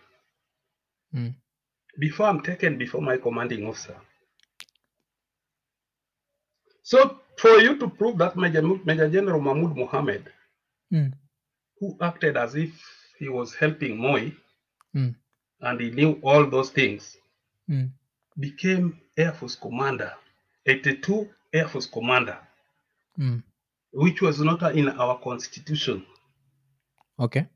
Mm. 1.15 1.35
before 1.99 2.27
I'm 2.27 2.43
taken 2.43 2.77
before 2.79 3.01
my 3.01 3.17
commanding 3.17 3.67
officer. 3.67 3.97
So, 6.83 7.21
for 7.39 7.59
you 7.61 7.79
to 7.79 7.89
prove 7.89 8.19
that 8.19 8.37
Major, 8.37 8.63
Major 8.63 9.09
General 9.09 9.41
Mahmoud 9.41 9.77
Mohammed, 9.77 10.31
Mm. 10.93 11.13
Who 11.81 11.97
acted 12.01 12.37
as 12.37 12.55
if 12.55 12.71
he 13.19 13.29
was 13.29 13.55
helping 13.55 13.97
Moi 13.99 14.31
Mm. 14.95 15.15
and 15.61 15.81
he 15.81 15.91
knew 15.91 16.19
all 16.23 16.47
those 16.47 16.71
things, 16.71 17.17
Mm. 17.69 17.91
became 18.39 19.01
Air 19.17 19.33
Force 19.33 19.57
Commander, 19.57 20.13
82 20.67 21.29
Air 21.53 21.69
Force 21.69 21.87
Commander, 21.87 22.39
Mm. 23.19 23.43
which 23.93 24.23
was 24.23 24.41
not 24.41 24.63
in 24.77 24.89
our 24.89 25.19
constitution. 25.21 26.07
Okay. 27.19 27.47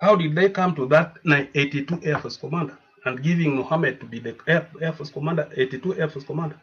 How 0.00 0.14
did 0.16 0.34
they 0.34 0.50
come 0.50 0.74
to 0.76 0.86
that 0.88 1.16
ni- 1.24 1.48
82 1.54 2.00
Air 2.02 2.18
Force 2.18 2.36
Commander 2.36 2.78
and 3.04 3.22
giving 3.22 3.56
Mohammed 3.56 4.00
to 4.00 4.06
be 4.06 4.18
the 4.20 4.36
Air, 4.46 4.70
Air 4.80 4.92
Force 4.92 5.10
Commander, 5.12 5.48
82 5.56 5.94
Air 5.98 6.08
Force 6.08 6.24
Commander? 6.26 6.60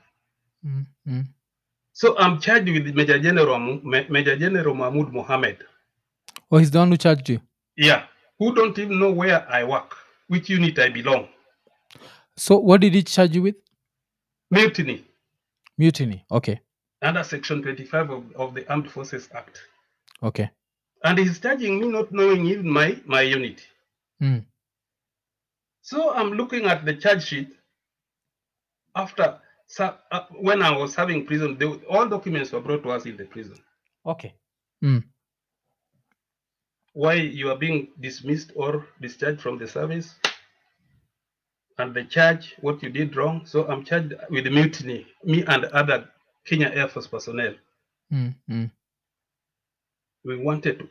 Mm. 0.65 0.85
Mm. 1.07 1.25
So 1.91 2.17
I'm 2.17 2.39
charged 2.39 2.69
with 2.71 2.95
Major 2.95 3.19
General 3.19 3.59
Major 4.09 4.35
General 4.37 4.73
Mahmoud 4.73 5.11
Mohammed. 5.13 5.57
Oh, 6.53 6.59
he's 6.59 6.69
the 6.69 6.77
one 6.77 6.91
who 6.91 6.97
charged 6.97 7.29
you. 7.29 7.41
Yeah, 7.75 8.03
who 8.37 8.53
don't 8.53 8.77
even 8.77 8.99
know 8.99 9.11
where 9.11 9.43
I 9.49 9.63
work, 9.63 9.95
which 10.27 10.51
unit 10.51 10.77
I 10.77 10.89
belong. 10.89 11.27
So, 12.37 12.59
what 12.59 12.81
did 12.81 12.93
he 12.93 13.01
charge 13.01 13.33
you 13.33 13.41
with? 13.41 13.55
Mutiny 14.51 15.03
Mutiny. 15.79 16.23
Okay. 16.31 16.61
under 17.01 17.23
Section 17.23 17.63
25 17.63 18.11
of, 18.11 18.31
of 18.35 18.53
the 18.53 18.71
Armed 18.71 18.91
Forces 18.91 19.29
Act. 19.33 19.63
Okay. 20.21 20.51
And 21.03 21.17
he's 21.17 21.39
charging 21.39 21.79
me 21.79 21.87
not 21.87 22.11
knowing 22.11 22.45
even 22.45 22.69
my, 22.69 22.99
my 23.07 23.21
unit. 23.21 23.59
Mm. 24.21 24.45
So 25.81 26.13
I'm 26.13 26.33
looking 26.33 26.65
at 26.65 26.85
the 26.85 26.93
charge 26.93 27.23
sheet 27.25 27.49
after 28.95 29.39
so, 29.65 29.95
uh, 30.11 30.25
when 30.39 30.61
I 30.61 30.77
was 30.77 30.93
having 30.93 31.25
prison, 31.25 31.57
they, 31.57 31.65
all 31.65 32.07
documents 32.07 32.51
were 32.51 32.61
brought 32.61 32.83
to 32.83 32.91
us 32.91 33.07
in 33.07 33.17
the 33.17 33.25
prison. 33.25 33.57
Okay. 34.05 34.35
Mm. 34.83 35.03
Why 36.93 37.13
you 37.15 37.49
are 37.49 37.57
being 37.57 37.89
dismissed 37.99 38.51
or 38.55 38.85
discharged 39.01 39.41
from 39.41 39.57
the 39.57 39.67
service, 39.67 40.15
and 41.77 41.93
the 41.93 42.03
charge 42.03 42.55
what 42.61 42.81
you 42.83 42.89
did 42.89 43.15
wrong. 43.15 43.45
So 43.45 43.67
I'm 43.67 43.83
charged 43.83 44.13
with 44.29 44.45
mutiny, 44.47 45.07
me 45.23 45.43
and 45.47 45.65
other 45.65 46.09
Kenya 46.45 46.71
Air 46.73 46.87
Force 46.87 47.07
personnel. 47.07 47.55
Mm. 48.11 48.35
Mm. 48.49 48.71
We 50.23 50.37
wanted 50.37 50.79
to 50.79 50.89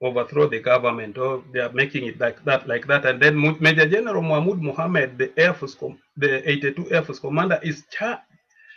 overthrow 0.00 0.48
the 0.48 0.60
government, 0.60 1.18
or 1.18 1.44
they 1.52 1.60
are 1.60 1.72
making 1.72 2.06
it 2.06 2.18
like 2.20 2.42
that, 2.44 2.66
like 2.68 2.86
that. 2.86 3.04
And 3.04 3.20
then 3.20 3.36
Major 3.60 3.86
General 3.86 4.22
Mahmoud 4.22 4.62
Mohammed, 4.62 5.18
the 5.18 5.32
Air 5.38 5.54
Force, 5.54 5.74
com- 5.74 5.98
the 6.16 6.48
82 6.48 6.90
Air 6.90 7.02
Force 7.02 7.18
commander, 7.18 7.60
is 7.62 7.84
char- 7.90 8.22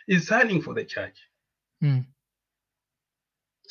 is 0.08 0.28
signing 0.28 0.62
for 0.62 0.74
the 0.74 0.84
charge. 0.84 1.16
Mm. 1.84 2.06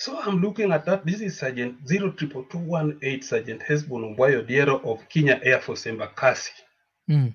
So 0.01 0.19
I'm 0.19 0.41
looking 0.41 0.73
at 0.73 0.87
that. 0.87 1.05
This 1.05 1.21
is 1.21 1.39
Sergeant 1.39 1.77
02218 1.87 3.21
Sergeant 3.21 3.61
Hezbon 3.61 4.17
Mbayo 4.17 4.43
Diero 4.49 4.83
of 4.83 5.07
Kenya 5.11 5.39
Air 5.43 5.61
Force 5.61 5.85
Embakasi, 5.85 6.53
Mm. 7.07 7.35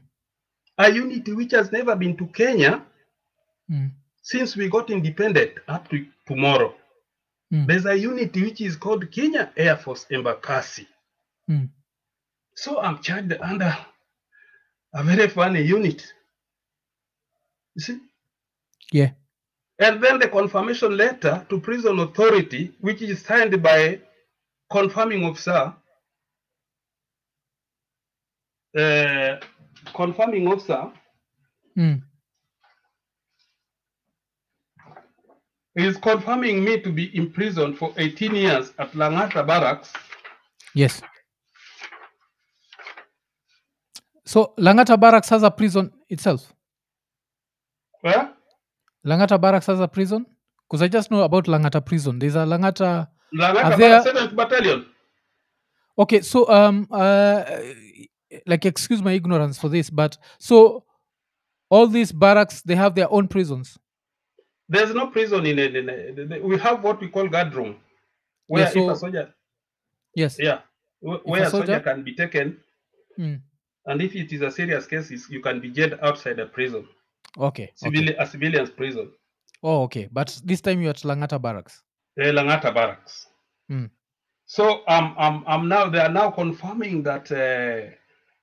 a 0.80 0.90
unit 0.90 1.28
which 1.36 1.52
has 1.52 1.72
never 1.72 1.96
been 1.96 2.18
to 2.18 2.26
Kenya 2.26 2.84
Mm. 3.70 3.92
since 4.24 4.56
we 4.56 4.68
got 4.68 4.90
independent 4.90 5.52
up 5.68 5.88
to 5.90 6.08
tomorrow. 6.26 6.74
Mm. 7.54 7.68
There's 7.68 7.86
a 7.86 7.96
unit 7.96 8.34
which 8.36 8.62
is 8.62 8.76
called 8.78 9.12
Kenya 9.12 9.54
Air 9.56 9.78
Force 9.78 10.08
Embakasi. 10.10 10.88
Mm. 11.48 11.70
So 12.56 12.80
I'm 12.82 13.00
charged 13.04 13.34
under 13.42 13.78
a 14.92 15.04
very 15.04 15.28
funny 15.30 15.62
unit. 15.62 16.02
You 17.76 17.82
see? 17.82 18.00
Yeah. 18.92 19.12
And 19.80 20.02
then 20.02 20.20
the 20.20 20.28
confirmation 20.30 20.96
letter 20.96 21.46
to 21.50 21.60
prison 21.60 22.00
authority, 22.00 22.74
which 22.80 23.02
is 23.02 23.22
signed 23.22 23.62
by 23.62 24.00
confirming 24.72 25.26
officer, 25.26 25.74
uh, 28.78 29.36
confirming 29.94 30.48
officer 30.48 30.92
Mm. 31.78 32.02
is 35.76 35.98
confirming 35.98 36.64
me 36.64 36.80
to 36.80 36.90
be 36.90 37.14
imprisoned 37.18 37.78
for 37.78 37.94
18 37.98 38.34
years 38.34 38.72
at 38.80 38.94
Langata 38.94 39.46
Barracks. 39.46 39.92
Yes. 40.74 41.02
So 44.24 44.54
Langata 44.58 44.98
Barracks 44.98 45.28
has 45.30 45.44
a 45.44 45.52
prison 45.52 45.92
itself. 46.08 46.54
Where? 48.00 48.35
Langata 49.06 49.40
Barracks 49.40 49.68
has 49.68 49.80
a 49.80 49.88
prison? 49.88 50.26
Because 50.70 50.82
I 50.82 50.88
just 50.88 51.12
know 51.12 51.22
about 51.22 51.46
Langata 51.46 51.86
prison. 51.86 52.20
There's 52.20 52.36
a 52.36 52.40
Langata. 52.40 53.08
Langata 53.34 53.78
there- 53.78 54.02
Seventh 54.02 54.36
Battalion. 54.36 54.86
Okay, 55.98 56.22
so 56.22 56.50
um, 56.50 56.88
uh, 56.92 57.44
like 58.46 58.66
excuse 58.66 59.02
my 59.02 59.14
ignorance 59.14 59.58
for 59.58 59.70
this, 59.70 59.90
but 59.90 60.18
so 60.40 60.84
all 61.70 61.88
these 61.88 62.12
barracks 62.12 62.62
they 62.64 62.76
have 62.76 62.96
their 62.96 63.12
own 63.12 63.28
prisons. 63.30 63.78
There's 64.68 64.94
no 64.94 65.08
prison 65.08 65.46
in 65.46 65.60
it. 65.60 65.76
in 65.76 65.88
it. 65.90 66.44
We 66.44 66.58
have 66.58 66.84
what 66.84 67.00
we 67.00 67.08
call 67.08 67.28
guard 67.30 67.54
room, 67.54 67.78
where 68.48 68.66
if 68.68 68.74
so- 68.74 68.90
a 68.90 68.96
soldier, 68.96 69.34
Yes. 70.16 70.38
yeah, 70.40 70.60
wh- 71.02 71.16
If 71.16 71.26
where 71.26 71.44
a 71.44 71.48
a 71.48 71.50
soldier 71.50 71.66
soldier- 71.68 71.84
can 71.84 72.04
be 72.04 72.14
taken, 72.16 72.58
Mm. 73.18 73.42
and 73.86 74.02
if 74.02 74.16
it 74.16 74.34
is 74.34 74.42
a 74.42 74.52
serious 74.52 74.86
case, 74.88 75.12
you 75.30 75.40
can 75.42 75.62
be 75.62 75.70
jailed 75.70 75.98
outside 76.02 76.36
the 76.38 76.46
prison, 76.48 76.88
Okay. 77.38 77.64
okay. 77.64 77.72
civilian, 77.76 78.16
a 78.20 78.26
civilian's 78.26 78.70
prison, 78.70 79.12
Oh, 79.64 79.84
okay. 79.84 80.08
But 80.12 80.40
this 80.46 80.62
time 80.62 80.82
you're 80.82 80.92
at 80.92 80.98
Langata 80.98 81.42
Barracks. 81.42 81.82
the 82.16 82.26
Langata 82.26 82.74
barracks. 82.74 83.28
Mm. 83.72 83.90
So 84.46 84.84
um, 84.88 85.16
um, 85.18 85.44
um, 85.48 85.68
now 85.68 85.90
they 85.90 86.00
are 86.00 86.12
now 86.12 86.30
confirming 86.30 87.02
that 87.04 87.32
uh, 87.32 87.92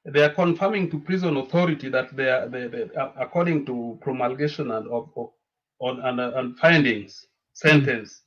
they 0.05 0.22
are 0.24 0.34
confirming 0.34 0.90
to 0.90 0.99
prison 0.99 1.36
authority 1.36 1.88
that 1.90 2.14
they 2.16 2.28
are, 2.28 2.49
they, 2.49 2.66
they, 2.66 2.82
uh, 2.97 3.11
according 3.16 3.64
to 3.66 3.99
promulgation 4.03 4.72
and 4.72 4.88
of, 4.88 5.11
of 5.16 5.30
on 5.78 6.01
and, 6.01 6.20
uh, 6.20 6.32
and 6.36 6.59
findings, 6.59 7.26
sentence, 7.53 8.22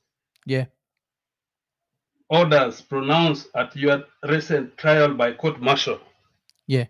Yeah. 0.46 0.66
orders 2.30 2.82
pronounced 2.82 3.48
at 3.56 3.76
your 3.76 4.04
recent 4.24 4.78
trial 4.78 5.14
by 5.14 5.34
court 5.34 5.60
martial. 5.62 6.00
Yeah. 6.68 6.86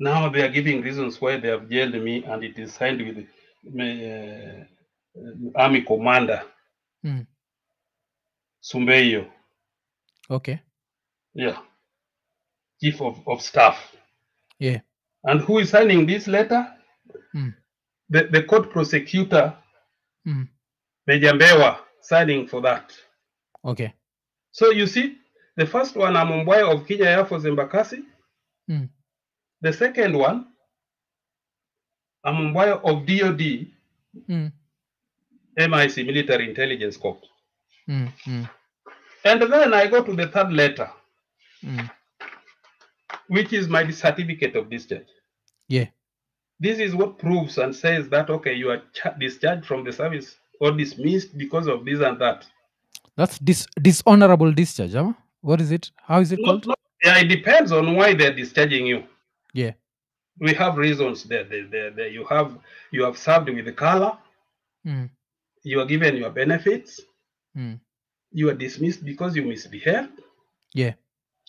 Now 0.00 0.28
they 0.28 0.42
are 0.42 0.48
giving 0.50 0.82
reasons 0.82 1.20
why 1.20 1.38
they 1.38 1.48
have 1.48 1.68
jailed 1.70 1.94
me, 1.94 2.24
and 2.24 2.44
it 2.44 2.58
is 2.58 2.74
signed 2.74 3.00
with 3.06 3.26
the 3.74 4.66
uh, 5.16 5.60
army 5.60 5.82
commander 5.82 6.42
Mm. 7.04 7.26
Sumbeyo. 8.62 9.30
Okay. 10.28 10.60
Yeah. 11.34 11.58
Chief 12.82 13.00
of, 13.00 13.22
of 13.28 13.40
staff. 13.40 13.94
Yeah. 14.58 14.80
And 15.24 15.40
who 15.40 15.58
is 15.58 15.70
signing 15.70 16.04
this 16.06 16.26
letter? 16.26 16.66
Mm. 17.34 17.54
The, 18.08 18.28
the 18.32 18.42
court 18.42 18.70
prosecutor, 18.70 19.54
Mm. 20.26 20.48
Bejambewa, 21.08 21.78
signing 22.00 22.48
for 22.48 22.60
that. 22.62 22.92
Okay. 23.64 23.94
So 24.50 24.70
you 24.70 24.88
see, 24.88 25.18
the 25.56 25.66
first 25.66 25.94
one, 25.94 26.14
Amumbwai 26.14 26.62
of 26.68 26.86
Kenya 26.88 27.04
Air 27.04 27.24
Force 27.26 27.44
Embakasi. 27.44 28.02
Mm. 28.68 28.88
The 29.60 29.72
second 29.72 30.16
one, 30.16 30.46
Amumbwai 32.24 32.80
of 32.84 33.06
DOD, 33.06 33.72
Mm. 34.28 34.50
MIC, 35.58 36.06
Military 36.06 36.48
Intelligence 36.48 36.96
Corps. 36.96 37.20
Mm. 37.88 38.10
Mm. 38.24 38.50
And 39.24 39.42
then 39.42 39.74
I 39.74 39.86
go 39.86 40.02
to 40.02 40.12
the 40.14 40.26
third 40.28 40.52
letter, 40.52 40.90
Mm. 41.62 41.90
which 43.28 43.52
is 43.52 43.68
my 43.68 43.88
certificate 43.90 44.56
of 44.56 44.70
discharge. 44.70 45.06
Yeah. 45.68 45.86
This 46.58 46.78
is 46.78 46.94
what 46.94 47.18
proves 47.18 47.58
and 47.58 47.74
says 47.76 48.08
that, 48.08 48.30
okay, 48.30 48.54
you 48.54 48.70
are 48.70 48.82
cha- 48.94 49.10
discharged 49.20 49.66
from 49.66 49.84
the 49.84 49.92
service 49.92 50.38
or 50.60 50.72
dismissed 50.72 51.36
because 51.36 51.66
of 51.66 51.84
this 51.84 52.00
and 52.00 52.18
that. 52.20 52.46
That's 53.16 53.38
dis- 53.38 53.66
dishonorable 53.80 54.52
discharge. 54.52 54.92
Huh? 54.94 55.12
What 55.42 55.60
is 55.60 55.70
it? 55.70 55.90
How 55.96 56.20
is 56.20 56.32
it 56.32 56.38
No, 56.40 56.44
called? 56.46 56.66
no, 56.66 56.74
yeah, 57.04 57.18
it 57.18 57.28
depends 57.28 57.72
on 57.72 57.94
why 57.94 58.14
they're 58.14 58.32
discharging 58.34 58.86
you. 58.86 59.04
Yeah. 59.56 59.72
We 60.38 60.52
have 60.54 60.76
reasons 60.76 61.24
there. 61.24 61.44
there, 61.44 61.66
there, 61.66 61.90
there. 61.90 62.08
You 62.08 62.24
have 62.26 62.58
you 62.92 63.02
have 63.04 63.16
served 63.16 63.48
with 63.48 63.64
the 63.64 63.72
color. 63.72 64.18
Mm. 64.86 65.08
You 65.62 65.80
are 65.80 65.86
given 65.86 66.16
your 66.16 66.30
benefits. 66.30 67.00
Mm. 67.56 67.80
You 68.32 68.50
are 68.50 68.54
dismissed 68.54 69.02
because 69.04 69.34
you 69.34 69.42
misbehaved. 69.46 70.20
Yeah. 70.74 70.94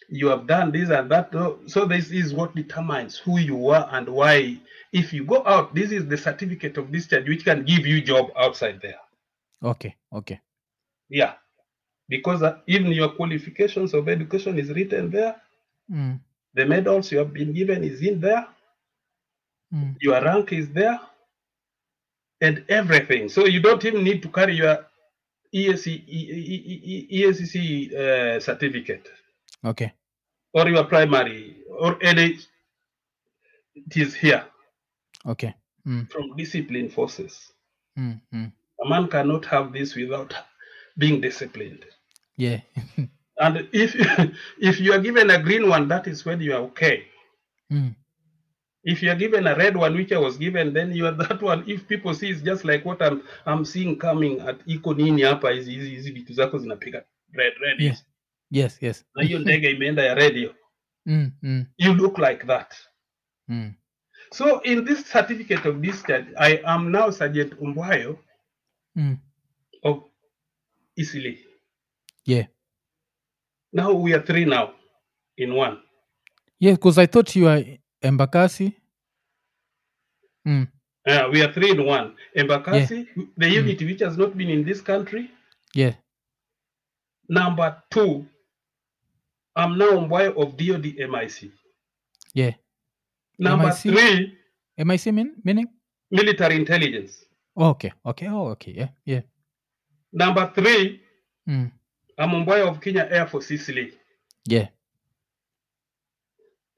You 0.07 0.27
have 0.29 0.47
done 0.47 0.71
this 0.71 0.89
and 0.89 1.11
that. 1.11 1.31
So- 1.67 1.85
this 1.85 2.11
is 2.11 2.33
what 2.33 2.55
determines 2.55 3.17
who 3.17 3.39
you 3.39 3.67
are 3.69 3.89
and 3.91 4.07
why. 4.07 4.57
If 4.93 5.11
you 5.11 5.25
go 5.25 5.43
out, 5.45 5.75
this 5.75 5.91
is 5.91 6.07
the 6.07 6.17
certificate 6.17 6.77
of 6.77 6.91
discharge 6.91 7.27
which 7.27 7.43
can 7.43 7.65
give 7.65 7.85
you 7.85 8.01
job 8.01 8.31
outside 8.37 8.79
there. 8.81 9.01
Okay. 9.61 9.95
Okay. 10.13 10.39
Yeah, 11.09 11.33
because 12.07 12.41
uh, 12.41 12.59
even 12.67 12.91
your 12.93 13.09
qualifications 13.09 13.93
of 13.93 14.07
education 14.07 14.57
is 14.57 14.69
written 14.69 15.11
there. 15.11 15.35
Mm. 15.91 16.21
The 16.53 16.65
medals 16.65 17.11
you 17.11 17.19
have 17.19 17.33
been 17.33 17.53
given 17.53 17.83
is 17.83 18.01
in 18.01 18.19
there. 18.19 18.47
Mm. 19.73 19.95
Your 20.01 20.21
rank 20.23 20.53
is 20.53 20.69
there, 20.69 20.99
and 22.41 22.63
everything. 22.69 23.29
So 23.29 23.45
you 23.45 23.59
don't 23.59 23.83
even 23.85 24.03
need 24.03 24.21
to 24.23 24.29
carry 24.29 24.55
your 24.55 24.85
ESC, 25.53 27.09
ESCC 27.11 27.93
uh, 27.93 28.39
certificate 28.39 29.09
Okay. 29.65 29.93
or 30.53 30.67
your 30.69 30.83
primary 30.85 31.57
or 31.69 31.97
any. 32.01 32.37
It 33.75 33.95
is 33.97 34.15
here 34.15 34.43
Okay. 35.25 35.53
Mm. 35.85 36.09
from 36.11 36.35
discipline 36.35 36.89
forces. 36.89 37.53
Mm. 37.97 38.21
A 38.33 38.89
man 38.89 39.07
cannot 39.07 39.45
have 39.45 39.71
this 39.73 39.95
without 39.95 40.33
being 40.97 41.21
disciplined. 41.21 41.85
Yeah. 42.37 42.61
And 43.39 43.67
if 43.71 43.95
if 44.59 44.79
you 44.79 44.93
are 44.93 44.99
given 44.99 45.29
a 45.29 45.41
green 45.41 45.69
one, 45.69 45.87
that 45.89 46.07
is 46.07 46.25
when 46.25 46.41
you 46.41 46.53
are 46.55 46.61
okay. 46.71 47.03
mm. 47.71 47.95
If 48.83 49.03
you 49.03 49.11
are 49.11 49.15
given 49.15 49.47
a 49.47 49.55
red 49.55 49.75
one, 49.75 49.95
which 49.95 50.11
I 50.13 50.17
was 50.17 50.37
given, 50.37 50.73
then 50.73 50.93
you 50.93 51.05
are 51.07 51.11
that 51.27 51.41
one. 51.41 51.63
If 51.67 51.87
people 51.87 52.13
see 52.13 52.29
it's 52.29 52.41
just 52.41 52.65
like 52.65 52.85
what 52.85 53.01
I'm 53.01 53.21
I'm 53.45 53.65
seeing 53.65 53.97
coming 53.99 54.39
at 54.41 54.59
iko 54.67 54.93
nini 54.97 55.21
hapa 55.21 55.51
hizi 55.51 55.71
hizi 55.71 55.89
hizi 55.89 56.11
vitu 56.11 56.33
zako 56.33 56.57
zinapiga 56.57 57.05
red 57.33 57.53
red. 57.61 57.81
Yeah. 57.81 57.97
Yes. 58.51 58.77
Yes. 58.81 59.05
Na 59.15 59.23
hiyo 59.23 59.39
ndege 59.39 59.71
imeenda 59.71 60.03
ya 60.03 60.15
radio. 60.15 60.55
Mm. 61.05 61.31
Mm. 61.41 61.65
You 61.77 61.93
look 61.93 62.17
like 62.17 62.45
that. 62.47 62.75
Mm. 63.47 63.73
So 64.33 64.59
in 64.61 64.85
this 64.85 65.11
certificate 65.11 65.69
of 65.69 65.75
discharge, 65.81 66.27
I 66.37 66.59
am 66.65 66.91
now 66.91 67.09
Sergeant 67.11 67.53
Umbwayo 67.61 68.19
Mm. 68.95 69.17
of 69.83 70.03
Eastleigh. 70.97 71.37
Yeah. 72.25 72.47
Now 73.73 73.91
we 73.93 74.13
are 74.13 74.21
three 74.21 74.45
now 74.45 74.73
in 75.37 75.53
one. 75.53 75.79
Yeah. 76.59 76.71
Because 76.73 76.97
I 76.97 77.05
thought 77.05 77.35
you 77.35 77.47
are 77.47 77.61
Embakasi. 78.03 78.73
Mm. 80.47 80.67
Uh, 81.07 81.29
we 81.31 81.41
are 81.41 81.51
three 81.53 81.71
in 81.71 81.85
one. 81.85 82.15
Embakasi, 82.35 83.07
the 83.37 83.49
unit 83.49 83.81
which 83.81 83.99
has 84.01 84.17
not 84.17 84.37
been 84.37 84.49
in 84.49 84.63
this 84.65 84.81
country. 84.81 85.29
Yeah. 85.73 85.93
Number 87.29 87.81
two, 87.89 88.25
I'm 89.55 89.77
now 89.77 89.91
Mbwayo 89.91 90.35
of 90.37 90.55
DOD 90.55 90.95
MIC. 91.09 91.51
Yeah. 92.33 92.51
Number 93.39 93.67
MIC? 93.67 93.77
three, 93.77 94.37
MIC 94.77 95.05
mean 95.13 95.33
meaning? 95.43 95.67
military 96.11 96.55
intelligence. 96.55 97.25
Oh, 97.55 97.69
okay. 97.69 97.91
Okay. 98.05 98.27
Oh, 98.29 98.47
okay. 98.49 98.71
Yeah. 98.71 98.89
Yeah. 99.05 99.21
Number 100.13 100.51
three, 100.55 101.01
Mm. 101.47 101.71
I'm 102.17 102.29
Mbwayo 102.31 102.67
of 102.69 102.81
Kenya 102.81 103.07
Air 103.09 103.27
Force 103.27 103.51
Eastleigh. 103.51 103.91
Yeah. 104.45 104.67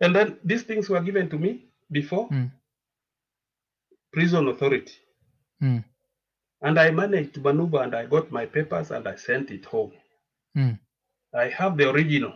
And 0.02 0.16
then 0.16 0.38
these 0.44 0.64
things 0.64 0.90
were 0.90 1.02
given 1.02 1.30
to 1.30 1.38
me 1.38 1.66
before 1.92 2.30
Mm. 2.30 2.52
prison 4.12 4.48
authority. 4.48 4.94
Mm. 5.62 5.84
And 6.62 6.80
I 6.80 6.92
managed 6.92 7.34
to 7.36 7.40
maneuver 7.42 7.82
and 7.84 7.96
I 7.96 8.06
got 8.06 8.32
my 8.32 8.46
papers 8.46 8.92
and 8.92 9.08
I 9.08 9.16
sent 9.16 9.52
it 9.52 9.66
home. 9.66 9.94
Mm. 10.58 10.80
I 11.34 11.48
have 11.50 11.78
the 11.78 11.90
original. 11.90 12.34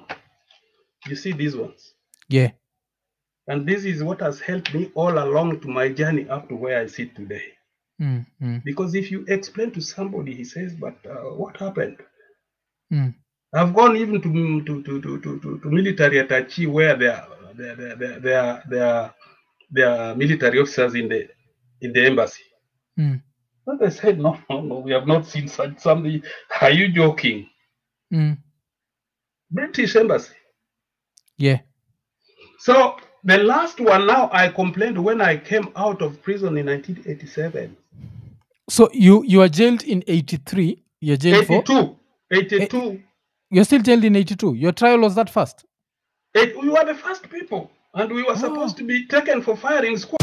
You 1.08 1.16
see 1.16 1.34
these 1.34 1.56
ones. 1.56 1.94
Yeah. 2.30 2.52
And 3.48 3.68
this 3.68 3.84
is 3.84 4.02
what 4.04 4.22
has 4.22 4.40
helped 4.40 4.74
me 4.74 4.92
all 4.96 5.18
along 5.20 5.60
to 5.62 5.68
my 5.68 5.90
journey 5.90 6.30
up 6.30 6.48
to 6.50 6.56
where 6.56 6.80
I 6.80 6.88
sit 6.88 7.16
today. 7.16 7.44
Mm. 8.02 8.26
Mm. 8.42 8.64
Because 8.64 8.96
if 8.96 9.12
you 9.12 9.26
explain 9.28 9.72
to 9.72 9.82
somebody, 9.82 10.34
he 10.34 10.46
says, 10.46 10.74
but 10.74 10.96
uh, 11.06 11.36
what 11.36 11.58
happened? 11.58 11.98
Mm. 12.94 13.16
I've 13.54 13.74
gone 13.74 13.98
even 13.98 14.22
to 14.22 14.30
to 14.64 14.84
to 14.84 15.02
to 15.02 15.20
to, 15.20 15.60
to, 15.60 15.70
military 15.70 16.18
attaché 16.18 16.68
where 16.72 16.96
there 16.96 17.16
are 17.16 17.28
they 17.56 17.70
are, 17.70 17.76
they 17.76 17.86
are, 17.86 17.96
they 17.96 18.34
are, 18.36 18.64
they 18.70 18.80
are, 18.80 19.16
they 19.72 19.82
are 19.82 20.16
military 20.16 20.60
officers 20.60 20.94
in 20.96 21.10
the 21.10 21.28
in 21.82 21.92
the 21.94 22.06
embassy. 22.06 22.44
Mm. 23.00 23.22
And 23.66 23.80
they 23.80 23.90
said, 23.90 24.20
no, 24.20 24.38
no, 24.50 24.62
no, 24.62 24.80
we 24.80 24.92
have 24.92 25.08
not 25.08 25.26
seen 25.26 25.48
such 25.48 25.80
something. 25.80 26.22
Are 26.62 26.72
you 26.72 26.92
joking? 26.92 27.50
Mm. 28.14 28.38
British 29.50 29.96
embassy. 29.96 30.36
Yeah. 31.38 31.60
So 32.60 32.98
the 33.24 33.38
last 33.38 33.80
one 33.80 34.06
now 34.06 34.30
I 34.32 34.50
complained 34.50 35.04
when 35.04 35.22
I 35.22 35.38
came 35.38 35.70
out 35.76 36.02
of 36.02 36.22
prison 36.22 36.58
in 36.58 36.68
1987. 36.68 37.76
So 38.70 38.90
you 38.94 39.24
you 39.24 39.42
are 39.42 39.50
jailed 39.50 39.84
in 39.84 40.04
83. 40.08 40.84
You're 41.00 41.18
jailed 41.18 41.48
for 41.48 41.64
82. 42.34 42.56
82. 42.64 43.04
you're 43.52 43.64
still 43.66 43.82
jailed 43.82 44.04
in 44.04 44.16
82. 44.16 44.54
Your 44.56 44.72
trial 44.72 45.00
was 45.00 45.16
that 45.16 45.30
fast. 45.30 45.66
We 46.36 46.70
were 46.70 46.86
the 46.86 46.96
first 46.96 47.30
people. 47.30 47.72
and 47.96 48.12
we 48.12 48.24
were 48.24 48.32
Oh. 48.32 48.36
supposed 48.36 48.76
to 48.78 48.84
be 48.84 49.06
taken 49.06 49.44
for 49.44 49.56
firing 49.56 49.98
squad. 49.98 50.23